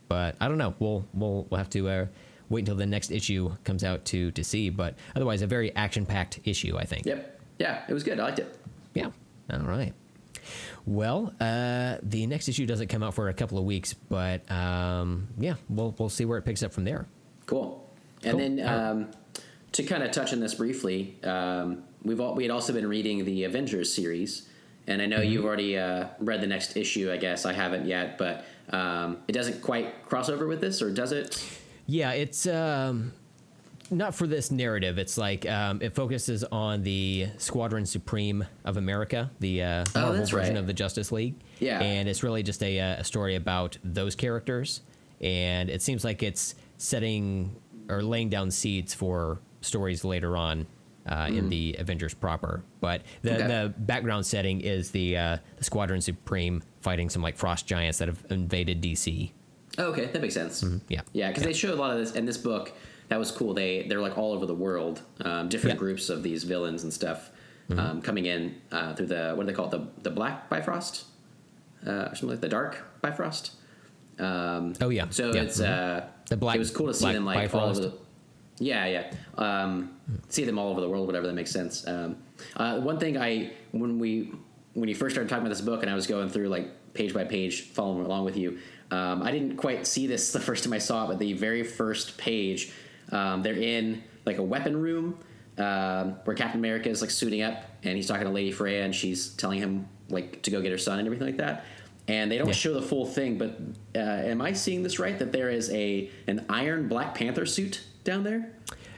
[0.08, 0.74] but I don't know.
[0.78, 2.06] We'll we'll we'll have to uh,
[2.48, 4.70] wait until the next issue comes out to to see.
[4.70, 6.76] But otherwise, a very action packed issue.
[6.76, 7.06] I think.
[7.06, 8.18] Yep, yeah, it was good.
[8.18, 8.58] I liked it.
[8.94, 9.10] Yeah.
[9.52, 9.94] All right.
[10.84, 15.28] Well, uh, the next issue doesn't come out for a couple of weeks, but um,
[15.38, 17.06] yeah, we'll we'll see where it picks up from there.
[17.46, 17.88] Cool.
[18.24, 18.40] And Cool.
[18.40, 18.90] then right.
[18.90, 19.10] um,
[19.72, 23.24] to kind of touch on this briefly, um, we've all, we had also been reading
[23.24, 24.48] the Avengers series,
[24.86, 25.30] and I know Mm-hmm.
[25.32, 27.10] you've already uh, read the next issue.
[27.12, 30.90] I guess I haven't yet, but um, it doesn't quite cross over with this, or
[30.92, 31.42] does it?
[31.86, 33.12] Yeah, it's um,
[33.90, 34.98] not for this narrative.
[34.98, 40.20] It's like um, it focuses on the Squadron Supreme of America, the uh, Oh, Marvel
[40.26, 40.56] version right.
[40.56, 41.34] of the Justice League.
[41.60, 41.80] Yeah.
[41.80, 44.80] and it's really just a, uh, a story about those characters,
[45.20, 47.54] and it seems like it's setting
[47.88, 50.66] or laying down seeds for stories later on.
[51.04, 53.34] Uh, in the Avengers proper, but the, Mm.
[53.34, 53.46] Okay.
[53.48, 58.06] the background setting is the, uh, the Squadron Supreme fighting some like frost giants that
[58.06, 59.32] have invaded DC.
[59.78, 60.64] Oh, okay, that makes sense.
[60.88, 61.00] Yeah.
[61.12, 62.70] yeah, because they show a lot of this in this book.
[63.08, 63.52] That was cool.
[63.52, 65.78] They they're like all over the world, um, different Yeah.
[65.80, 67.30] groups of these villains and stuff
[67.76, 71.06] um, coming in uh, through the what do they call it the the Black Bifrost
[71.84, 73.56] uh, or something like the Dark Bifrost.
[74.20, 75.42] Um, Oh yeah, So yeah.
[75.42, 75.66] it's mhm.
[75.68, 77.82] uh, The black- It was cool to see them like all over Bifrost.
[77.82, 77.98] the.
[78.58, 79.12] Yeah, yeah.
[79.38, 79.98] Um,
[80.28, 81.86] see them all over the world, whatever that makes sense.
[81.86, 82.16] Um,
[82.56, 84.32] uh, one thing I when we
[84.74, 87.12] when you first started talking about this book, and I was going through like page
[87.14, 88.58] by page, following along with you,
[88.90, 91.62] um, I didn't quite see this the first time I saw it, but the very
[91.62, 92.72] first page,
[93.10, 95.18] um, they're in like a weapon room
[95.58, 98.94] um, where Captain America is like suiting up, and he's talking to Lady Freya, and
[98.94, 101.64] she's telling him like to go get her son and everything like that.
[102.08, 102.52] And they don't Yeah.
[102.54, 103.58] show the full thing, but
[103.94, 105.18] uh, am I seeing this right?
[105.18, 108.52] That there is a an Iron Black Panther suit down there.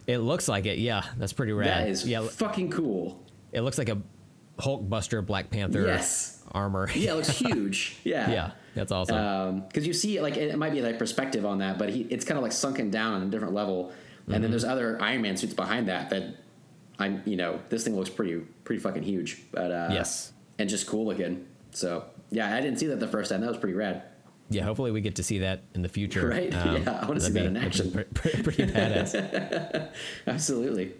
[0.06, 0.78] It looks like it.
[0.78, 1.68] Yeah, that's pretty rad.
[1.68, 3.22] That is yeah, fucking cool.
[3.52, 3.98] it looks like a
[4.58, 6.42] Hulkbuster Black Panther Yes.
[6.52, 6.88] armor.
[6.94, 7.96] Yeah, it looks huge.
[8.04, 8.30] Yeah.
[8.30, 9.62] yeah, that's awesome.
[9.62, 12.24] because you see like it, it might be like perspective on that, but he it's
[12.24, 13.94] kind of like sunken down on a different level, and
[14.34, 14.42] Mm-hmm.
[14.42, 16.36] then there's other Iron Man suits behind that that
[16.98, 20.32] I'm you know this thing looks pretty pretty fucking huge, but uh, Yes.
[20.58, 21.46] and just cool looking.
[21.72, 23.40] So yeah, I didn't see that the first time.
[23.40, 24.02] That was pretty rad.
[24.54, 26.28] Yeah, hopefully we get to see that in the future.
[26.34, 26.52] Right?
[26.52, 27.90] Yeah, I wanna see that'd in action.
[27.90, 29.90] Pretty, pretty badass.
[30.26, 30.94] Absolutely.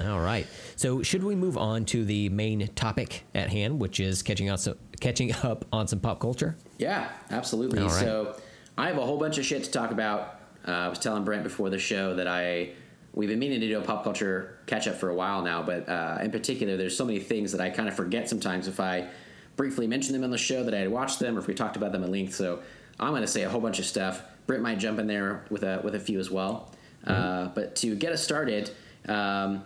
[0.00, 0.46] All right.
[0.76, 4.60] So, should we move on to the main topic at hand, which is catching up,
[5.00, 6.56] catching up on some pop culture?
[6.78, 7.80] Yeah, absolutely.
[7.82, 7.90] Right.
[7.90, 8.36] So
[8.76, 10.40] I have a whole bunch of shit to talk about.
[10.66, 12.70] Uh, I was telling Brent before the show that I
[13.14, 15.88] we've been meaning to do a pop culture catch up for a while now, but
[15.88, 19.08] uh, in particular, there's so many things that I kind of forget sometimes if I
[19.56, 21.76] briefly mention them on the show that I had watched them or if we talked
[21.76, 22.34] about them at length.
[22.34, 22.60] So
[22.98, 24.22] I'm going to say a whole bunch of stuff.
[24.46, 26.72] Brent might jump in there with a with a few as well.
[27.06, 28.70] Uh, but to get us started.
[29.08, 29.64] Um,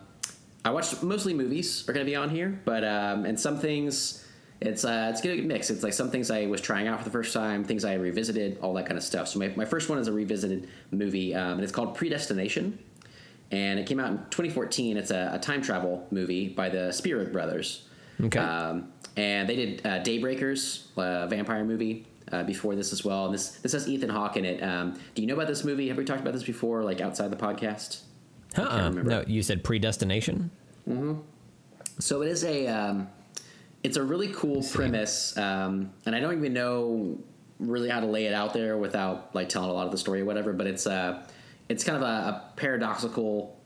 [0.63, 4.27] I watched mostly movies are going to be on here, but um, and some things
[4.61, 5.71] it's uh, it's gonna get mixed.
[5.71, 8.59] It's like some things I was trying out for the first time, things I revisited,
[8.61, 9.29] all that kind of stuff.
[9.29, 12.79] So my, my first one is a revisited movie, um, and it's called Predestination,
[13.51, 14.99] and it came out in 2014.
[14.99, 17.89] It's a, a time travel movie by the Spierig Brothers.
[18.23, 18.39] Okay.
[18.39, 22.07] Um, and they did uh, Daybreakers, a vampire movie.
[22.33, 24.63] Uh, before this as well, and this this has Ethan Hawke in it.
[24.63, 25.89] Um, do you know about this movie?
[25.89, 28.03] Have we talked about this before, like outside the podcast?
[28.57, 28.77] Uh-uh.
[28.77, 29.03] remember.
[29.03, 30.51] No, you said predestination.
[31.99, 33.09] So it is a um,
[33.83, 37.19] it's a really cool premise, um, and I don't even know
[37.59, 40.23] really how to lay it out there without like telling a lot of the story
[40.23, 40.53] or whatever.
[40.53, 41.27] But it's uh,
[41.69, 43.60] it's kind of a, a paradoxical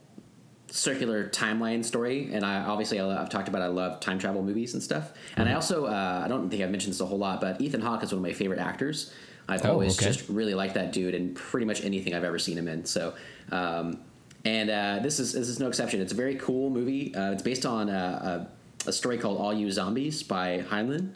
[0.67, 4.73] circular timeline story, and I obviously I, I've talked about I love time travel movies
[4.73, 7.41] and stuff, and I also uh, I don't think I've mentioned this a whole lot,
[7.41, 9.13] but Ethan Hawke is one of my favorite actors.
[9.47, 10.07] I've Oh, always okay.
[10.11, 12.83] just really liked that dude in pretty much anything I've ever seen him in.
[12.85, 13.13] So,
[13.51, 13.99] um,
[14.43, 16.01] and uh, this is this is no exception.
[16.01, 17.13] It's a very cool movie.
[17.13, 18.47] Uh, it's based on a,
[18.85, 21.11] a, a story called All You Zombies by Heinlein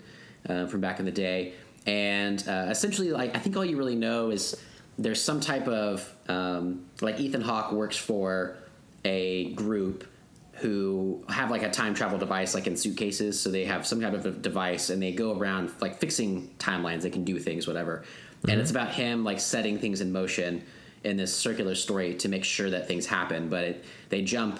[0.47, 1.53] uh, from back in the day.
[1.87, 4.55] and uh, essentially, like I think all you really know is
[4.99, 8.57] there's some type of um, like Ethan Hawke works for
[9.05, 10.05] a group
[10.53, 13.39] who have like a time travel device like in suitcases.
[13.39, 17.01] So they have some kind of a device and they go around like fixing timelines.
[17.01, 18.03] They can do things whatever.
[18.47, 20.63] And it's about him like setting things in motion
[21.03, 23.49] in this circular story to make sure that things happen.
[23.49, 24.59] But it, they jump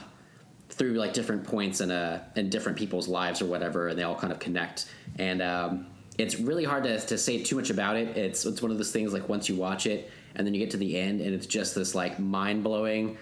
[0.70, 4.16] through like different points in a in different people's lives or whatever, and they all
[4.16, 4.90] kind of connect.
[5.18, 5.88] And um,
[6.18, 8.16] it's really hard to, to say too much about it.
[8.16, 10.72] It's it's one of those things like once you watch it, and then you get
[10.72, 13.18] to the end, and it's just this like mind blowing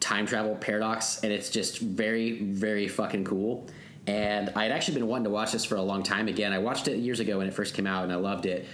[0.00, 3.66] time travel paradox, and it's just very very fucking cool.
[4.06, 6.28] And I had actually been wanting to watch this for a long time.
[6.28, 8.66] Again, I watched it years ago when it first came out, and I loved it,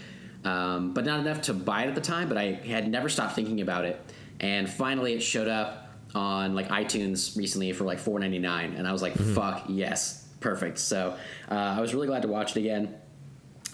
[0.45, 2.29] um, but not enough to buy it at the time.
[2.29, 4.01] But I had never stopped thinking about it,
[4.41, 8.87] and finally it showed up on like iTunes recently for like four ninety nine, and
[8.87, 11.17] I was like, "Fuck yes, perfect." So
[11.51, 12.95] uh, I was really glad to watch it again.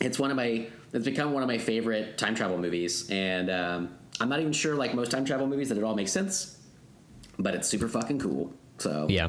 [0.01, 3.99] It's one of my it's become one of my favorite time travel movies, and um,
[4.21, 6.58] I'm not even sure like most time travel movies that it all makes sense,
[7.39, 8.53] but it's super fucking cool.
[8.79, 9.29] So Yeah.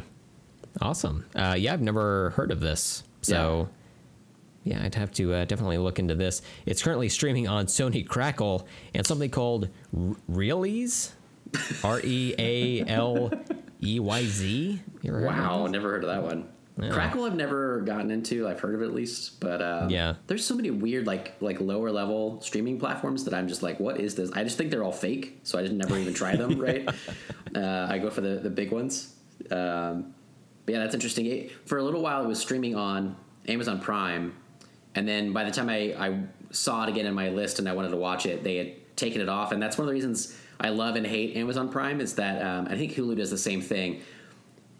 [0.81, 1.25] Awesome.
[1.35, 3.03] Uh, yeah, I've never heard of this.
[3.21, 3.69] So,
[4.63, 6.41] yeah, I'd have to uh, definitely look into this.
[6.65, 11.11] It's currently streaming on Sony Crackle and something called R- Realeyz.
[11.83, 13.31] R E A L
[13.83, 14.81] E Y Z.
[15.01, 16.47] You ever heard of Wow, never heard of that one.
[16.81, 16.91] Yeah.
[16.91, 18.47] Crackle, I've never gotten into.
[18.47, 20.15] I've heard of it at least, but um, Yeah.
[20.27, 23.99] there's so many weird like like lower level streaming platforms that I'm just like, what
[23.99, 24.31] is this?
[24.31, 26.59] I just think they're all fake, so I just never even try them.
[26.59, 26.87] Right?
[27.55, 29.13] Uh, I go for the the big ones.
[29.51, 30.13] Um,
[30.65, 31.25] but yeah, that's interesting.
[31.25, 33.15] It, for a little while, it was streaming on
[33.47, 34.35] Amazon Prime,
[34.95, 36.19] and then by the time I, I
[36.51, 39.21] saw it again in my list and I wanted to watch it, they had taken
[39.21, 42.15] it off, and that's one of the reasons I love and hate Amazon Prime is
[42.15, 44.01] that um, I think Hulu does the same thing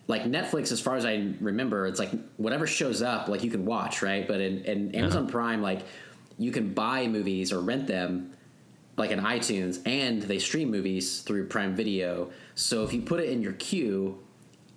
[0.10, 3.64] like Netflix, as far as I remember, it's like whatever shows up, like you can
[3.64, 4.28] watch, right?
[4.28, 4.98] But in, in uh-huh.
[4.98, 5.84] Amazon Prime, like
[6.40, 8.32] you can buy movies or rent them,
[8.98, 12.32] like in iTunes, and they stream movies through Prime Video.
[12.56, 14.18] So if you put it in your queue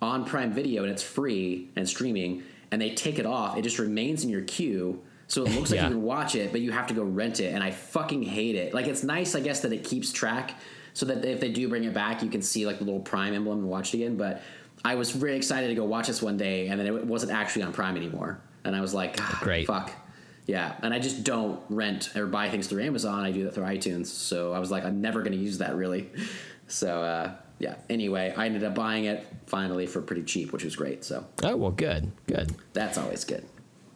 [0.03, 3.79] on Prime Video and it's free and streaming, and they take it off, it just
[3.79, 5.01] remains in your queue.
[5.27, 5.87] So it looks like Yeah.
[5.87, 8.55] you can watch it, but you have to go rent it, and I fucking hate
[8.55, 8.75] it.
[8.75, 10.59] Like it's nice, I guess, that it keeps track,
[10.93, 13.33] so that if they do bring it back, you can see like the little Prime
[13.33, 14.15] emblem and watch it again.
[14.15, 14.43] But
[14.85, 17.63] I was really excited to go watch this one day, and then it wasn't actually
[17.63, 19.65] on Prime anymore, and I was like, "Ah, Great.
[19.67, 19.91] fuck,
[20.45, 20.75] yeah.
[20.81, 23.23] And I just don't rent or buy things through Amazon.
[23.23, 24.07] I do that through iTunes.
[24.07, 26.09] So I was like, I'm never going to use that really.
[26.65, 27.75] So uh, yeah.
[27.89, 31.03] Anyway, I ended up buying it finally for pretty cheap, which was great.
[31.03, 32.11] So Oh, well, good.
[32.25, 32.55] Good.
[32.71, 33.45] that's always good.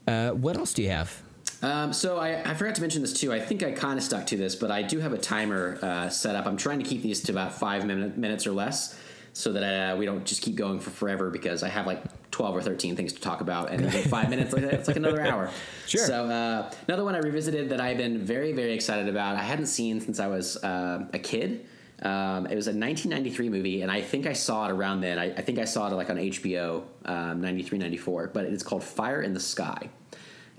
[0.05, 1.19] Uh, what else do you have?
[1.64, 3.31] Um, so I, I forgot to mention this too.
[3.34, 6.09] I think I kind of stuck to this, but I do have a timer uh,
[6.09, 6.45] set up.
[6.45, 8.99] I'm trying to keep these to about five minute, minutes or less,
[9.38, 11.30] so that uh, we don't just keep going for forever.
[11.30, 12.01] Because I have like
[12.31, 15.22] twelve or thirteen things to talk about, and even five minutes, like it's like another
[15.22, 15.51] hour.
[15.85, 16.05] Sure.
[16.05, 19.35] So uh, another one I revisited that I've been very very excited about.
[19.35, 21.65] I hadn't seen since I was uh, a kid.
[22.01, 25.18] Um, it was a 1993 movie, and I think I saw it around then.
[25.18, 28.27] I, I think I saw it like on HBO, um, 93, 94.
[28.34, 29.89] But it's called Fire in the Sky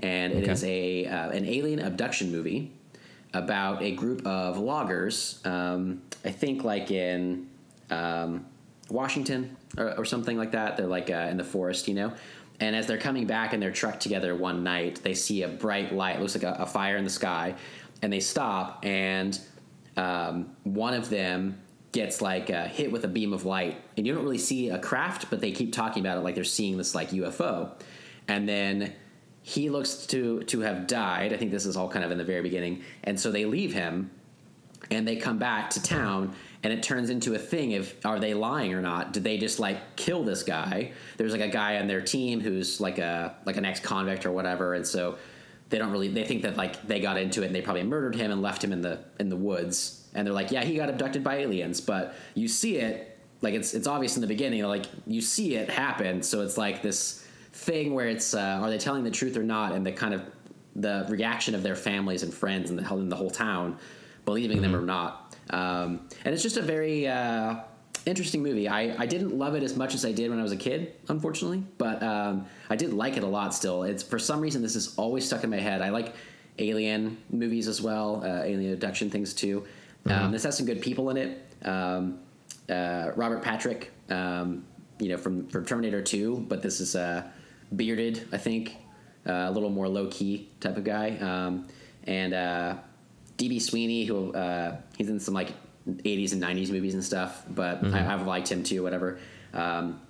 [0.01, 0.53] and it Okay.
[0.53, 2.71] is a uh, an alien abduction movie
[3.35, 5.41] about a group of loggers.
[5.45, 7.49] Um, I think like in
[7.91, 8.47] um,
[8.90, 10.77] Washington or, or something like that.
[10.77, 12.12] They're like uh, in the forest, you know.
[12.60, 15.94] And as they're coming back in their truck together one night, they see a bright
[15.94, 16.20] light.
[16.20, 17.55] looks like a, a fire in the sky,
[18.02, 18.85] and they stop.
[18.85, 19.39] And
[19.97, 21.60] um, one of them
[21.93, 24.78] gets like uh, hit with a beam of light, and you don't really see a
[24.78, 27.70] craft, but they keep talking about it like they're seeing this like UFO.
[28.27, 28.93] And then
[29.43, 31.32] he looks to to have died.
[31.32, 33.73] I think this is all kind of in the very beginning, and so they leave
[33.73, 34.10] him,
[34.90, 38.35] and they come back to town, and it turns into a thing of are they
[38.35, 39.13] lying or not?
[39.13, 40.93] Did they just like kill this guy?
[41.17, 44.33] There's like a guy on their team who's like a like an ex convict or
[44.33, 45.19] whatever, and so
[45.71, 48.15] they don't really they think that like they got into it and they probably murdered
[48.15, 50.89] him and left him in the in the woods, and they're like, yeah, he got
[50.89, 54.87] abducted by aliens, but you see it like it's it's obvious in the beginning, like
[55.07, 59.05] you see it happen, so it's like this thing where it's uh, are they telling
[59.05, 60.23] the truth or not, and the kind of
[60.75, 63.77] the reaction of their families and friends and the, and the whole town
[64.25, 65.28] believing them or not.
[65.51, 67.57] Um, and it's just a very uh,
[68.07, 68.69] interesting movie.
[68.69, 70.95] I, I didn't love it as much as I did when I was a kid,
[71.09, 73.83] unfortunately, but um, I did like it a lot still.
[73.83, 75.83] It's for some reason this is always stuck in my head.
[75.83, 76.15] I like
[76.59, 79.65] alien movies as well, uh, alien abduction things too.
[80.07, 81.66] Um, this has some good people in it.
[81.66, 82.20] Um,
[82.69, 84.65] uh, Robert Patrick, um,
[84.99, 87.25] you know, from from Terminator Two, but this is uh,
[87.77, 88.77] bearded, I think,
[89.27, 91.66] uh, a little more low key type of guy, um,
[92.05, 92.77] and uh,
[93.39, 95.55] DB Sweeney, who uh, he's in some like
[95.89, 98.82] '80s and '90s movies and stuff, but I, I've liked him too.
[98.82, 99.19] Whatever.
[99.55, 100.01] Um,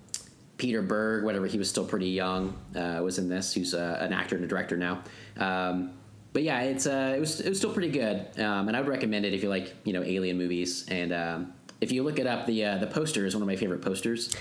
[0.56, 3.54] Peter Berg, whatever he was still pretty young, uh, was in this.
[3.54, 5.02] He's uh, an actor and a director now.
[5.36, 5.92] Um,
[6.32, 8.88] but yeah, it's uh, it was it was still pretty good, um, and I would
[8.88, 10.84] recommend it if you like you know alien movies.
[10.88, 13.56] And um, if you look it up, the uh, the poster is one of my
[13.56, 14.34] favorite posters.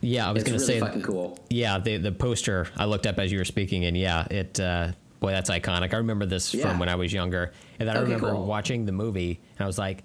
[0.00, 1.38] Yeah, I was going to really say fucking cool.
[1.50, 4.92] Yeah, the the poster I looked up as you were speaking, and yeah, it uh,
[5.20, 5.92] boy, that's iconic.
[5.94, 6.68] I remember this Yeah.
[6.68, 8.46] from when I was younger, and then I remember cool.
[8.46, 10.02] watching the movie, and I was like,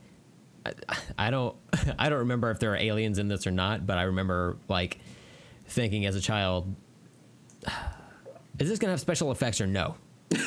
[0.65, 0.73] I,
[1.17, 1.55] I don't,
[1.99, 4.99] I don't remember if there are aliens in this or not, but I remember like
[5.67, 6.73] thinking as a child,
[8.59, 9.95] is this going to have special effects or no?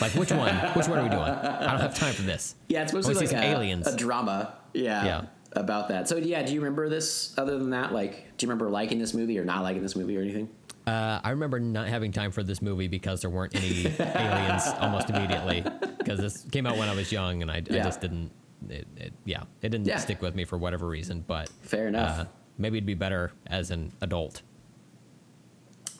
[0.01, 0.55] Like which one?
[0.74, 1.23] which one are we doing?
[1.23, 2.55] I don't have time for this.
[2.69, 3.86] Yeah, it's mostly I wanna like a, aliens.
[3.86, 4.55] a drama.
[4.74, 5.23] Yeah, Yeah.
[5.53, 6.09] about that.
[6.09, 7.32] So yeah, do you remember this?
[7.39, 10.16] Other than that, like, do you remember liking this movie or not liking this movie
[10.19, 10.49] or anything?
[10.89, 15.10] Uh, I remember not having time for this movie because there weren't any aliens almost
[15.10, 15.62] immediately.
[15.98, 18.31] Because this came out when I was young, and I, I just didn't.
[18.69, 19.98] It, it, yeah, it didn't Yeah.
[19.98, 21.24] stick with me for whatever reason.
[21.27, 22.20] But Fair enough.
[22.20, 22.24] Uh,
[22.56, 24.43] maybe it'd be better as an adult.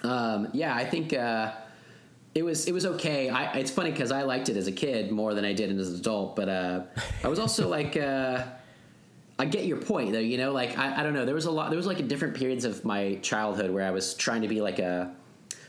[0.03, 1.53] Um, yeah, I think uh,
[2.35, 3.29] it was it was okay.
[3.29, 5.91] I, it's funny because I liked it as a kid more than I did as
[5.91, 6.83] an adult, but uh,
[7.23, 8.45] I was also like, uh,
[9.39, 10.19] I get your point though.
[10.19, 11.25] You know, like I, I don't know.
[11.25, 11.71] There was a lot.
[11.71, 14.79] There was like different periods of my childhood where I was trying to be like
[14.79, 15.15] a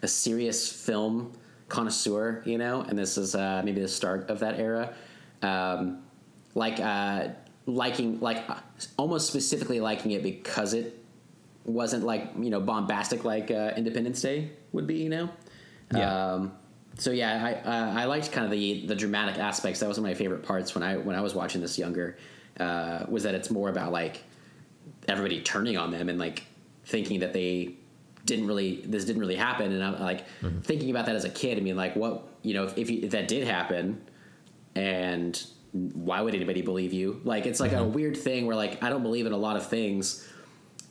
[0.02, 1.34] a serious film
[1.68, 2.42] connoisseur.
[2.46, 4.94] You know, and this is uh, maybe the start of that era.
[5.42, 6.04] Um,
[6.56, 7.30] like uh,
[7.66, 8.56] liking like uh,
[8.98, 11.04] almost specifically liking it because it
[11.66, 15.30] wasn't like you know bombastic like uh, Independence Day would be, you know.
[15.94, 16.34] Yeah.
[16.34, 16.54] Um,
[16.98, 19.80] so yeah, I uh, I liked kind of the the dramatic aspects.
[19.80, 22.18] That was one of my favorite parts when I when I was watching this younger.
[22.60, 24.24] Uh, was that it's more about like
[25.08, 26.44] everybody turning on them and like
[26.86, 27.76] thinking that they
[28.26, 30.26] didn't really this didn't really happen and I'm like
[30.64, 33.00] thinking about that as a kid i mean like what you know if, if, you,
[33.04, 34.02] if that did happen
[34.76, 35.42] and
[35.72, 39.04] why would anybody believe you like it's like a weird thing where like I don't
[39.04, 40.28] believe in a lot of things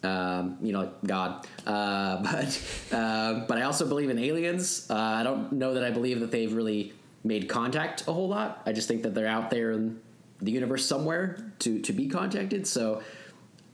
[0.02, 1.46] um, you know, like God.
[1.66, 2.62] Uh, but
[2.92, 4.86] uh, but I also believe in aliens.
[4.90, 6.92] Uh, I don't know that I believe that they've really
[7.24, 8.62] made contact a whole lot.
[8.66, 10.00] I just think that they're out there in
[10.40, 12.66] the universe somewhere to to be contacted.
[12.66, 13.02] So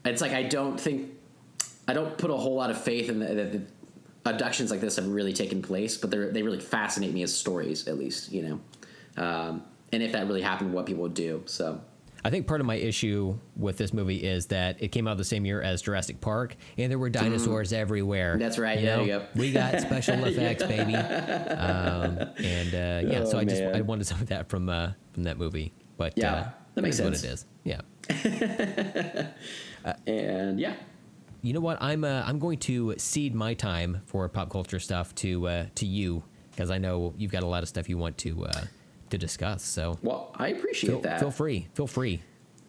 [0.05, 1.11] it's like I don't think
[1.86, 3.62] I don't put a whole lot of faith in that the,
[4.27, 7.86] abductions like this have really taken place, but they they really fascinate me as stories,
[7.89, 8.61] at least you know.
[9.23, 9.62] Um,
[9.93, 11.43] and if that really happened, what people would do.
[11.47, 11.81] So
[12.24, 15.24] I think part of my issue with this movie is that it came out the
[15.24, 18.36] same year as Jurassic Park, and there were dinosaurs everywhere.
[18.36, 18.39] Mm.
[18.39, 19.27] That's right, you go.
[19.35, 20.95] We got special effects, baby.
[20.95, 23.62] Um, and uh, yeah, so Oh, I just.
[23.62, 25.74] I wanted some of that from uh, from that movie.
[25.97, 27.23] But Yeah, uh, that makes sense.
[27.23, 27.47] What it is.
[27.65, 27.81] Yeah.
[30.07, 30.75] and yeah,
[31.43, 31.79] You know what?
[31.81, 35.87] I'm uh, I'm going to cede my time for pop culture stuff to uh, to
[35.87, 38.65] you because I know you've got a lot of stuff you want to uh,
[39.11, 39.62] to discuss.
[39.62, 41.21] So well, I appreciate feel, that.
[41.21, 41.69] feel free.
[41.75, 42.23] Feel free.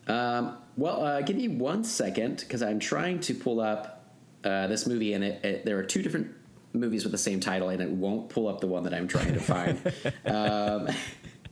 [0.08, 4.04] Um, well, uh, give me one second because I'm trying to pull up
[4.44, 6.32] uh, this movie, and it, it, there are two different
[6.74, 9.34] movies with the same title, and it won't pull up the one that I'm trying
[9.34, 9.80] to find.
[10.26, 10.90] um,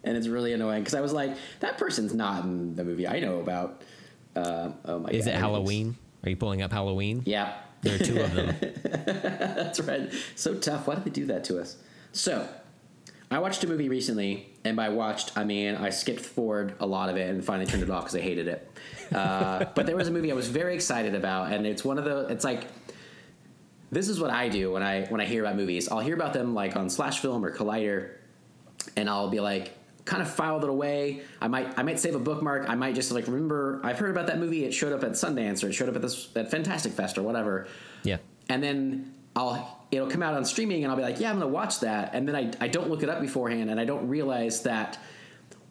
[0.04, 3.20] and it's really annoying because I was like, that person's not in the movie I
[3.20, 3.82] know about.
[4.36, 5.38] Um oh my Is God, it.
[5.38, 5.96] Halloween?
[6.24, 7.24] Are you pulling up Halloween?
[7.26, 8.56] Yeah, There are two of them.
[8.84, 10.12] that's right.
[10.36, 10.88] So tough.
[10.88, 11.76] Why did they do that to us?
[12.14, 12.48] So,
[13.30, 17.10] I watched a movie recently, and by watched, I mean I skipped forward a lot
[17.10, 18.72] of it and finally turned it off because I hated it.
[19.14, 22.06] Uh, but there was a movie I was very excited about, and it's one of
[22.06, 22.28] the.
[22.28, 22.68] It's like
[23.92, 25.90] this is what I do when I when I hear about movies.
[25.90, 28.12] I'll hear about them like on Slash Film or Collider,
[28.96, 29.74] and I'll be like
[30.06, 31.22] kind of filed it away.
[31.42, 32.70] I might I might save a bookmark.
[32.70, 34.66] I might just like remember I've heard about that movie.
[34.66, 37.24] It showed up at Sundance or it showed up at this at Fantastic Fest or
[37.24, 37.68] whatever
[38.04, 38.18] Yeah.
[38.50, 41.48] and then I'll it'll come out on streaming and I'll be like, yeah, I'm gonna
[41.48, 44.64] watch that, and then I I don't look it up beforehand and I don't realize
[44.64, 45.00] that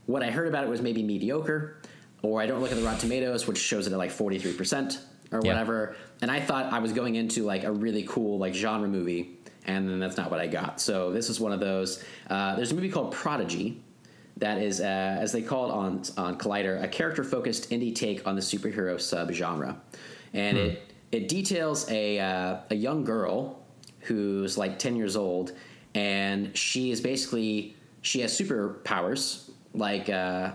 [0.07, 1.77] what I heard about it was maybe mediocre,
[2.23, 4.99] or I don't look at the Rotten Tomatoes, which shows it at like 43 percent
[5.31, 5.53] or Yeah.
[5.53, 9.39] whatever, and I thought I was going into like a really cool like genre movie,
[9.67, 10.81] and then that's not what I got.
[10.81, 12.03] So this is one of those.
[12.29, 13.81] Uh, there's a movie called Prodigy.
[14.39, 18.35] That is, uh, as they call it on on Collider, a character-focused indie take on
[18.35, 19.77] the superhero subgenre,
[20.33, 23.63] and it it details a uh, a young girl
[24.01, 25.53] who's like ten years old,
[25.95, 30.53] and she is basically she has superpowers like uh,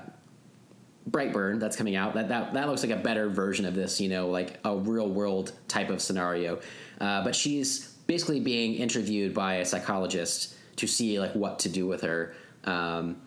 [1.10, 2.14] Brightburn that's coming out.
[2.14, 5.08] That, that that looks like a better version of this, you know, like a real
[5.10, 6.60] world type of scenario.
[7.00, 11.88] Uh, but she's basically being interviewed by a psychologist to see like what to do
[11.88, 12.34] with her,
[12.66, 13.18] um,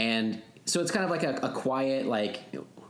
[0.00, 2.40] and so it's kind of like a, a quiet like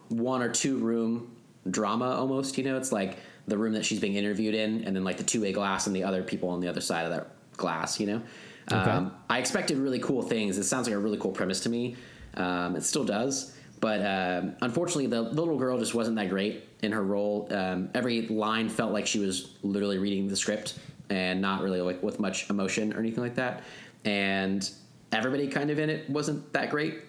[0.09, 1.35] one or two room
[1.69, 2.57] drama almost.
[2.57, 3.19] You know, it's like
[3.49, 5.97] the room that she's being interviewed in, and then like the two way glass and
[5.97, 7.99] the other people on the other side of that glass.
[7.99, 8.23] You know,
[8.71, 8.91] Okay.
[8.91, 10.57] um, I expected really cool things.
[10.57, 11.97] It sounds like a really cool premise to me.
[12.35, 16.93] Um, it still does, but um, unfortunately, the little girl just wasn't that great in
[16.93, 17.49] her role.
[17.51, 20.79] Um, every line felt like she was literally reading the script
[21.09, 23.65] and not really like with much emotion or anything like that.
[24.05, 24.71] And
[25.13, 27.01] everybody kind of in it wasn't that great.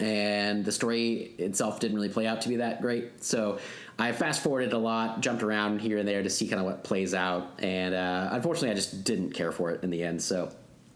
[0.00, 3.22] and the story itself didn't really play out to be that great.
[3.22, 3.58] So
[3.98, 6.82] I fast forwarded a lot, jumped around here and there to see kind of what
[6.82, 10.20] plays out, and uh, unfortunately, I just didn't care for it in the end.
[10.20, 10.50] So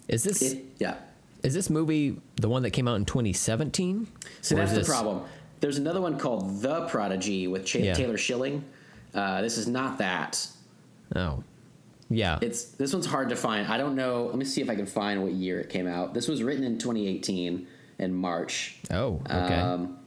[0.08, 0.96] Is this it, yeah.
[1.44, 4.08] is this movie the one that came out in 2017?
[4.40, 5.22] So that's the this- problem.
[5.60, 7.94] There's another one called The Prodigy with Ch- Yeah.
[7.94, 8.64] Taylor Schilling.
[9.12, 10.46] Uh, this is not that.
[11.16, 11.42] Oh,
[12.10, 12.38] yeah.
[12.40, 13.66] It's this one's hard to find.
[13.68, 14.26] I don't know.
[14.26, 16.14] Let me see if I can find what year it came out.
[16.14, 17.66] This was written in 2018
[17.98, 18.78] in March.
[18.90, 19.54] oh, okay.
[19.54, 19.98] Um,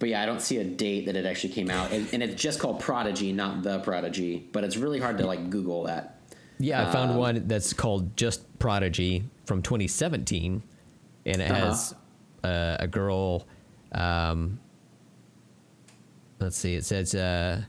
[0.00, 2.40] but yeah, I don't see a date that it actually came out, and, and it's
[2.40, 4.48] just called Prodigy, not The Prodigy.
[4.52, 6.20] But it's really hard to like Google that.
[6.58, 10.62] yeah, I found um, one that's called just Prodigy from 2017,
[11.26, 11.66] and it Uh-huh.
[11.66, 11.94] has
[12.44, 13.46] uh, a girl.
[13.92, 14.60] Um,
[16.38, 16.74] let's see.
[16.74, 17.62] It says uh,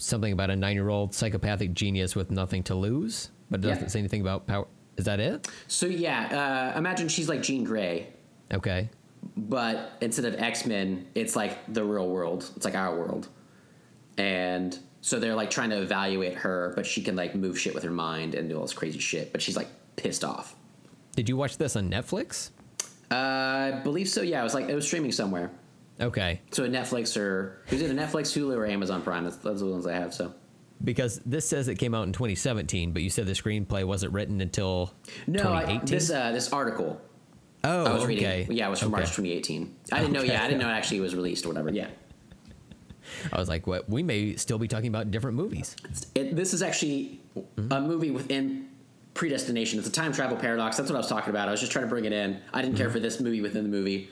[0.00, 3.88] something about a nine-year-old psychopathic genius with nothing to lose, but it doesn't Yeah.
[3.88, 4.66] say anything about power.
[4.96, 5.48] Is that it?
[5.68, 8.08] So yeah, uh, imagine she's like Jean Grey,
[8.52, 8.90] Okay.
[9.36, 12.50] but instead of X Men, it's like the real world.
[12.56, 13.28] It's like our world,
[14.18, 17.82] and so they're like trying to evaluate her, but she can like move shit with
[17.84, 19.32] her mind and do all this crazy shit.
[19.32, 20.54] But she's like pissed off.
[21.16, 22.50] Did you watch this on Netflix?
[23.10, 24.22] Uh, I believe so.
[24.22, 25.50] Yeah, it was like it was streaming somewhere.
[26.00, 26.40] Okay.
[26.50, 29.24] So Netflix or it was either Netflix, Hulu, or Amazon Prime.
[29.24, 30.14] That's, those are the ones I have.
[30.14, 30.34] So
[30.82, 34.40] Because this says it came out in 2017, but you said the screenplay wasn't written
[34.40, 34.94] until
[35.26, 35.86] no, I, 2018.
[35.86, 37.00] this uh, this article
[37.64, 38.06] oh, I was okay.
[38.06, 38.56] reading.
[38.56, 39.02] Yeah, it was from Okay.
[39.02, 39.76] March 2018.
[39.92, 40.22] I didn't know.
[40.22, 41.70] Yeah, I didn't know it actually was released or whatever.
[41.70, 41.88] Yeah.
[43.32, 43.88] I was like, what?
[43.88, 45.76] We may still be talking about different movies.
[46.14, 47.20] It, this is actually
[47.70, 48.68] a movie within
[49.14, 49.78] predestination.
[49.78, 50.76] It's a time travel paradox.
[50.76, 51.48] That's what I was talking about.
[51.48, 52.40] I was just trying to bring it in.
[52.54, 54.08] I didn't care for this movie within the movie,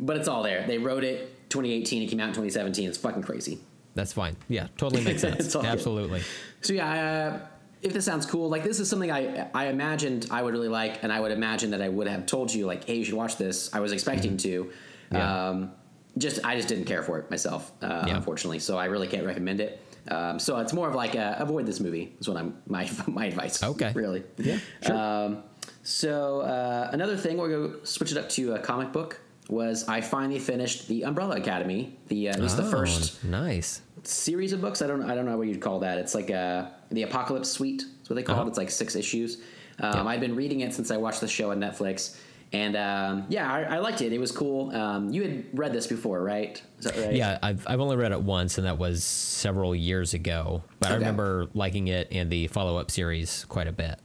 [0.00, 0.66] but it's all there.
[0.66, 2.02] They wrote it 2018.
[2.02, 2.88] It came out in 2017.
[2.88, 3.58] It's fucking crazy.
[3.94, 4.36] That's fine.
[4.48, 5.54] Yeah, totally makes sense.
[5.54, 5.70] All good.
[5.70, 6.22] Absolutely.
[6.62, 7.46] So yeah, uh,
[7.82, 11.02] if this sounds cool, like this is something I I imagined I would really like,
[11.02, 13.36] and I would imagine that I would have told you like, hey, you should watch
[13.36, 13.72] this.
[13.74, 14.64] I was expecting to.
[14.64, 15.16] Mm-hmm.
[15.16, 15.48] Yeah.
[15.48, 15.72] Um,
[16.16, 18.16] just I just didn't care for it myself, uh, Yeah.
[18.16, 18.58] unfortunately.
[18.60, 19.80] So I really can't recommend it.
[20.08, 22.14] Um, so it's more of like a, avoid this movie.
[22.20, 23.62] Is what I'm my my advice.
[23.62, 23.92] Okay.
[23.94, 24.22] really.
[24.38, 24.96] Yeah, sure.
[24.96, 25.42] Um,
[25.82, 29.20] so uh, another thing, we're gonna switch it up to a comic book.
[29.50, 31.96] Was I finally finished the Umbrella Academy?
[32.08, 33.82] The uh, at least the Oh, first Nice.
[34.02, 34.80] series of books.
[34.80, 35.98] I don't I don't know what you'd call that.
[35.98, 37.82] It's like uh the Apocalypse Suite.
[37.98, 38.44] That's what they call Uh-huh.
[38.46, 38.48] it.
[38.48, 39.36] It's like six issues.
[39.80, 40.04] Um, Yeah.
[40.06, 42.16] I've been reading it since I watched the show on Netflix,
[42.52, 44.12] and um, yeah, I, I liked it.
[44.12, 44.70] It was cool.
[44.74, 46.62] Um, you had read this before, right?
[46.78, 47.14] Is that right?
[47.14, 50.62] Yeah, I've, I've only read it once, and that was several years ago.
[50.78, 53.98] But I remember liking it and the follow up series quite a bit.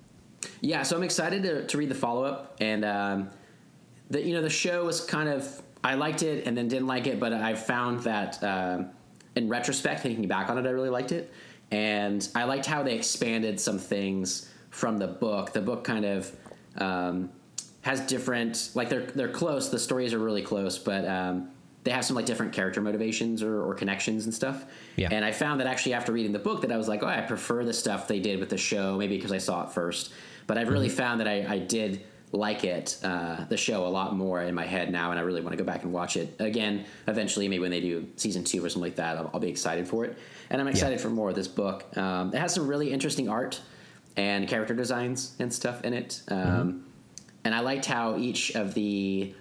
[0.62, 3.30] Yeah, so I'm excited to, to read the follow up, and um,
[4.10, 7.08] the you know the show was kind of I liked it and then didn't like
[7.08, 8.90] it, but I found that um
[9.36, 11.32] in retrospect, thinking back on it, I really liked it,
[11.72, 15.54] and I liked how they expanded some things from the book.
[15.54, 16.36] The book kind of
[16.78, 17.30] um,
[17.82, 19.70] has different like they're they're close.
[19.70, 21.50] The stories are really close, but um,
[21.84, 24.66] they have some like different character motivations or, or connections and stuff.
[24.96, 25.10] Yeah.
[25.12, 27.22] And I found that actually after reading the book that I was like, oh, I
[27.22, 30.12] prefer the stuff they did with the show, maybe because I saw it first.
[30.46, 34.16] But I've really found that I, I did like it, uh, the show, a lot
[34.16, 36.36] more in my head now, and I really want to go back and watch it
[36.40, 37.48] again eventually.
[37.48, 40.06] Maybe when they do season two or something like that, I'll, I'll be excited for
[40.06, 40.18] it.
[40.50, 41.86] And I'm excited for more of this book.
[41.98, 43.60] Um, it has some really interesting art
[44.16, 46.22] and character designs and stuff in it.
[46.30, 46.86] Um,
[47.46, 49.34] And I liked how each of the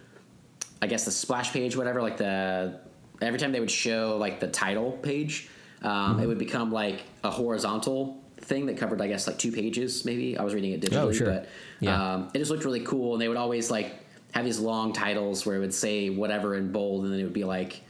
[0.80, 2.80] I guess the splash page, whatever, like the
[3.20, 5.48] every time they would show like the title page,
[5.82, 10.04] um, it would become like a horizontal thing that covered, I guess, like two pages.
[10.04, 11.26] Maybe I was reading it digitally, Oh, sure.
[11.26, 11.48] but
[11.80, 12.14] Yeah.
[12.14, 13.14] um, it just looked really cool.
[13.14, 13.94] And they would always like
[14.32, 17.32] have these long titles where it would say whatever in bold, and then it would
[17.32, 17.82] be like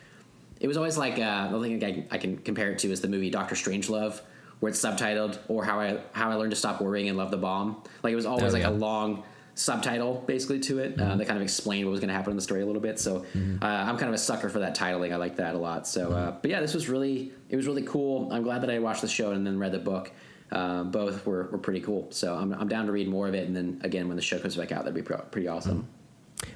[0.61, 3.01] it was always like uh, the thing I can, I can compare it to is
[3.01, 4.21] the movie Doctor Strangelove,
[4.61, 7.37] where it's subtitled or how I how I learned to stop worrying and love the
[7.37, 7.83] bomb.
[8.03, 8.71] Like it was always Oh, like yeah.
[8.71, 9.23] a long
[9.55, 12.37] subtitle basically to it uh, that kind of explained what was going to happen in
[12.37, 12.99] the story a little bit.
[13.01, 13.25] So
[13.61, 15.13] uh, I'm kind of a sucker for that titling.
[15.13, 15.87] I like that a lot.
[15.89, 18.33] So, uh, but yeah, this was really it was really cool.
[18.33, 20.13] I'm glad that I watched the show and then read the book.
[20.51, 22.07] Uh, both were, were pretty cool.
[22.11, 23.47] So I'm, I'm down to read more of it.
[23.47, 25.87] And then again, when the show comes back out, that'd be pro- pretty awesome.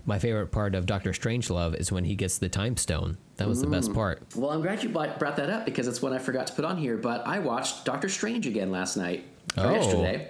[0.06, 3.18] My favorite part of Doctor Strangelove is when he gets the time stone.
[3.36, 3.72] That was the Mm.
[3.72, 4.22] best part.
[4.36, 6.76] Well, I'm glad you brought that up because it's one I forgot to put on
[6.78, 6.96] here.
[6.96, 9.24] But I watched Doctor Strange again last night
[9.58, 9.72] or Oh.
[9.74, 10.28] yesterday.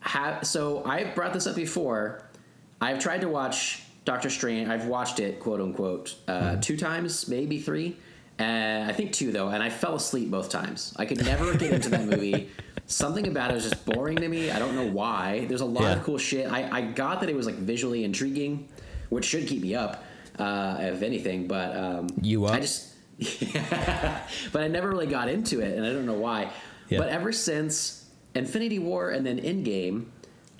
[0.00, 2.22] Have, so I brought this up before.
[2.80, 4.68] I've tried to watch Doctor Strange.
[4.68, 7.96] I've watched it, quote unquote, uh, two times, maybe three.
[8.38, 10.92] Uh, I think two though, and I fell asleep both times.
[10.96, 12.50] I could never get into that movie.
[12.86, 14.50] Something about it was just boring to me.
[14.50, 15.46] I don't know why.
[15.48, 15.92] There's a lot Yeah.
[15.94, 16.50] of cool shit.
[16.50, 18.68] I, I got that it was like visually intriguing,
[19.08, 20.04] which should keep me up,
[20.38, 21.46] uh, if anything.
[21.46, 22.54] But um, You up?
[22.54, 22.92] I just,
[24.52, 26.50] but I never really got into it, and I don't know why.
[26.88, 26.98] Yeah.
[26.98, 28.04] But ever since
[28.34, 30.06] Infinity War and then Endgame,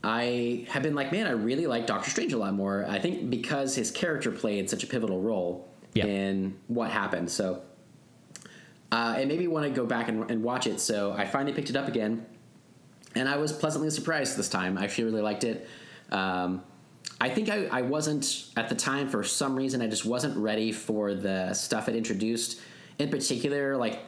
[0.03, 2.87] I have been like, man, I really like Doctor Strange a lot more.
[2.89, 6.07] I think because his character played such a pivotal role Yeah.
[6.07, 7.31] in what happened.
[7.31, 7.63] So,
[8.91, 10.81] uh, it made me want to go back and, and watch it.
[10.81, 12.27] So I finally picked it up again,
[13.15, 14.79] and I was pleasantly surprised this time.
[14.79, 15.69] I actually really liked it.
[16.11, 16.63] Um,
[17.21, 19.83] I think I, I wasn't at the time for some reason.
[19.83, 22.61] I just wasn't ready for the stuff it introduced.
[22.99, 24.01] In particular, like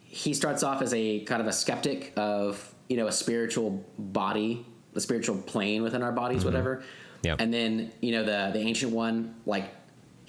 [0.00, 4.66] he starts off as a kind of a skeptic of you know a spiritual body,
[4.92, 6.82] the spiritual plane within our bodies, whatever.
[7.22, 7.36] Yeah.
[7.38, 9.70] And then you know the the ancient one like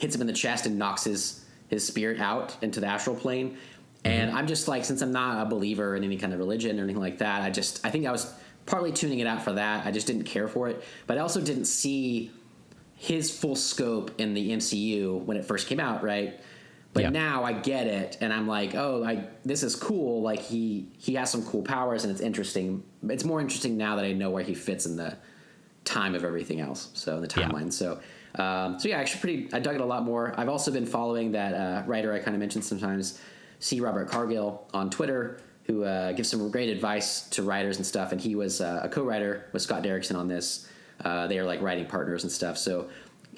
[0.04, 3.58] hits him in the chest and knocks his his spirit out into the astral plane.
[4.06, 4.38] And mm-hmm.
[4.38, 7.02] I'm just like, since I'm not a believer in any kind of religion or anything
[7.02, 8.32] like that, I just I think I was
[8.66, 9.86] partly tuning it out for that.
[9.86, 12.32] I just didn't care for it, but I also didn't see
[12.96, 16.40] his full scope in the MCU when it first came out, right?
[16.94, 17.10] But Yeah.
[17.10, 20.22] now I get it, and I'm like, oh, I this is cool.
[20.22, 22.84] Like he he has some cool powers, and it's interesting.
[23.08, 25.18] It's more interesting now that I know where he fits in the
[25.86, 26.90] time of everything else.
[26.94, 27.48] So in the Yeah.
[27.48, 27.72] timeline.
[27.72, 28.00] So
[28.36, 29.50] um, so yeah, actually, pretty.
[29.54, 30.34] I dug it a lot more.
[30.38, 33.20] I've also been following that uh, writer I kind of mentioned sometimes,
[33.60, 33.80] C.
[33.80, 38.12] Robert Cargill on Twitter, who uh, gives some great advice to writers and stuff.
[38.12, 40.68] And he was uh, a co-writer with Scott Derrickson on this.
[41.04, 42.58] Uh, they are like writing partners and stuff.
[42.58, 42.90] So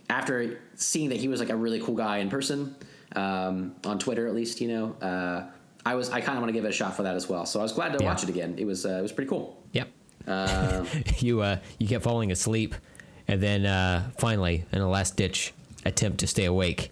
[0.09, 2.75] after seeing that he was like a really cool guy in person
[3.15, 5.45] um, on Twitter, at least you know, uh,
[5.85, 7.45] I was I kind of want to give it a shot for that as well.
[7.45, 8.09] So I was glad to Yeah.
[8.09, 8.55] watch it again.
[8.57, 9.61] It was uh, it was pretty cool.
[9.73, 9.89] Yep.
[10.27, 10.85] Uh,
[11.19, 12.73] you uh, you kept falling asleep,
[13.27, 15.53] and then uh, finally, in a last ditch
[15.85, 16.91] attempt to stay awake,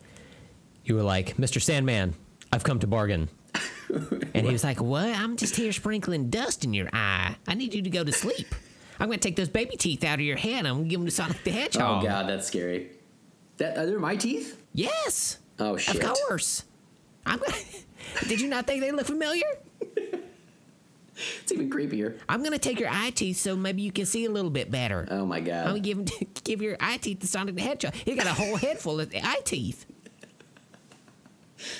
[0.85, 1.61] you were like, "Mr.
[1.61, 2.15] Sandman,
[2.51, 3.29] I've come to bargain."
[4.33, 5.07] and he was like, "What?
[5.07, 7.35] I'm just here sprinkling dust in your eye.
[7.47, 8.53] I need you to go to sleep.
[8.99, 10.65] I'm going to take those baby teeth out of your head.
[10.65, 12.03] I'm going to give them to Sonic the Hedgehog.
[12.03, 12.91] oh god, that's scary.
[13.57, 14.61] That are they my teeth?
[14.73, 15.39] Yes.
[15.59, 16.01] Oh shit.
[16.01, 16.63] Of course.
[17.25, 17.53] I'm gonna,
[18.27, 19.45] Did you not think they look familiar?
[21.41, 22.17] It's even creepier.
[22.27, 24.71] I'm going to take your eye teeth so maybe you can see a little bit
[24.71, 25.07] better.
[25.11, 25.61] Oh my god.
[25.61, 26.05] I'm gonna give him,
[26.43, 27.93] give your eye teeth to Sonic the Hedgehog.
[27.93, 29.85] He got a whole head full of eye teeth.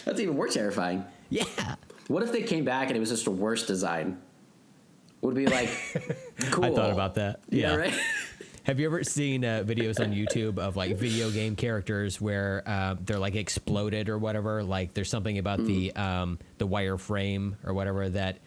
[0.06, 1.04] That's even more terrifying.
[1.30, 1.46] Yeah.
[2.08, 4.20] What if they came back and it was just a worse design?
[5.22, 5.70] Would be like,
[6.52, 6.66] cool.
[6.66, 7.40] I thought about that.
[7.50, 7.76] Yeah, Yeah.
[7.78, 7.94] right.
[8.64, 12.96] Have you ever seen uh, videos on YouTube of like video game characters where uh,
[13.04, 14.64] they're like exploded or whatever?
[14.64, 16.00] Like there's something about the Mm.
[16.00, 18.38] um, the wireframe or whatever that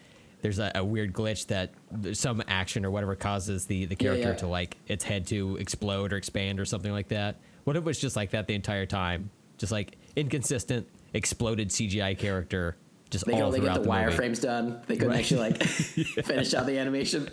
[0.41, 1.71] there's a, a weird glitch that
[2.15, 4.35] some action or whatever causes the the character yeah.
[4.35, 7.39] to like its head to explode or expand or something like that.
[7.63, 9.29] What if it was just like that the entire time?
[9.57, 12.77] Just like inconsistent exploded CGI character
[13.09, 14.81] just They could all only get the, the, wireframes done.
[14.87, 15.19] They couldn't Right.
[15.19, 15.63] actually like
[16.25, 17.29] finish out the animation.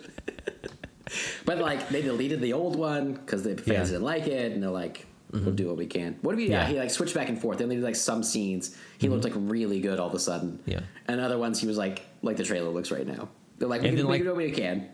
[1.45, 3.83] but like they deleted the old one because the fans Yeah.
[3.83, 6.49] Didn't like it, and they're like, "We'll do what we can." What do we?
[6.49, 6.67] Yeah, Yeah.
[6.67, 7.57] he like switched back and forth.
[7.57, 8.75] They only did like some scenes.
[8.97, 10.59] He looked like really good all of a sudden.
[10.59, 10.71] Mm-hmm.
[10.71, 10.79] Yeah.
[11.07, 13.29] and other ones he was like, like the trailer looks right now.
[13.57, 14.89] They're like, we And can then, we like- do what we can.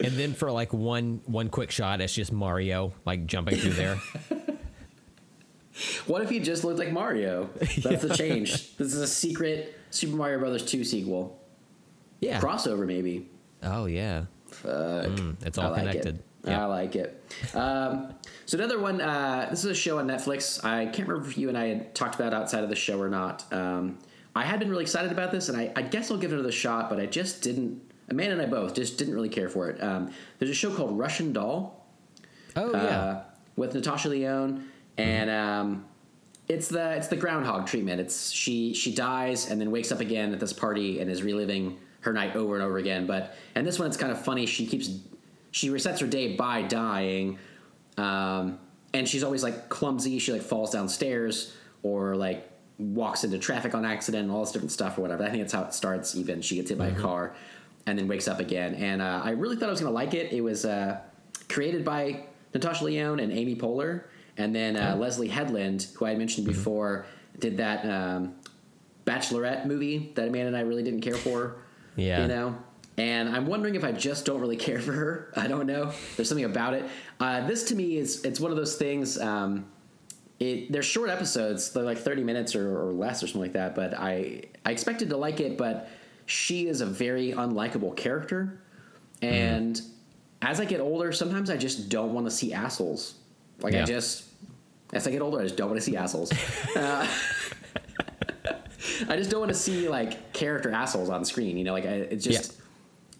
[0.00, 3.98] And then for like one one quick shot, it's just Mario like jumping through there.
[6.06, 7.48] What if he just looked like Mario?
[7.82, 8.76] That's the change.
[8.76, 11.40] This is a secret Super Mario Brothers 2 sequel.
[12.20, 12.40] Yeah.
[12.40, 13.30] Crossover, maybe.
[13.62, 14.26] Oh yeah.
[14.48, 15.18] Fuck.
[15.40, 16.16] it's I all like connected.
[16.16, 16.24] It.
[16.44, 16.62] Yeah.
[16.62, 17.22] I like it.
[17.54, 18.14] Um,
[18.46, 19.00] so another one.
[19.00, 20.64] Uh, this is a show on Netflix.
[20.64, 23.08] I can't remember if you and I had talked about outside of the show or
[23.08, 23.44] not.
[23.52, 23.98] Um,
[24.34, 26.50] I had been really excited about this, and I, I guess I'll give it another
[26.52, 26.90] shot.
[26.90, 27.80] But I just didn't.
[28.10, 29.82] Amanda and I both just didn't really care for it.
[29.82, 31.86] Um, there's a show called Russian Doll
[32.56, 32.78] Oh yeah.
[32.78, 33.22] uh,
[33.56, 35.84] with Natasha Lyonne, and um,
[36.48, 38.00] it's the it's the groundhog treatment.
[38.00, 41.78] It's she she dies and then wakes up again at this party and is reliving
[42.00, 43.06] her night over and over again.
[43.06, 44.44] But and this one it's kind of funny.
[44.46, 44.90] She keeps
[45.52, 47.38] she resets her day by dying,
[47.96, 48.58] um,
[48.92, 50.18] and she's always like clumsy.
[50.18, 54.72] She like falls downstairs or like walks into traffic on accident and all this different
[54.72, 55.22] stuff or whatever.
[55.22, 56.16] I think that's how it starts.
[56.16, 57.34] Even she gets hit by a car
[57.86, 58.74] and then wakes up again.
[58.74, 60.32] And uh, I really thought I was gonna like it.
[60.32, 61.00] It was uh,
[61.48, 62.24] created by
[62.54, 64.04] Natasha Lyonne and Amy Poehler,
[64.38, 67.06] and then uh, Leslie Headland, who I had mentioned before,
[67.38, 68.34] did that um,
[69.06, 71.56] Bachelorette movie that Amanda and I really didn't care for.
[71.96, 72.22] Yeah.
[72.22, 72.56] you know.
[72.98, 75.32] And I'm wondering if I just don't really care for her.
[75.36, 75.92] I don't know.
[76.16, 76.84] There's something about it.
[77.20, 79.18] Uh, this to me is it's one of those things.
[79.18, 79.66] Um,
[80.38, 81.72] it they're short episodes.
[81.72, 83.74] They're like 30 minutes or, or less or something like that.
[83.74, 85.88] But I I expected to like it, but
[86.26, 88.60] she is a very unlikable character.
[89.20, 89.80] And
[90.40, 93.14] as I get older, sometimes I just don't want to see assholes.
[93.60, 94.24] Like I just
[94.92, 96.32] as I get older, I just don't want to see assholes.
[96.76, 97.06] Uh,
[99.08, 101.56] I just don't want to see like character assholes on screen.
[101.56, 102.61] You know, like I, it's just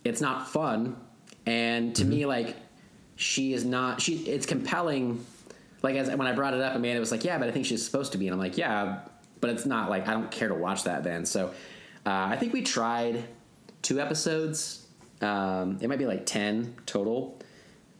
[0.05, 0.97] it's not fun.
[1.47, 2.57] And to me, like
[3.17, 4.01] she is not.
[4.01, 5.25] She it's compelling.
[5.83, 7.85] Like as when I brought it up, Amanda was like, "Yeah, but I think she's
[7.85, 9.01] supposed to be," and I'm like, "Yeah,
[9.41, 11.49] but it's not like I don't care to watch that then." So
[12.07, 13.25] uh, I think we tried
[13.83, 14.87] two episodes.
[15.21, 17.39] Um, it might be like ten total.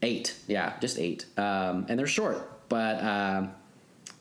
[0.05, 1.27] Eight, yeah, just eight.
[1.37, 3.53] Um, and they're short, but um,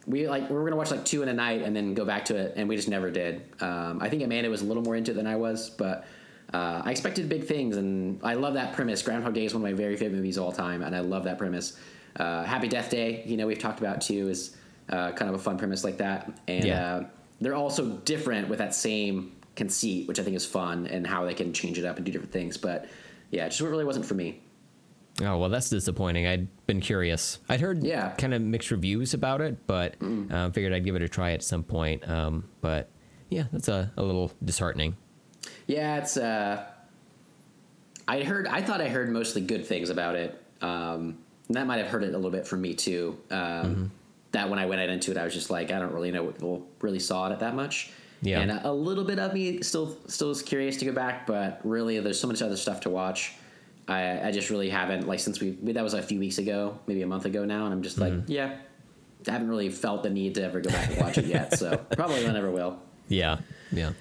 [0.05, 2.25] we like we were gonna watch like two in a night and then go back
[2.25, 3.43] to it, and we just never did.
[3.61, 6.05] Um, I think Amanda was a little more into it than I was, but
[6.53, 9.02] uh, I expected big things, and I love that premise.
[9.02, 11.23] Groundhog Day is one of my very favorite movies of all time, and I love
[11.26, 11.78] that premise.
[12.18, 14.56] Uh, Happy Death Day, you know, we've talked about too, is
[14.90, 16.95] uh, kind of a fun premise like that, and Yeah.
[16.95, 17.03] uh,
[17.40, 21.34] they're also different with that same conceit, which I think is fun, and how they
[21.34, 22.57] can change it up and do different things.
[22.57, 22.86] But
[23.32, 24.41] yeah, it just really wasn't for me.
[25.22, 26.26] Oh well, that's disappointing.
[26.28, 27.40] I'd been curious.
[27.49, 28.10] I'd heard Yeah.
[28.18, 29.95] kind of mixed reviews about it, but
[30.32, 32.07] uh, figured I'd give it a try at some point.
[32.10, 32.90] Um, but
[33.30, 34.95] yeah, that's a, a little disheartening.
[35.68, 36.18] Yeah, it's.
[36.18, 36.65] Uh,
[38.07, 38.47] I heard.
[38.47, 40.41] I thought I heard mostly good things about it.
[40.61, 43.18] Um, and that might have hurt it a little bit from me too.
[43.30, 43.91] Um,
[44.31, 46.34] That when I went into it, I was just like, I don't really know.
[46.39, 47.91] Well, really saw it that much.
[48.22, 48.39] Yeah.
[48.39, 51.59] And a, a little bit of me still still is curious to go back, but
[51.63, 53.34] really, there's so much other stuff to watch.
[53.88, 57.01] I, I just really haven't like since we that was a few weeks ago, maybe
[57.01, 58.57] a month ago now, and I'm just like, yeah,
[59.27, 61.57] I haven't really felt the need to ever go back and watch it yet.
[61.57, 62.80] So probably I never will.
[63.09, 63.39] Yeah,
[63.72, 63.91] yeah.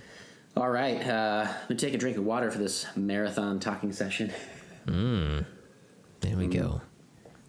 [0.56, 4.32] All right, uh, I'm gonna take a drink of water for this marathon talking session.
[4.86, 6.80] There we go.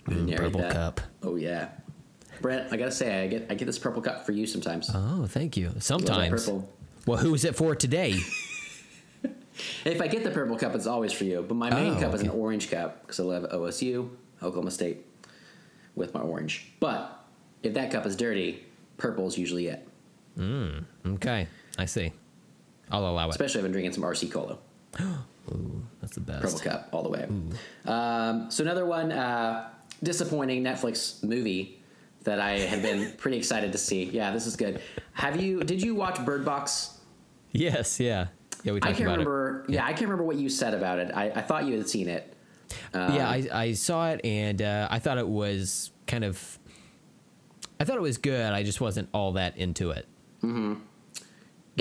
[0.08, 0.72] Mm, Narrate purple that.
[0.74, 1.02] cup.
[1.24, 1.70] Oh yeah,
[2.42, 2.72] Brent.
[2.72, 4.90] I gotta say, I get I get this purple cup for you sometimes.
[4.94, 5.74] Oh, thank you.
[5.80, 6.46] Sometimes.
[6.46, 6.70] purple.
[7.06, 8.16] Well, who's it for today?
[9.86, 11.46] If I get the purple cup, it's always for you.
[11.48, 14.10] But my main Oh, cup is an orange cup because I love OSU,
[14.42, 15.06] Oklahoma State,
[15.94, 16.72] with my orange.
[16.80, 17.24] But
[17.62, 18.64] if that cup is dirty,
[18.98, 19.88] purple's usually it.
[21.06, 21.48] Okay,
[21.78, 22.12] I see.
[22.92, 23.30] I'll allow it.
[23.32, 24.58] Especially if I'm drinking some RC Cola.
[25.52, 26.42] Ooh, That's the best.
[26.42, 26.60] Purple.
[26.60, 27.28] Cup all the way.
[27.86, 29.70] Um, so another one uh,
[30.04, 31.82] disappointing Netflix movie
[32.24, 34.04] that I had been pretty excited to see.
[34.04, 34.82] Yeah, this is good.
[35.14, 35.62] Have you?
[35.62, 37.00] Did you watch Bird Box?
[37.52, 38.28] Yes, yeah,
[38.64, 38.74] yeah.
[38.74, 39.66] We talked I can't about remember.
[39.68, 39.84] Yeah.
[39.84, 41.12] I can't remember what you said about it.
[41.14, 42.34] I, I thought you had seen it.
[42.70, 42.76] it.
[42.94, 46.60] yeah, I, I saw it and uh, I thought it was kind of.
[47.80, 48.54] I thought it was good.
[48.54, 50.08] I just wasn't all that into it.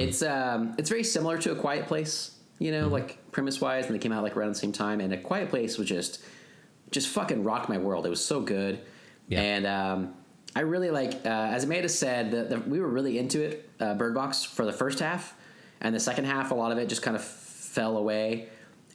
[0.00, 2.36] It's um, it's very similar to A Quiet Place.
[2.58, 5.00] You know, like premise wise, and they came out like around the same time.
[5.00, 6.22] And A Quiet Place was just,
[6.90, 8.04] just fucking rocked my world.
[8.04, 8.80] It was so good.
[9.28, 9.40] Yeah.
[9.40, 10.14] And um,
[10.54, 13.94] I really like, uh, as Amanda said, the, the, we were really into it, uh,
[13.94, 15.34] Bird Box, for the first half,
[15.80, 18.48] and the second half, a lot of it just kind of fell away.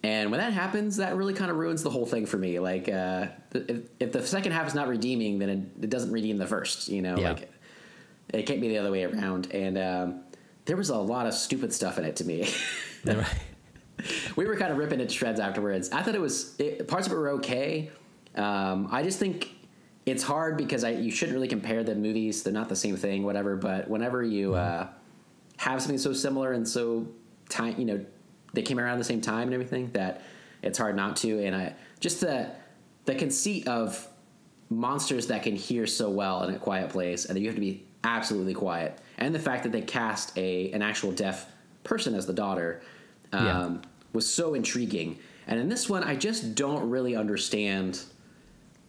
[0.03, 2.59] And when that happens, that really kind of ruins the whole thing for me.
[2.59, 6.37] Like, uh, if, if the second half is not redeeming, then it, it doesn't redeem
[6.37, 6.87] the first.
[6.89, 7.31] You know, Yeah.
[7.31, 7.51] like
[8.31, 9.51] it can't be the other way around.
[9.51, 10.19] And um,
[10.65, 12.49] there was a lot of stupid stuff in it to me.
[13.05, 13.25] Right.
[14.35, 15.91] we were kind of ripping it to shreds afterwards.
[15.91, 17.91] I thought it was it, parts of it were okay.
[18.35, 19.49] Um, I just think
[20.05, 22.43] it's hard because I you shouldn't really compare the movies.
[22.43, 23.55] They're not the same thing, whatever.
[23.55, 24.87] But whenever you uh,
[25.57, 27.07] have something so similar and so
[27.49, 28.05] time, you know,
[28.53, 30.23] they came around the same time and everything that
[30.61, 31.43] it's hard not to.
[31.45, 32.49] And I just the
[33.05, 34.07] the conceit of
[34.69, 37.61] monsters that can hear so well in a quiet place and that you have to
[37.61, 41.49] be absolutely quiet and the fact that they cast a an actual deaf
[41.83, 42.81] person as the daughter
[43.33, 43.77] um, Yeah.
[44.13, 45.17] was so intriguing.
[45.47, 48.01] And in this one i just don't really understand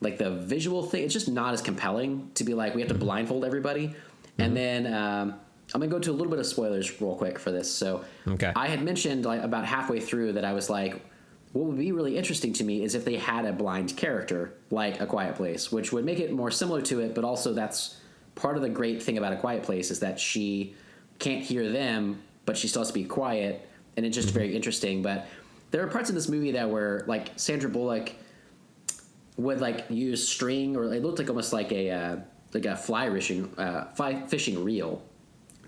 [0.00, 1.04] like the visual thing.
[1.04, 3.94] It's just not as compelling to be like we have to blindfold everybody.
[4.38, 5.34] And then um,
[5.74, 7.72] i'm gonna go to a little bit of spoilers real quick for this.
[7.72, 8.52] So Okay.
[8.56, 11.02] i had mentioned like about halfway through that i was like
[11.52, 15.00] what would be really interesting to me is if they had a blind character like
[15.00, 17.96] a quiet place which would make it more similar to it but also that's
[18.36, 20.74] part of the great thing about a quiet place is that she
[21.18, 25.02] can't hear them but she still has to be quiet and it's just very interesting.
[25.02, 25.26] But
[25.70, 28.12] there are parts in this movie that were like sandra bullock
[29.36, 32.16] would like use string or it looked like almost like a uh,
[32.54, 35.02] like a fly fishing uh, fly fishing reel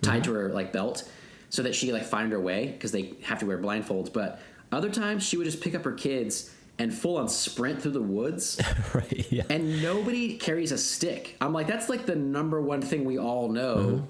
[0.00, 1.10] tied to her like belt
[1.50, 4.12] so that she like find her way because they have to wear blindfolds.
[4.12, 4.40] But
[4.70, 8.00] other times she would just pick up her kids and full on sprint through the
[8.02, 8.60] woods
[8.94, 9.32] right.
[9.32, 9.42] Yeah.
[9.50, 13.48] and nobody carries a stick i'm like that's like the number one thing we all
[13.48, 14.04] know mm-hmm.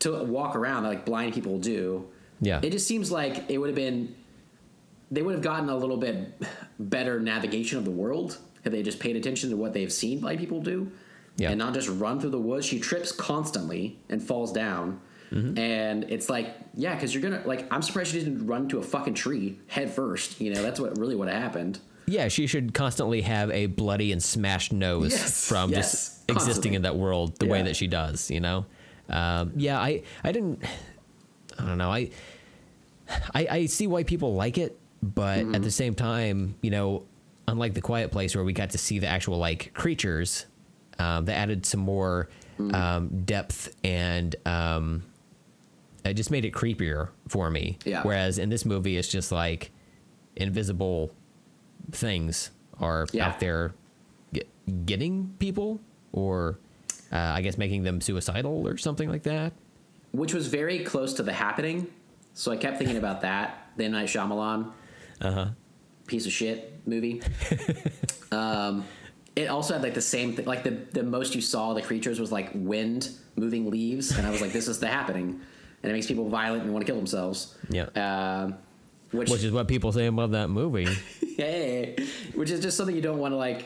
[0.00, 2.06] to walk around like blind people do
[2.40, 2.60] Yeah.
[2.62, 4.14] it just seems like it would have been
[5.10, 6.42] they would have gotten a little bit
[6.78, 10.38] better navigation of the world if they just paid attention to what they've seen blind
[10.40, 10.90] people do
[11.36, 11.50] Yeah.
[11.50, 15.56] and not just run through the woods she trips constantly and falls down mm-hmm.
[15.58, 18.82] and it's like yeah because you're gonna like i'm surprised she didn't run to a
[18.82, 22.74] fucking tree head first you know that's what really would have happened Yeah, she should
[22.74, 27.38] constantly have a bloody and smashed nose Yes, from yes, just existing in that world
[27.38, 28.30] the way that she does.
[28.30, 28.66] You know,
[29.08, 29.78] um, yeah.
[29.80, 30.62] I I didn't.
[31.58, 31.90] I don't know.
[31.90, 32.10] I
[33.34, 35.54] I, I see why people like it, but Mm-hmm.
[35.54, 37.04] at the same time, you know,
[37.46, 40.46] unlike the Quiet Place where we got to see the actual like creatures,
[40.98, 42.28] um, they added some more
[42.58, 42.74] Mm.
[42.74, 44.34] um, depth and.
[44.44, 45.04] Um,
[46.04, 47.76] it just made it creepier for me.
[47.84, 48.02] Yeah.
[48.02, 49.70] Whereas in this movie, it's just like
[50.36, 51.12] invisible
[51.92, 52.50] things
[52.80, 53.28] are Yeah.
[53.28, 53.74] out there
[54.32, 54.48] get,
[54.86, 55.80] getting people,
[56.12, 56.58] or
[57.12, 59.52] uh, I guess making them suicidal or something like that.
[60.12, 61.86] which was very close to the happening.
[62.34, 63.70] So I kept thinking about that.
[63.76, 63.92] The M.
[63.92, 64.72] Night Shyamalan,
[65.20, 65.48] Uh-huh.
[66.06, 67.20] piece of shit movie.
[68.32, 68.84] um,
[69.36, 70.46] it also had like the same thing.
[70.46, 74.30] Like the the most you saw the creatures was like wind moving leaves, and I
[74.30, 75.40] was like, this is the happening,
[75.82, 77.54] and it makes people violent and want to kill themselves.
[77.70, 77.84] Yeah.
[77.94, 78.54] Um,
[79.10, 80.84] which, Which is what people say about that movie.
[81.36, 81.96] hey,
[82.34, 83.64] which is just something you don't want to like.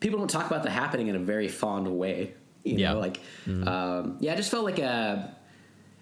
[0.00, 2.34] People don't talk about the happening in a very fond way.
[2.64, 2.92] You Yeah.
[2.92, 3.20] know, like,
[3.66, 5.34] um, yeah, I just felt like a.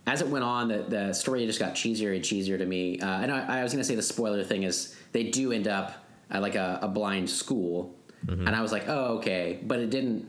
[0.09, 3.01] As it went on, the, the story just got cheesier and cheesier to me.
[3.01, 5.67] Uh, and I, I was going to say the spoiler thing is they do end
[5.67, 5.95] up
[6.31, 7.95] at like a, a blind school,
[8.29, 10.29] and I was like, oh okay, but it didn't.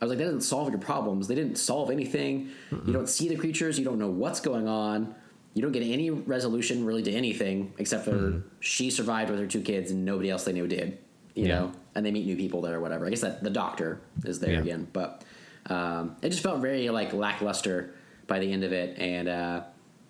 [0.00, 1.26] I was like, that doesn't solve your problems.
[1.26, 2.50] They didn't solve anything.
[2.70, 3.78] You don't see the creatures.
[3.78, 5.14] You don't know what's going on.
[5.56, 9.62] You don't get any resolution really to anything except for she survived with her two
[9.62, 10.98] kids and nobody else they knew did.
[11.34, 11.48] You Yeah.
[11.60, 13.06] know, and they meet new people there or whatever.
[13.06, 14.60] I guess that the doctor is there Yeah.
[14.60, 15.24] again, but
[15.70, 17.94] um, it just felt very like lackluster
[18.26, 18.98] by the end of it.
[18.98, 19.62] And uh,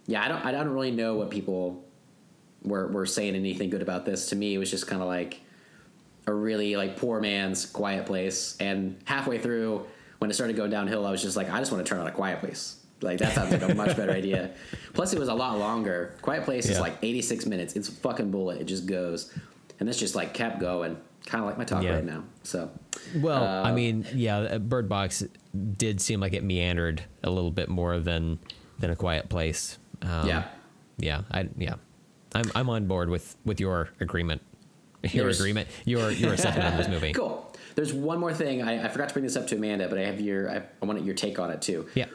[0.09, 1.85] yeah, I don't, I don't really know what people
[2.65, 4.31] were were saying anything good about this.
[4.31, 5.41] To me, it was just kind of like
[6.27, 8.57] a really like poor man's quiet place.
[8.59, 9.87] And halfway through,
[10.19, 12.09] when it started going downhill, I was just like, I just want to turn on
[12.09, 12.76] a quiet place.
[13.03, 14.51] Like that sounds like a much better idea.
[14.95, 16.15] Plus, it was a lot longer.
[16.23, 17.77] Quiet place is like 86 minutes.
[17.77, 18.61] It's a fucking bullet.
[18.61, 19.33] It just goes,
[19.79, 20.97] and this just like kept going,
[21.27, 21.95] kind of like my talk Yeah.
[21.97, 22.25] right now.
[22.43, 22.71] So
[23.17, 25.23] Well, I Uh, mean, yeah, uh, Bird Box
[25.77, 28.39] did seem like it meandered a little bit more than
[28.79, 29.79] than a quiet place.
[30.03, 30.45] Um, Yeah.
[30.99, 31.75] yeah, I yeah,
[32.35, 34.41] I'm I'm on board with with your agreement,
[35.03, 37.13] your There's- agreement, your your assessment of this movie.
[37.13, 37.53] cool.
[37.75, 38.63] There's one more thing.
[38.63, 40.87] I, I forgot to bring this up to Amanda, but I have your I, I
[40.87, 41.87] want your take on it too.
[41.95, 42.07] Yeah,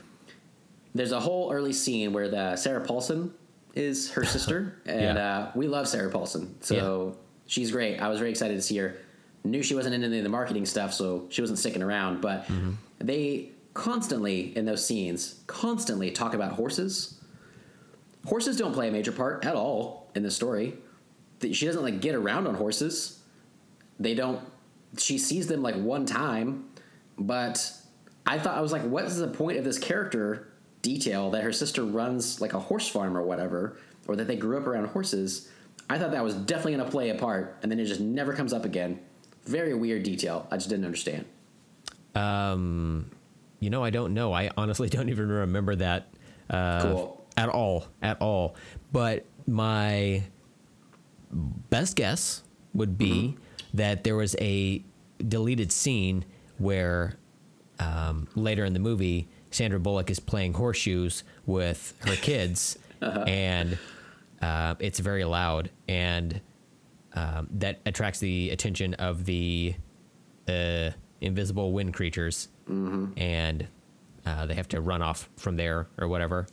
[0.93, 3.33] there's a whole early scene where the Sarah Paulson
[3.75, 5.27] is her sister, and Yeah.
[5.39, 7.99] uh, we love Sarah Paulson, so she's great.
[7.99, 8.95] I was very excited to see her.
[9.43, 12.21] Knew she wasn't in any of the marketing stuff, so she wasn't sticking around.
[12.21, 12.45] But
[12.99, 17.19] they constantly in those scenes constantly talk about horses.
[18.25, 20.75] Horses don't play a major part at all in the story.
[21.51, 23.19] She doesn't like get around on horses.
[23.99, 24.39] They don't.
[24.97, 26.65] She sees them like one time,
[27.17, 27.71] but
[28.27, 30.49] I thought I was like, what is the point of this character
[30.81, 33.77] detail that her sister runs like a horse farm or whatever,
[34.07, 35.49] or that they grew up around horses?
[35.89, 38.33] I thought that was definitely going to play a part, and then it just never
[38.33, 38.99] comes up again.
[39.45, 40.47] Very weird detail.
[40.51, 41.25] I just didn't understand.
[42.15, 43.09] Um,
[43.59, 44.33] you know, I don't know.
[44.33, 46.07] I honestly don't even remember that
[46.49, 47.25] uh, Cool.
[47.37, 48.55] at all, at all.
[48.91, 50.23] But my
[51.31, 52.43] best guess
[52.73, 53.37] would be
[53.73, 54.83] that there was a
[55.27, 56.25] deleted scene
[56.57, 57.17] where
[57.79, 63.77] um, later in the movie, Sandra Bullock is playing horseshoes with her kids, and
[64.41, 66.41] uh, it's very loud, and
[67.13, 69.75] um, that attracts the attention of the
[70.47, 73.67] uh, invisible wind creatures, and
[74.25, 76.47] uh, they have to run off from there or whatever.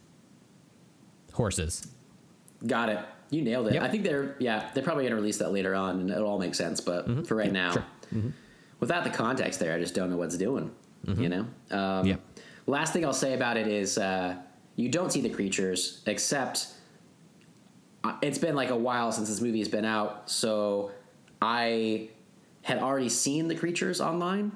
[1.32, 1.86] Horses.
[2.66, 2.98] Got it.
[3.30, 3.74] You nailed it.
[3.74, 3.82] Yep.
[3.84, 6.38] I think they're yeah they're probably going to release that later on, and it'll all
[6.40, 6.80] make sense.
[6.80, 7.84] But for right now,
[8.80, 10.72] without the context there, I just don't know what's doing.
[11.06, 11.46] You know.
[11.70, 12.16] Um, Yeah.
[12.68, 14.36] Last thing I'll say about it is uh,
[14.76, 16.68] you don't see the creatures except
[18.04, 20.92] uh, it's been like a while since this movie has been out, so
[21.40, 22.10] I
[22.62, 24.52] had already seen the creatures online,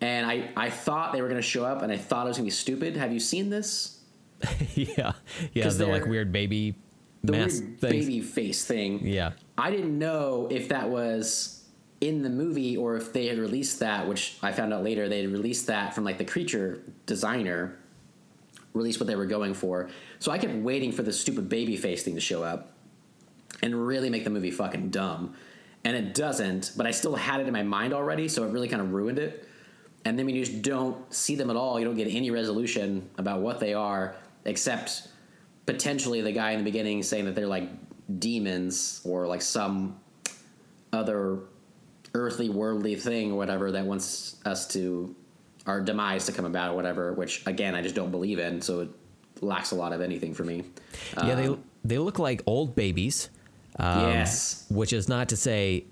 [0.00, 2.36] and I I thought they were going to show up, and I thought it was
[2.38, 2.96] going to be stupid.
[2.96, 3.98] Have you seen this?
[4.74, 5.12] yeah,
[5.52, 5.68] yeah.
[5.68, 6.76] The like weird baby
[7.24, 8.06] The mask weird things.
[8.06, 9.04] baby face thing.
[9.04, 9.32] Yeah.
[9.58, 11.63] I didn't know if that was
[12.08, 15.08] in the movie or if they had released that, which I found out later.
[15.08, 17.78] They had released that from like the creature designer,
[18.72, 19.88] released what they were going for.
[20.18, 22.72] So I kept waiting for the stupid baby face thing to show up
[23.62, 25.34] and really make the movie fucking dumb.
[25.84, 28.68] And it doesn't, but I still had it in my mind already, so it really
[28.68, 29.46] kind of ruined it.
[30.04, 33.08] And then when you just don't see them at all, you don't get any resolution
[33.16, 35.08] about what they are, except
[35.66, 37.68] potentially the guy in the beginning saying that they're like
[38.18, 39.98] demons or like some
[40.92, 41.40] other
[42.14, 45.14] earthly worldly thing or whatever that wants us to
[45.66, 48.80] our demise to come about or whatever which again i just don't believe in so
[48.80, 48.88] it
[49.40, 50.62] lacks a lot of anything for me
[51.16, 53.30] Yeah, they Um, they look like old babies.
[53.78, 55.84] Um, yes Which is not to say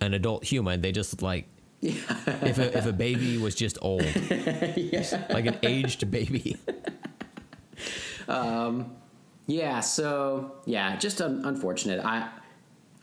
[0.00, 0.80] an adult human.
[0.82, 1.46] They just look like
[1.82, 4.02] if a, if a baby was just old,
[5.30, 6.56] like an aged baby.
[8.28, 8.92] Um,
[9.46, 12.04] Yeah, so yeah, just un- unfortunate.
[12.04, 12.28] I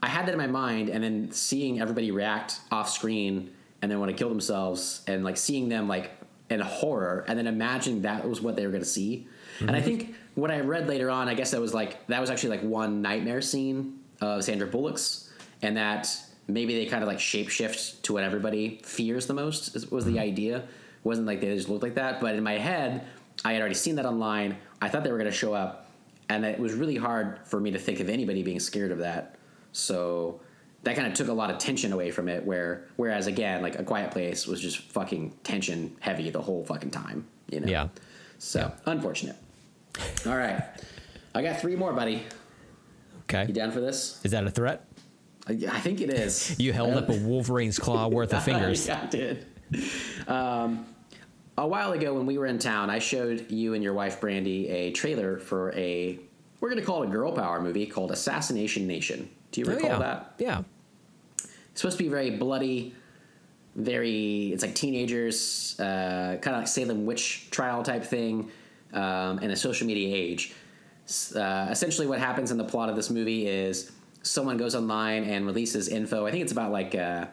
[0.02, 3.52] I had that in my mind, and then seeing everybody react off screen,
[3.82, 6.12] and then want to kill themselves, and like seeing them like
[6.50, 9.28] in horror, and then imagining that was what they were going to see.
[9.60, 9.86] And I mm-hmm.
[9.86, 12.64] think what I read later on, I guess that was like that was actually like
[12.64, 16.16] one nightmare scene of Sandra Bullock's, and that
[16.48, 20.20] maybe they kind of like shapeshift to what everybody fears the most was the mm-hmm.
[20.20, 20.58] idea.
[20.58, 20.66] It
[21.04, 23.06] wasn't like they just looked like that, but in my head,
[23.44, 24.58] I had already seen that online.
[24.82, 25.90] I thought they were going to show up,
[26.30, 29.37] and it was really hard for me to think of anybody being scared of that.
[29.72, 30.42] So
[30.84, 32.46] that kind of took a lot of tension away from it.
[32.46, 36.92] Where whereas again, like a Quiet Place was just fucking tension heavy the whole fucking
[36.92, 37.28] time.
[37.50, 37.68] You know.
[37.68, 37.88] Yeah.
[38.40, 39.36] So unfortunate.
[40.28, 40.62] All right,
[41.34, 42.24] I got three more, buddy.
[43.24, 43.46] Okay.
[43.48, 44.22] You down for this?
[44.24, 44.86] Is that a threat?
[45.48, 46.56] I I think it is.
[46.60, 48.88] You held up a Wolverine's claw worth of fingers.
[48.88, 49.46] yeah, I did.
[50.28, 50.86] Um,
[51.58, 54.70] a while ago, when we were in town, I showed you and your wife Brandy
[54.70, 56.20] a trailer for a
[56.60, 59.30] we're going to call it a girl power movie called Assassination Nation.
[59.52, 60.00] Do you Oh, recall yeah.
[60.00, 60.34] that?
[60.38, 60.62] Yeah.
[61.72, 62.94] It's supposed to be very bloody,
[63.76, 64.48] very.
[64.54, 68.50] It's like teenagers, uh, kind of like Salem witch trial type thing,
[68.94, 70.54] um, in a social media age.
[71.36, 73.92] Uh, essentially, what happens in the plot of this movie is
[74.24, 76.26] someone goes online and releases info.
[76.26, 77.28] I think it's about like uh,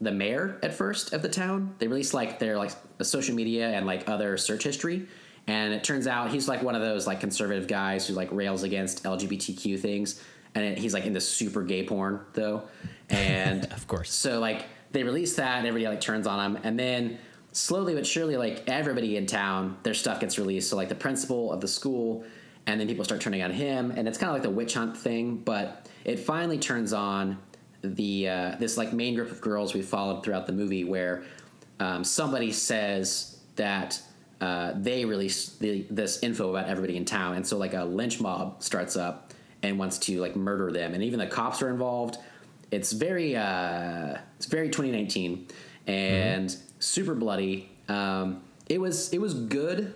[0.00, 1.74] the mayor at first of the town.
[1.78, 2.72] They release like their like
[3.02, 5.06] social media and like other search history.
[5.46, 8.62] And it turns out he's like one of those like conservative guys who like rails
[8.64, 10.22] against LGBTQ things.
[10.54, 12.64] And it, he's like in into super gay porn though.
[13.10, 14.12] And Of course.
[14.12, 16.62] so like they release that and everybody like turns on him.
[16.64, 17.18] And then
[17.52, 20.70] slowly but surely like everybody in town, their stuff gets released.
[20.70, 22.24] So like the principal of the school
[22.66, 24.96] and then people start turning on him and it's kind of like the witch hunt
[24.96, 27.38] thing, but it finally turns on
[27.82, 31.22] the uh, this like main group of girls we followed throughout the movie where
[31.80, 34.00] um, somebody says that
[34.40, 38.20] uh, they release the, this info about everybody in town and so like a lynch
[38.20, 39.33] mob starts up
[39.64, 42.18] and wants to like murder them and even the cops are involved
[42.70, 45.46] it's very uh, it's very 2019
[45.86, 49.94] and super bloody um, it was it was good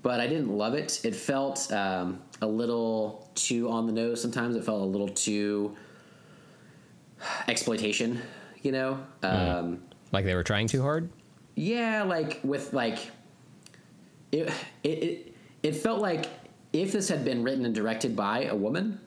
[0.00, 1.00] but I didn't love it.
[1.04, 4.22] It felt um, a little too on the nose.
[4.22, 5.76] Sometimes it felt a little too
[7.48, 8.20] exploitation.
[8.62, 9.82] You know, um,
[10.12, 11.10] Like they were trying too hard?
[11.56, 12.98] yeah, like with like
[14.30, 14.52] it,
[14.84, 16.26] it it it felt like
[16.72, 19.00] if this had been written and directed by a woman.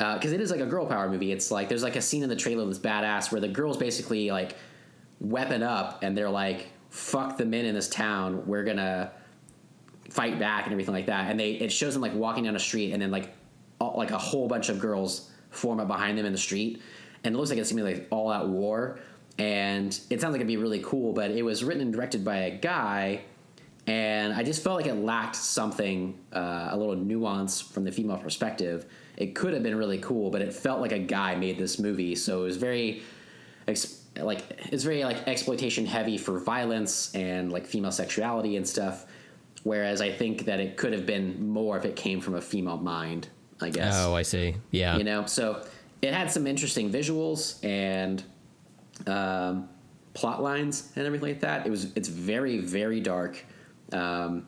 [0.00, 1.32] Uh, because it is like a girl power movie.
[1.32, 4.30] It's like there's like a scene in the trailer that's badass where the girls basically
[4.30, 4.56] like
[5.20, 8.46] weapon up and they're like, "Fuck the men in this town.
[8.46, 9.10] We're gonna
[10.08, 11.30] fight back and everything like that.
[11.30, 13.34] And they it shows them like walking down a street and then like
[13.80, 16.80] all, like a whole bunch of girls form up behind them in the street,
[17.24, 19.00] and it looks like it's gonna be like all out war.
[19.38, 22.38] And it sounds like it'd be really cool, but it was written and directed by
[22.38, 23.22] a guy,
[23.88, 28.18] and I just felt like it lacked something, uh, a little nuance from the female
[28.18, 28.84] perspective.
[29.16, 32.14] It could have been really cool, but it felt like a guy made this movie,
[32.14, 33.02] so it was very
[33.66, 34.42] ex- like
[34.72, 39.06] it's very like exploitation heavy for violence and like female sexuality and stuff.
[39.62, 42.76] Whereas I think that it could have been more if it came from a female
[42.76, 43.28] mind.
[43.60, 44.54] I guess Oh, I see.
[44.70, 44.96] Yeah.
[44.98, 45.64] you know so
[46.00, 48.22] it had some interesting visuals and
[49.06, 49.68] um,
[50.14, 53.44] plot lines and everything like that it was it's very very dark
[53.92, 54.46] um,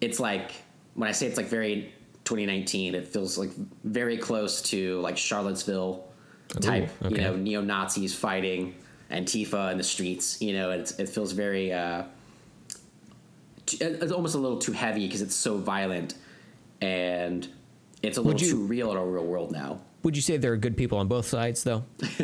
[0.00, 0.52] it's like
[0.94, 1.92] when i say it's like very
[2.24, 3.50] 2019 it feels like
[3.84, 6.04] very close to like charlottesville
[6.60, 8.74] type Ooh, you know neo-nazis fighting
[9.10, 11.72] antifa in the streets you know it's, it feels very.
[11.72, 12.02] Uh,
[13.80, 16.14] it's almost a little too heavy because it's so violent
[16.80, 17.48] and
[18.02, 19.80] it's a Would little you- too real in our real world now.
[20.04, 21.82] Would you say there are good people on both sides, though?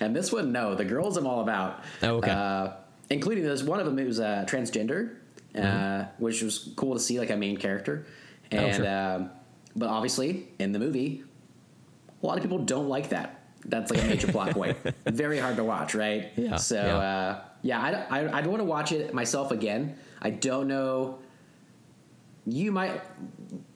[0.00, 1.82] And this one, no, the girls I'm all about.
[2.02, 2.30] Oh, okay.
[2.30, 2.70] Uh,
[3.10, 5.16] including this one of them who's uh, transgender,
[5.54, 6.22] uh, Mm-hmm.
[6.24, 8.06] which was cool to see, like a main character.
[8.52, 8.88] Oh, And sure.
[8.88, 9.30] um,
[9.76, 11.24] but obviously in the movie,
[12.22, 13.40] a lot of people don't like that.
[13.66, 14.76] That's like a major plot point.
[15.06, 16.32] Very hard to watch, right?
[16.36, 16.96] Yeah, So yeah.
[16.98, 19.96] Uh, yeah, I, I, I'd want to watch it myself again.
[20.20, 21.18] I don't know.
[22.46, 23.00] You might,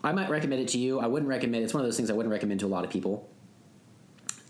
[0.04, 1.00] I might recommend it to you.
[1.00, 1.64] I wouldn't recommend.
[1.64, 3.28] It's one of those things I wouldn't recommend to a lot of people.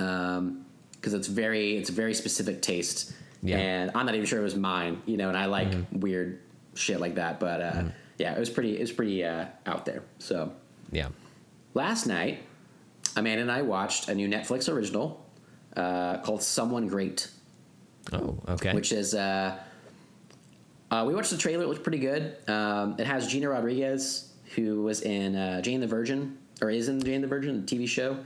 [0.01, 3.59] Um, because it's very, it's a very specific taste, Yeah.
[3.59, 5.03] and I'm not even sure it was mine.
[5.07, 6.01] You know, and I like Mm-hmm.
[6.01, 6.41] weird
[6.75, 7.39] shit like that.
[7.41, 7.83] But uh,
[8.19, 10.03] yeah, it was pretty, it was pretty uh, out there.
[10.19, 10.53] So
[10.93, 11.09] Yeah.
[11.75, 12.43] last night,
[13.17, 15.25] Amanda and I watched a new Netflix original
[15.77, 17.29] uh, called Someone Great
[18.13, 18.73] Oh, okay.
[18.75, 19.59] which is uh,
[20.91, 21.65] uh, we watched the trailer.
[21.65, 22.37] It looked pretty good.
[22.49, 27.03] Um, it has Gina Rodriguez, who was in uh, Jane the Virgin, or is in
[27.03, 28.17] Jane the Virgin, the TV show.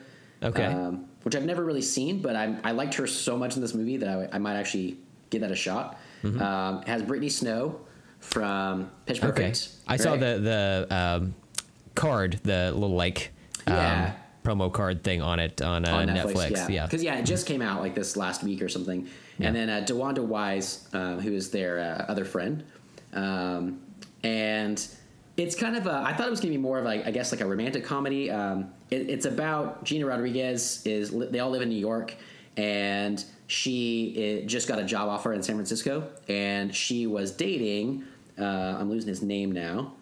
[0.43, 0.65] Okay.
[0.65, 3.75] Um, which I've never really seen, but I, I liked her so much in this
[3.75, 4.97] movie that I, I might actually
[5.33, 5.99] give that a shot.
[6.23, 6.41] Mm-hmm.
[6.41, 7.81] Um, has Brittany Snow
[8.21, 9.39] from Pitch Perfect.
[9.39, 9.59] okay.
[9.89, 11.35] I saw the the um,
[11.97, 13.33] card, the little like
[13.67, 14.13] um, Yeah.
[14.45, 16.53] promo card thing on it on, uh, on Netflix.
[16.53, 16.69] Netflix.
[16.69, 16.87] Yeah.
[16.87, 17.19] because yeah.
[17.19, 19.09] it just came out like this last week or something.
[19.41, 22.63] And then uh, DeWanda Wise, um, who is their uh, other friend,
[23.13, 23.81] um,
[24.23, 24.87] and
[25.37, 26.03] it's kind of a.
[26.07, 27.85] I thought it was going to be more of like I guess like a romantic
[27.85, 28.31] comedy.
[28.31, 32.15] Um, it, it's about Gina Rodriguez is they all live in New York,
[32.57, 38.05] and she uh, just got a job offer in San Francisco, and she was dating.
[38.39, 39.93] Uh, I'm losing his name now.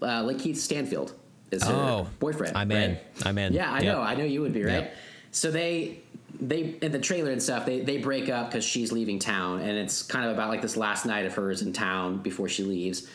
[0.00, 1.12] Uh, Keith Stanfield
[1.50, 2.56] is her Oh, boyfriend.
[2.56, 2.92] I'm in.
[2.92, 3.02] right?
[3.24, 3.52] I'm in.
[3.52, 3.84] Yeah, I Yep.
[3.96, 4.00] know.
[4.02, 4.72] I know you would be right.
[4.84, 4.96] Yep.
[5.32, 5.98] So they
[6.38, 9.70] they in the trailer and stuff they they break up because she's leaving town, and
[9.76, 13.08] it's kind of about like this last night of hers in town before she leaves.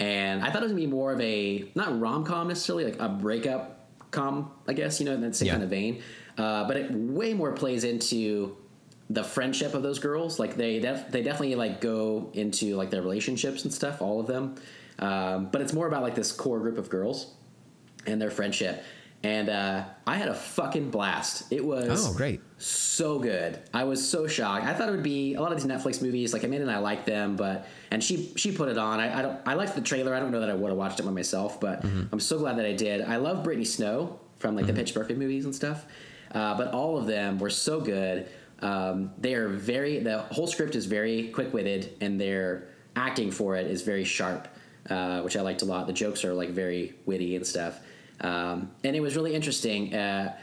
[0.00, 3.00] And I thought it was gonna be more of a not rom com necessarily, like
[3.00, 6.02] a breakup com, I guess you know in that same kind of vein.
[6.38, 8.56] Uh, but it way more plays into
[9.10, 10.38] the friendship of those girls.
[10.38, 14.26] Like they def- they definitely like go into like their relationships and stuff, all of
[14.26, 14.54] them.
[15.00, 17.32] Um, but it's more about like this core group of girls
[18.06, 18.82] and their friendship.
[19.24, 21.52] And uh, I had a fucking blast.
[21.52, 22.40] It was Oh, great.
[22.58, 23.58] so good.
[23.74, 24.64] I was so shocked.
[24.64, 26.32] I thought it would be a lot of these Netflix movies.
[26.32, 29.00] Like Amanda and I like them, but and she she put it on.
[29.00, 29.40] I, I don't.
[29.44, 30.14] I liked the trailer.
[30.14, 32.58] I don't know that I would have watched it by myself, but I'm so glad
[32.58, 33.00] that I did.
[33.02, 35.84] I love Brittany Snow from like the Pitch Perfect movies and stuff.
[36.32, 38.28] Uh, but all of them were so good.
[38.60, 40.00] Um, they are very.
[40.00, 44.48] The whole script is very quick witted, and their acting for it is very sharp,
[44.90, 45.86] uh, which I liked a lot.
[45.86, 47.80] The jokes are like very witty and stuff.
[48.20, 49.94] Um, and it was really interesting.
[49.94, 50.36] Uh,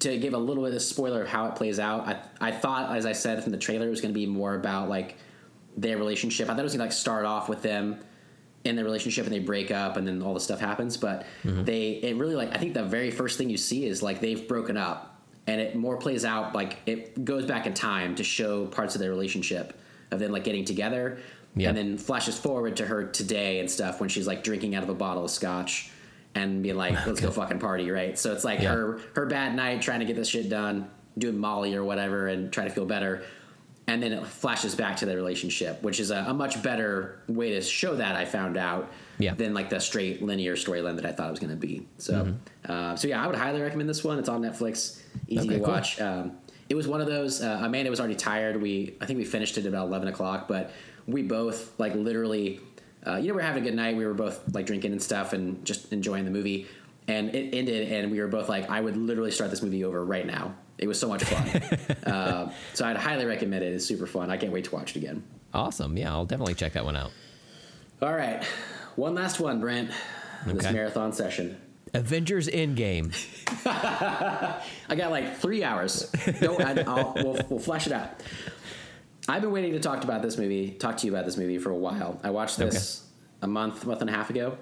[0.00, 2.94] to give a little bit of spoiler of how it plays out, I, I thought,
[2.94, 5.16] as I said from the trailer, it was going to be more about like
[5.76, 6.48] their relationship.
[6.48, 8.00] I thought it was going to like start off with them
[8.64, 10.96] in their relationship and they break up and then all the stuff happens.
[10.96, 11.64] But mm-hmm.
[11.64, 14.46] they, it really like, I think the very first thing you see is like they've
[14.48, 18.66] broken up and it more plays out like it goes back in time to show
[18.66, 19.78] parts of their relationship
[20.10, 21.18] of them like getting together
[21.68, 24.88] and then flashes forward to her today and stuff when she's like drinking out of
[24.88, 25.90] a bottle of scotch
[26.34, 28.18] and being like, let's go fucking party, right?
[28.18, 31.74] So it's like her her bad night trying to get this shit done, doing Molly
[31.74, 33.22] or whatever, and trying to feel better.
[33.86, 37.50] And then it flashes back to the relationship, which is a, a much better way
[37.50, 39.34] to show that I found out Yeah.
[39.34, 41.86] than like the straight linear storyline that I thought it was going to be.
[41.98, 42.34] So,
[42.66, 44.18] uh, so yeah, I would highly recommend this one.
[44.18, 45.68] It's on Netflix, easy Okay, to cool.
[45.74, 46.00] watch.
[46.00, 46.32] Um,
[46.70, 47.42] it was one of those.
[47.42, 48.60] Uh, Amanda was already tired.
[48.60, 50.70] We I think we finished it about eleven o'clock, but
[51.06, 52.60] we both like literally.
[53.06, 53.96] Uh, you know, we are having a good night.
[53.96, 56.66] We were both like drinking and stuff and just enjoying the movie.
[57.06, 60.02] And it ended, and we were both like, I would literally start this movie over
[60.02, 60.54] right now.
[60.78, 61.62] It was so much fun.
[62.12, 63.72] uh, so I'd highly recommend it.
[63.72, 64.30] It's super fun.
[64.30, 65.22] I can't wait to watch it again.
[65.52, 65.96] Awesome.
[65.96, 67.12] Yeah, I'll definitely check that one out.
[68.02, 68.44] All right,
[68.96, 69.90] one last one, Brent.
[70.46, 71.60] in This marathon session.
[71.94, 73.14] Avengers Endgame.
[73.66, 76.10] I got like three hours.
[76.42, 78.20] No, I, I'll, we'll, we'll flesh it out.
[79.28, 81.70] I've been waiting to talk about this movie, talk to you about this movie for
[81.70, 82.20] a while.
[82.22, 83.04] I watched this
[83.42, 84.58] a month, month and a half ago.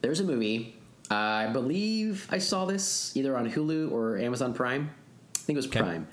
[0.00, 0.76] There's a movie.
[1.12, 4.90] I believe I saw this either on Hulu or Amazon Prime.
[5.34, 5.80] I think it was Okay.
[5.80, 6.06] Prime.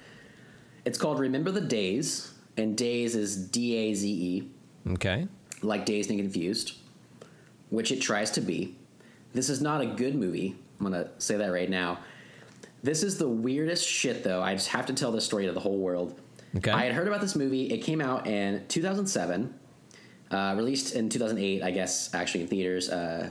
[0.86, 4.50] It's called Remember the Daze, and Days is D A Z E
[4.94, 5.28] Okay.
[5.62, 6.74] like Dazed and Confused,
[7.70, 8.76] which it tries to be.
[9.34, 10.56] This is not a good movie.
[10.80, 12.00] I'm gonna say that right now.
[12.82, 14.42] This is the weirdest shit, though.
[14.42, 16.20] I just have to tell this story to the whole world.
[16.56, 16.72] Okay.
[16.72, 17.66] I had heard about this movie.
[17.72, 19.54] It came out in 2007,
[20.32, 22.90] uh, released in 2008, I guess, actually in theaters.
[22.90, 23.30] Uh,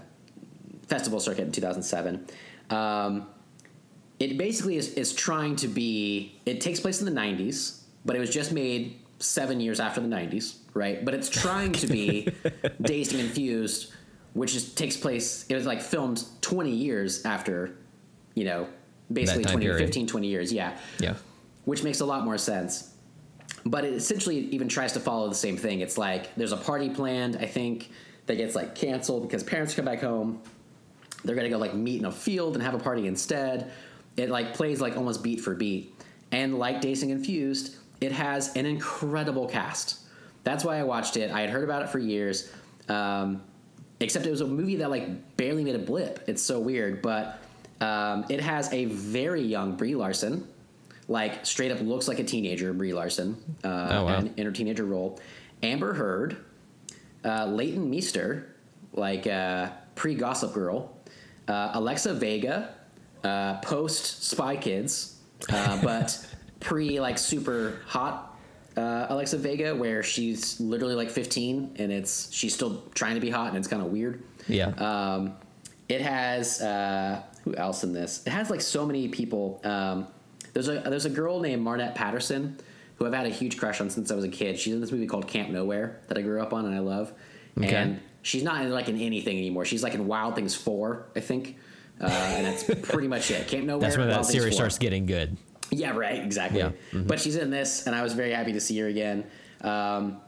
[0.88, 2.26] festival circuit in 2007.
[2.70, 3.26] Um,
[4.18, 6.40] it basically is, is trying to be.
[6.46, 10.08] It takes place in the 90s, but it was just made seven years after the
[10.08, 11.04] 90s, right?
[11.04, 12.32] But it's trying to be
[12.82, 13.92] Dazed and Confused,
[14.34, 15.46] which is, takes place.
[15.48, 17.76] It was like filmed 20 years after,
[18.34, 18.66] you know,
[19.12, 19.84] basically time 20, period.
[19.86, 21.14] 15, 20 years, yeah Yeah.
[21.64, 22.94] which makes a lot more sense.
[23.64, 25.80] But it essentially even tries to follow the same thing.
[25.80, 27.90] It's like there's a party planned, I think,
[28.26, 30.42] that gets like canceled because parents come back home.
[31.24, 33.70] They're gonna go like meet in a field and have a party instead.
[34.16, 35.94] It like plays like almost beat for beat.
[36.32, 40.00] And like Dazed Infused, it has an incredible cast.
[40.44, 41.30] That's why I watched it.
[41.30, 42.52] I had heard about it for years.
[42.88, 43.42] Um,
[44.00, 46.24] except it was a movie that like barely made a blip.
[46.26, 47.40] It's so weird, but
[47.80, 50.46] um, it has a very young Brie Larson,
[51.08, 54.18] like straight up looks like a teenager Brie Larson uh, Oh, wow.
[54.18, 55.20] in, in her teenager role.
[55.62, 56.36] Amber Heard,
[57.24, 58.54] uh, Leighton Meester,
[58.92, 60.96] like uh, pre Gossip Girl,
[61.48, 62.74] uh, Alexa Vega,
[63.24, 65.18] uh, post Spy Kids,
[65.50, 66.26] uh, but
[66.60, 68.28] pre like super hot
[68.78, 73.30] uh, Alexa Vega, where she's literally like 15 and it's she's still trying to be
[73.30, 74.22] hot and it's kind of weird.
[74.46, 74.68] Yeah.
[74.68, 75.34] Um,
[75.88, 78.22] it has uh, who else in this?
[78.26, 79.60] It has like so many people.
[79.64, 80.06] Um,
[80.52, 82.58] there's a there's a girl named Marnette Patterson
[82.96, 84.58] who I've had a huge crush on since I was a kid.
[84.58, 87.12] She's in this movie called Camp Nowhere that I grew up on and I love.
[87.56, 87.74] Okay.
[87.74, 89.64] And she's not in, like in anything anymore.
[89.64, 91.56] She's like in Wild Things Four, I think.
[92.00, 93.48] Uh, and that's pretty much it.
[93.48, 93.80] Camp Nowhere.
[93.80, 95.36] That's when that series starts getting good.
[95.70, 96.60] Yeah, right, exactly.
[96.60, 96.70] Yeah.
[96.92, 97.06] Mm-hmm.
[97.06, 99.24] But she's in this, and I was very happy to see her again.
[99.60, 100.20] Um,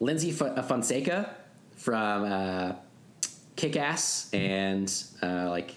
[0.00, 1.34] Lyndsy F- Fonseca
[1.76, 2.72] from uh,
[3.56, 4.92] Kick Ass and
[5.22, 5.74] uh, like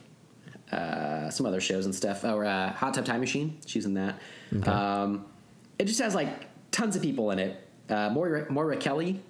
[0.71, 2.23] uh, some other shows and stuff.
[2.23, 4.19] Or uh, Hot Tub Time Machine, she's in that.
[4.65, 5.25] Um,
[5.79, 7.67] it just has like tons of people in it.
[7.89, 9.21] Uh, Moira, Moira Kelly,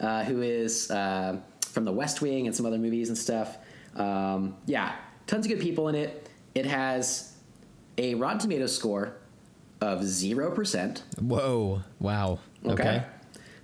[0.00, 1.38] uh, who is uh,
[1.68, 3.58] from The West Wing and some other movies and stuff.
[3.96, 4.96] Um, yeah,
[5.26, 6.28] tons of good people in it.
[6.54, 7.34] It has
[7.96, 9.16] a Rotten Tomatoes score
[9.80, 11.04] of zero percent.
[11.20, 11.82] Whoa!
[12.00, 12.40] Wow.
[12.64, 13.04] Okay.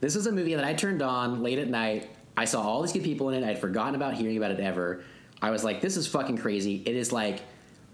[0.01, 2.10] This is a movie that I turned on late at night.
[2.36, 3.47] I saw all these good people in it.
[3.47, 5.02] I'd forgotten about hearing about it ever.
[5.40, 6.82] I was like, this is fucking crazy.
[6.85, 7.43] It is like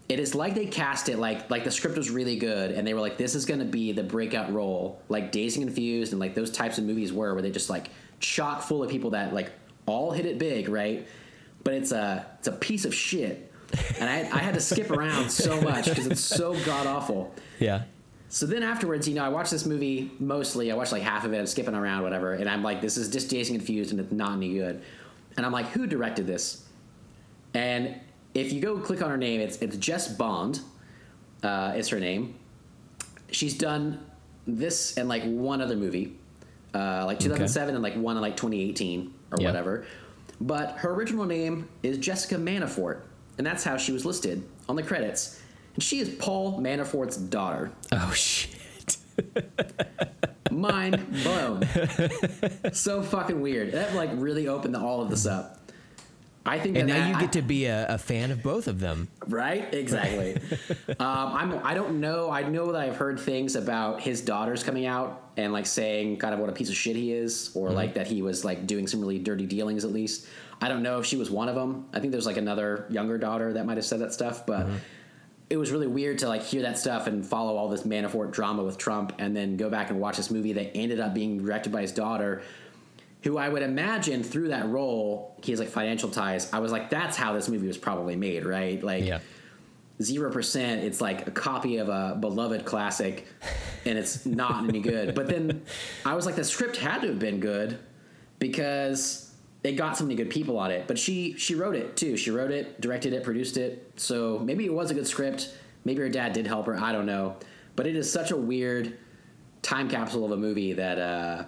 [0.09, 2.95] it is like they cast it like like the script was really good and they
[2.95, 6.35] were like, this is gonna be the breakout role, like Dazed and Confused and like
[6.35, 9.53] those types of movies were where they just like chock full of people that like
[9.91, 11.07] all hit it big, right?
[11.63, 13.53] But it's a it's a piece of shit.
[13.99, 17.35] And I, I had to skip around so much because it's so god awful.
[17.59, 17.83] Yeah.
[18.29, 20.71] So then afterwards, you know, I watched this movie mostly.
[20.71, 21.39] I watched like half of it.
[21.39, 22.33] I'm skipping around, whatever.
[22.33, 24.83] And I'm like, this is just and Confused, and it's not any good.
[25.37, 26.65] And I'm like, who directed this?
[27.55, 27.97] And
[28.35, 30.61] if you go click on her name, it's it's Jess Bond.
[31.43, 32.35] Uh, is her name.
[33.31, 34.05] She's done
[34.47, 36.17] this and like one other movie,
[36.75, 39.87] uh, like 2007 and like one in like 2018 or whatever.
[40.41, 43.03] But her original name is Jessica Manafort,
[43.37, 45.41] and that's how she was listed on the credits.
[45.75, 47.73] And she is Paul Manafort's daughter.
[47.93, 48.57] Oh shit.
[50.51, 51.63] mind blown.
[52.73, 53.73] so fucking weird.
[53.73, 55.60] That like really opened all of this up.
[56.47, 59.09] I think, And now you get to be a, a fan of both of them.
[59.29, 60.37] right exactly.
[60.89, 62.31] um, I'm I don't know.
[62.31, 66.33] I know that I've heard things about his daughters coming out and like saying kind
[66.33, 68.87] of what a piece of shit he is, or like that he was like doing
[68.87, 70.27] some really dirty dealings at least.
[70.63, 71.87] I don't know if she was one of them.
[71.93, 74.67] I think there's like another younger daughter that might have said that stuff, but.
[75.49, 78.63] It was really weird to like hear that stuff and follow all this Manafort drama
[78.63, 81.73] with Trump, and then go back and watch this movie that ended up being directed
[81.73, 82.43] by his daughter,
[83.23, 86.51] who I would imagine through that role, he has like financial ties.
[86.53, 88.83] I was like, that's how this movie was probably made, right?
[88.83, 89.19] Like, Yeah.
[90.03, 90.83] zero percent.
[90.85, 93.27] It's like a copy of a beloved classic,
[93.85, 95.15] and it's not any good.
[95.15, 95.63] But then
[96.05, 97.79] I was like, the script had to have been good
[98.39, 99.33] because
[99.63, 100.87] it got so many good people on it.
[100.87, 102.17] But she she wrote it too.
[102.17, 103.93] She wrote it, directed it, produced it.
[103.97, 105.55] So maybe it was a good script.
[105.85, 106.77] Maybe her dad did help her.
[106.79, 107.37] I don't know.
[107.77, 108.97] But it is such a weird
[109.63, 111.45] time capsule of a movie that uh,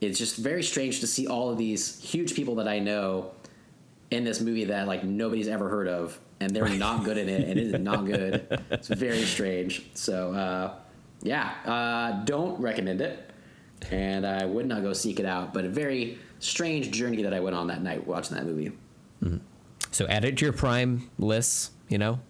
[0.00, 3.30] it's just very strange to see all of these huge people that I know
[4.10, 7.48] in this movie that like nobody's ever heard of, and they're not good in it,
[7.48, 8.46] and it is not good.
[8.70, 9.86] It's very strange.
[9.94, 10.74] So uh,
[11.22, 13.30] yeah, uh, don't recommend it,
[13.90, 15.54] and I would not go seek it out.
[15.54, 18.72] But a very strange journey that I went on that night watching that movie.
[19.90, 21.70] So add it to your Prime lists.
[21.88, 22.20] You know,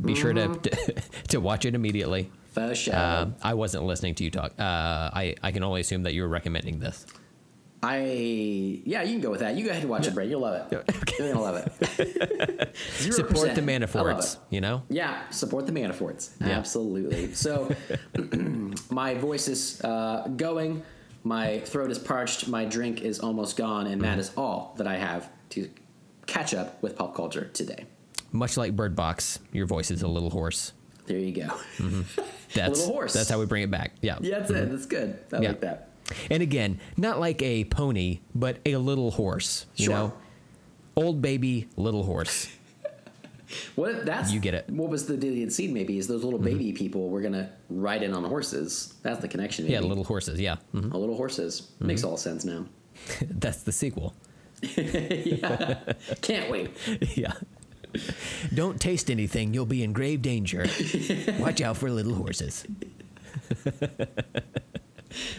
[0.00, 0.48] be sure to
[1.28, 2.30] to watch it immediately.
[2.52, 2.96] For sure.
[2.96, 4.52] Um, I wasn't listening to you talk.
[4.58, 7.06] Uh, I I can only assume that you were recommending this.
[7.84, 9.56] I yeah, you can go with that.
[9.56, 10.28] You go ahead and watch it, Brett.
[10.28, 10.84] You'll love it.
[11.18, 12.76] You're gonna love it.
[12.76, 14.36] Support the Manaforts.
[14.50, 14.82] You know.
[14.88, 16.30] Yeah, support the Manaforts.
[16.40, 16.50] Yeah.
[16.50, 17.34] Absolutely.
[17.34, 17.74] So,
[18.90, 20.82] my voice is uh, going,
[21.24, 24.96] my throat is parched, my drink is almost gone, and that is all that I
[24.96, 25.68] have to
[26.26, 27.86] catch up with pop culture today.
[28.30, 30.72] Much like Bird Box, your voice is a little hoarse.
[31.06, 31.48] There you go.
[31.78, 32.02] Mm-hmm.
[32.54, 33.12] That's little horse.
[33.14, 33.92] That's how we bring it back.
[34.02, 34.18] Yeah.
[34.20, 34.54] Yeah, that's it.
[34.56, 34.72] Mm-hmm.
[34.72, 35.18] That's good.
[35.32, 35.48] I Yeah.
[35.48, 35.88] like that.
[36.30, 39.64] And again, not like a pony, but a little horse.
[39.76, 39.94] You Sure.
[39.94, 40.12] know,
[40.94, 42.48] old baby, little horse.
[43.74, 44.70] What if that's You get it.
[44.70, 45.74] What was the deleted scene?
[45.74, 46.58] Maybe is those little mm-hmm.
[46.58, 48.94] baby people were gonna ride in on horses.
[49.02, 49.64] That's the connection.
[49.66, 49.74] Maybe.
[49.74, 50.40] Yeah, little horses.
[50.40, 50.90] Yeah, Mhm.
[50.94, 52.64] Oh, little horses makes all sense now.
[53.28, 54.14] that's the sequel.
[56.22, 56.70] Can't wait.
[57.14, 57.32] yeah.
[58.54, 60.66] Don't taste anything; you'll be in grave danger.
[61.38, 62.66] Watch out for little horses.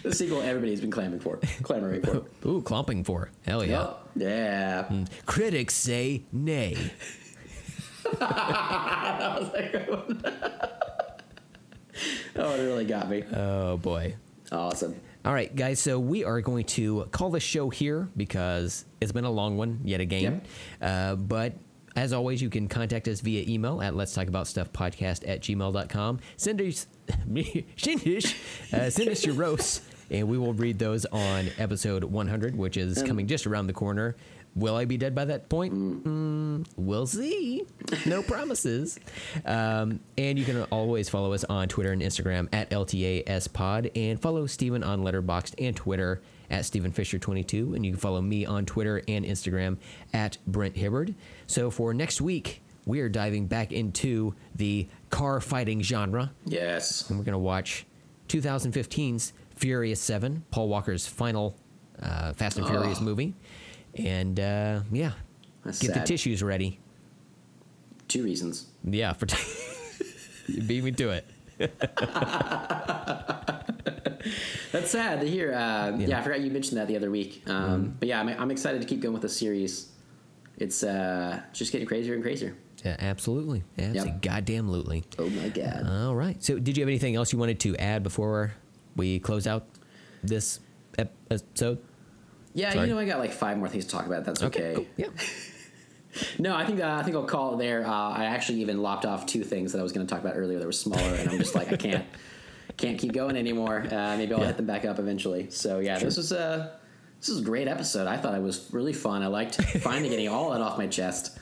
[0.03, 1.39] The sequel everybody's been clamoring for.
[1.63, 2.25] Clamoring for.
[2.47, 3.71] Ooh, clomping for hell yeah.
[3.71, 4.09] Yup.
[4.15, 5.05] Yeah.
[5.25, 6.77] Critics say nay.
[8.19, 10.21] That was a good one.
[12.35, 13.23] oh, it really got me.
[13.33, 14.15] Oh boy.
[14.51, 14.95] Awesome.
[15.25, 15.79] All right, guys.
[15.79, 19.79] So we are going to call the show here because it's been a long one
[19.85, 20.41] yet again.
[20.81, 21.53] Uh, but
[21.95, 25.41] as always, you can contact us via email at let's talk about stuff podcast at
[25.41, 26.19] gmail.com.
[26.37, 26.87] Send us,
[28.73, 33.03] uh, send us your roasts, and we will read those on episode 100, which is
[33.03, 34.15] coming just around the corner.
[34.55, 35.73] Will I be dead by that point?
[35.73, 37.63] Mm, we'll see.
[38.05, 38.99] No promises.
[39.45, 44.45] Um, and you can always follow us on Twitter and Instagram at LTASPod and follow
[44.45, 47.75] Steven on Letterboxd and Twitter at Stephen Fisher22.
[47.75, 49.77] And you can follow me on Twitter and Instagram
[50.13, 51.15] at Brent Hibbard.
[51.47, 56.31] So for next week, we are diving back into the car fighting genre.
[56.45, 57.09] Yes.
[57.09, 57.85] And we're going to watch
[58.29, 61.55] 2015's Furious 7, Paul Walker's final
[62.01, 63.33] uh, Fast and Furious movie.
[63.95, 65.11] And uh, yeah,
[65.63, 66.79] That's get the tissues ready.
[68.07, 68.67] Two reasons.
[68.83, 69.27] Yeah, for
[70.51, 71.25] you beat me to it.
[74.71, 75.53] That's sad to hear.
[75.53, 76.19] Uh, yeah.
[76.19, 77.43] I forgot you mentioned that the other week.
[77.47, 79.89] Um, But yeah, I'm, I'm excited to keep going with the series.
[80.57, 82.55] It's uh, just getting crazier and crazier.
[82.85, 83.63] Yeah, absolutely.
[83.77, 84.11] Absolutely.
[84.11, 84.21] Yep.
[84.21, 85.03] Goddamn lootly.
[85.17, 85.87] Oh my god.
[85.87, 86.41] All right.
[86.43, 88.53] So, did you have anything else you wanted to add before
[88.95, 89.65] we close out
[90.23, 90.59] this
[90.97, 91.79] episode?
[92.53, 92.87] yeah, sorry.
[92.87, 94.25] you know I got like five more things to talk about.
[94.25, 94.73] That's okay.
[94.75, 94.85] cool.
[94.97, 95.07] Yeah.
[96.37, 97.87] No, I think uh, I think I'll call it there.
[97.87, 100.37] Uh, I actually even lopped off two things that I was going to talk about
[100.37, 102.05] earlier that were smaller, and I'm just like I can't
[102.77, 103.85] can't keep going anymore.
[103.91, 104.47] Uh, maybe I'll Yeah.
[104.47, 105.49] hit them back up eventually.
[105.49, 106.79] So yeah, this was a
[107.19, 108.07] this was a great episode.
[108.07, 109.21] I thought it was really fun.
[109.23, 111.37] I liked finally getting all that off my chest.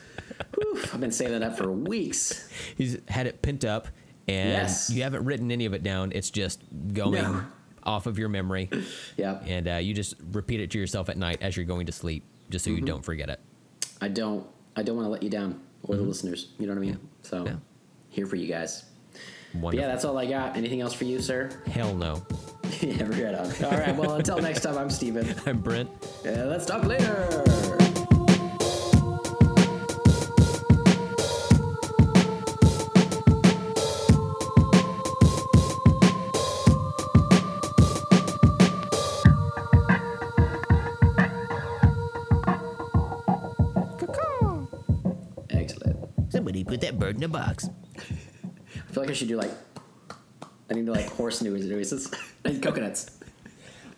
[0.56, 2.48] Whew, I've been saving that up for weeks.
[2.76, 3.88] He's had it pent up,
[4.28, 4.90] and Yes.
[4.90, 6.12] you haven't written any of it down.
[6.12, 6.62] It's just
[6.92, 7.42] going No.
[7.82, 8.70] off of your memory,
[9.16, 9.44] Yep.
[9.46, 12.24] and uh, you just repeat it to yourself at night as you're going to sleep,
[12.50, 12.80] just so Mm-hmm.
[12.80, 13.40] you don't forget it.
[14.00, 14.46] I don't
[14.76, 16.48] I don't want to let you down or the listeners.
[16.58, 16.98] You know what I mean?
[17.22, 17.46] So Mm-hmm.
[17.46, 17.54] Yeah.
[18.10, 18.84] here for you guys.
[19.54, 19.80] But Wonderful.
[19.80, 20.56] yeah, that's all I got.
[20.56, 21.50] Anything else for you, sir?
[21.66, 22.22] Hell no.
[22.80, 23.64] yeah, right on.
[23.64, 23.94] All right.
[23.94, 25.34] Well, until next time, I'm Steven.
[25.46, 25.90] I'm Brent.
[26.24, 27.28] Yeah, let's talk later.
[45.50, 45.96] Excellent.
[46.32, 47.68] Somebody put that bird in a box.
[48.92, 49.50] I feel like I should do like
[50.70, 52.12] I need to like horse noises, noises
[52.44, 53.10] and coconuts.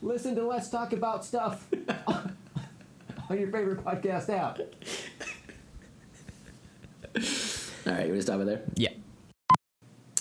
[0.00, 1.66] Listen to Let's Talk About Stuff
[2.06, 2.36] on
[3.30, 4.60] your favorite podcast app.
[7.86, 8.62] All right, you want to stop it there?
[8.76, 8.90] Yeah.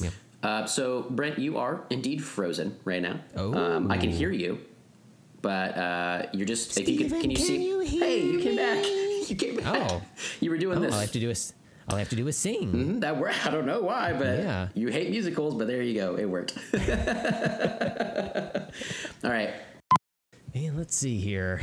[0.01, 0.09] Yeah.
[0.41, 3.19] Uh, so, Brent, you are indeed frozen right now.
[3.35, 3.53] Oh.
[3.53, 4.57] Um, I can hear you,
[5.43, 6.79] but uh, you're just.
[6.79, 7.63] if you can, can you can see?
[7.67, 8.83] you hear hey, you came back.
[9.23, 9.91] You came back.
[9.91, 10.01] Oh.
[10.41, 10.93] You were doing Oh, this.
[10.93, 11.53] I have to do is
[11.89, 12.71] all I have to do is sing.
[12.71, 13.45] Mhm, that worked.
[13.45, 14.67] I don't know why, but Yeah.
[14.73, 16.15] you hate musicals, but there you go.
[16.15, 16.57] It worked.
[19.23, 19.51] All right.
[20.53, 21.61] And let's see here.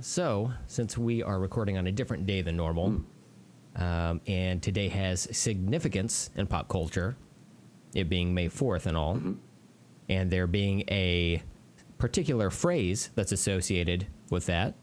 [0.00, 3.02] So, since we are recording on a different day than normal,
[3.76, 7.16] um, and today has significance in pop culture,
[7.94, 9.20] it being May 4th and all,
[10.08, 11.42] and there being a
[11.98, 14.74] particular phrase that's associated with that,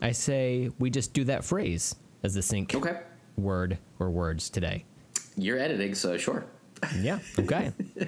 [0.00, 3.00] I say we just do that phrase as the sync Okay.
[3.36, 4.84] Word or words today.
[5.36, 6.44] You're editing, so sure.
[6.98, 7.18] Yeah.
[7.38, 7.72] Okay.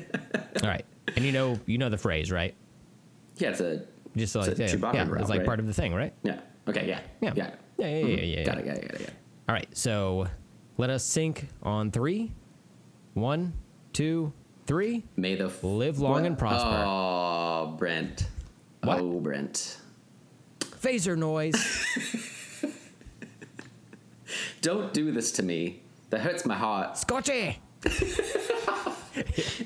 [0.62, 0.84] all right.
[1.16, 2.54] And you know, you know the phrase, right?
[3.36, 3.84] Yeah, it's a.
[4.16, 5.46] Just It's like a yeah, yeah, growl, it's like right?
[5.46, 6.12] part of the thing, right?
[6.22, 6.40] Yeah.
[6.68, 6.86] Okay.
[6.86, 7.00] Yeah.
[7.20, 7.32] Yeah.
[7.34, 7.50] Yeah.
[7.78, 8.08] Yeah, yeah, yeah, mm-hmm.
[8.10, 8.38] yeah, yeah.
[8.38, 8.44] yeah.
[8.44, 8.64] Got it.
[8.66, 8.82] Got it.
[8.82, 8.98] Got it.
[8.98, 9.14] Got it.
[9.48, 10.26] All right, so
[10.76, 12.32] let us sync on three.
[13.14, 13.52] One,
[13.92, 14.32] two,
[14.66, 15.04] three.
[15.16, 16.24] May the f- Live long What?
[16.24, 16.84] and prosper.
[16.86, 18.26] Oh, Brent.
[18.82, 19.00] What?
[19.00, 19.78] Oh, Brent.
[20.60, 21.54] Phaser noise.
[24.62, 25.82] Don't do this to me.
[26.10, 26.96] That hurts my heart.
[26.96, 27.58] Scotchy.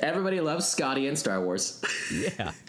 [0.00, 1.80] Everybody loves Scotty in Star Wars.
[2.12, 2.52] Yeah.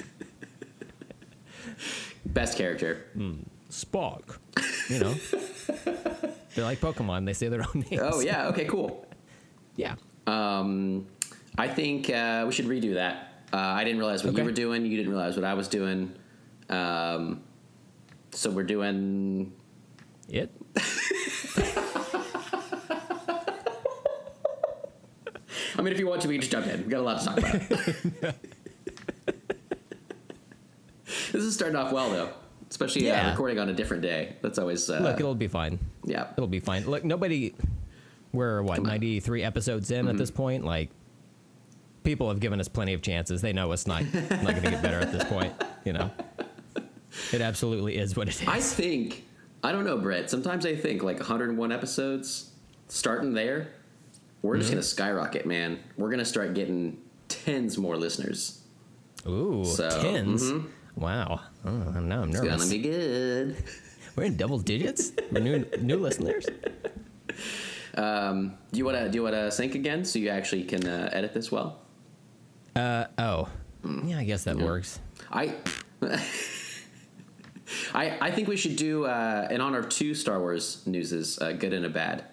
[2.25, 3.05] Best character.
[3.69, 4.37] Spock.
[4.89, 5.13] You know.
[6.55, 7.25] They're like Pokemon.
[7.25, 8.01] They say their own names.
[8.03, 8.47] Oh yeah.
[8.49, 8.65] Okay.
[8.65, 9.05] Cool.
[9.75, 9.95] Yeah.
[10.25, 11.07] Um,
[11.57, 13.43] I think uh, we should redo that.
[13.53, 14.41] Uh, I didn't realize what Okay.
[14.41, 14.85] you were doing.
[14.85, 16.11] You didn't realize what I was doing.
[16.69, 17.41] Um,
[18.31, 19.53] so we're doing.
[20.29, 20.51] It.
[25.77, 26.83] I mean, if you want to, we can just jump in.
[26.85, 28.35] We got a lot to talk about.
[31.31, 32.29] this is starting off well, though.
[32.69, 33.27] Especially Yeah.
[33.27, 34.35] uh, recording on a different day.
[34.41, 34.89] That's always.
[34.89, 35.79] Uh, Look, it'll be fine.
[36.03, 36.27] yeah.
[36.37, 36.85] It'll be fine.
[36.85, 37.53] Look, nobody.
[38.33, 40.09] We're what ninety three episodes in Mm-hmm.
[40.09, 40.65] at this point.
[40.65, 40.89] Like,
[42.03, 43.41] people have given us plenty of chances.
[43.41, 45.53] They know it's not not going to get better at this point.
[45.85, 46.11] You know.
[47.31, 48.47] It absolutely is what it is.
[48.47, 49.23] I think
[49.63, 50.29] I don't know, Brett.
[50.29, 52.51] Sometimes I think like 101 episodes,
[52.89, 53.69] starting there,
[54.41, 54.59] we're Mm-hmm.
[54.61, 55.79] just gonna skyrocket, man.
[55.97, 58.61] We're gonna start getting tens more listeners.
[59.27, 60.65] Ooh, So, 10s
[60.95, 61.41] Wow.
[61.65, 62.57] Oh, now I'm It's nervous.
[62.63, 63.57] gonna be good.
[64.15, 66.45] We're in double digits new new listeners.
[67.95, 71.33] Um, do you wanna do you wanna sync again so you actually can uh, edit
[71.33, 71.79] this well?
[72.75, 73.49] Uh oh.
[73.83, 74.09] Mm.
[74.09, 74.99] Yeah, I guess that works.
[75.31, 75.55] I.
[77.93, 81.51] I, I think we should do uh, in honor of two Star Wars newses, uh,
[81.53, 82.23] good and a bad.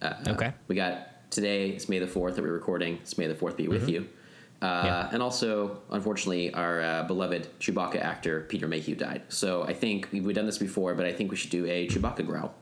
[0.00, 0.52] Uh, Okay.
[0.66, 1.70] We got today.
[1.70, 2.94] It's May the fourth that we're recording.
[3.02, 4.00] It's May the fourth be with you.
[4.00, 4.02] Uh,
[4.60, 4.86] Mm-hmm.
[4.86, 5.10] Yeah.
[5.12, 9.22] And also, unfortunately, our uh, beloved Chewbacca actor Peter Mayhew died.
[9.28, 12.26] So I think we've done this before, but I think we should do a Chewbacca
[12.26, 12.52] growl.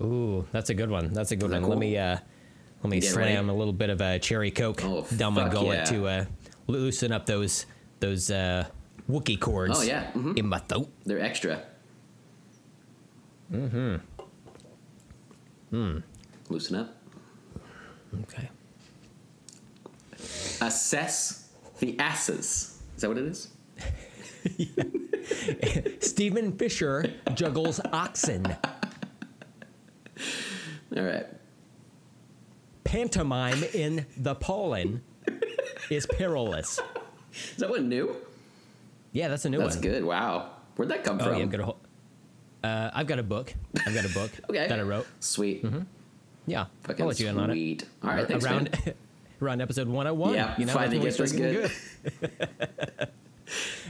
[0.00, 1.12] Ooh, that's a good one.
[1.12, 1.68] That's a good that one.
[1.70, 2.16] Let me uh
[2.82, 3.48] let me Get slam ready.
[3.48, 5.84] a little bit of a cherry coke Oh, down my gullet yeah.
[5.84, 6.24] to uh
[6.66, 7.66] loosen up those
[8.00, 8.64] those uh
[9.10, 9.80] Wookie cords.
[9.80, 10.38] Oh, yeah, mhm.
[10.38, 10.88] in my throat.
[11.04, 11.60] They're extra.
[13.52, 13.96] Mm-hmm.
[15.70, 15.98] Hmm.
[16.48, 16.96] Loosen up.
[18.22, 18.48] Okay.
[20.60, 22.80] Assess the asses.
[22.96, 23.48] Is that what it is?
[26.00, 28.44] Stephen Fisher juggles oxen.
[30.96, 31.26] All right.
[32.84, 35.02] Pantomime in the pollen
[35.90, 36.80] is perilous.
[37.32, 38.16] Is that one new?
[39.12, 39.82] Yeah, that's a new That's one.
[39.82, 40.04] That's good.
[40.04, 40.50] Wow.
[40.76, 41.36] Where'd that come Oh from?
[41.36, 41.78] yeah, I've got a whole.
[42.62, 43.54] Uh, I've got a book.
[43.86, 44.66] I've got a book Okay.
[44.68, 45.06] that I wrote.
[45.20, 45.64] Sweet.
[46.50, 47.54] Yeah, Fucking I'll let you in on it.
[47.54, 47.84] sweet.
[48.02, 48.26] All right.
[48.28, 48.94] Thanks, around man.
[49.40, 50.34] around episode 101.
[50.34, 51.80] Yeah, you know, finally that's when get this start
[52.20, 52.30] getting
[52.98, 53.08] good.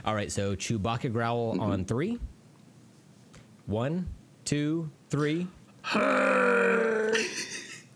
[0.04, 1.62] All right, so Chewbacca growl Mm-hmm.
[1.62, 2.18] on three.
[3.66, 4.08] One,
[4.44, 5.46] two, three.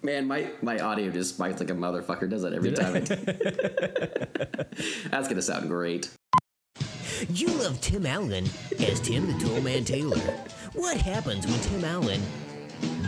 [0.03, 2.29] Man, my, my audio just spikes like a motherfucker.
[2.29, 2.97] Does that every Did time.
[2.97, 3.01] I
[5.11, 6.11] That's gonna sound great.
[7.31, 8.45] You love Tim Allen
[8.81, 10.19] as Tim the Toolman Taylor.
[10.75, 12.21] What happens when Tim Allen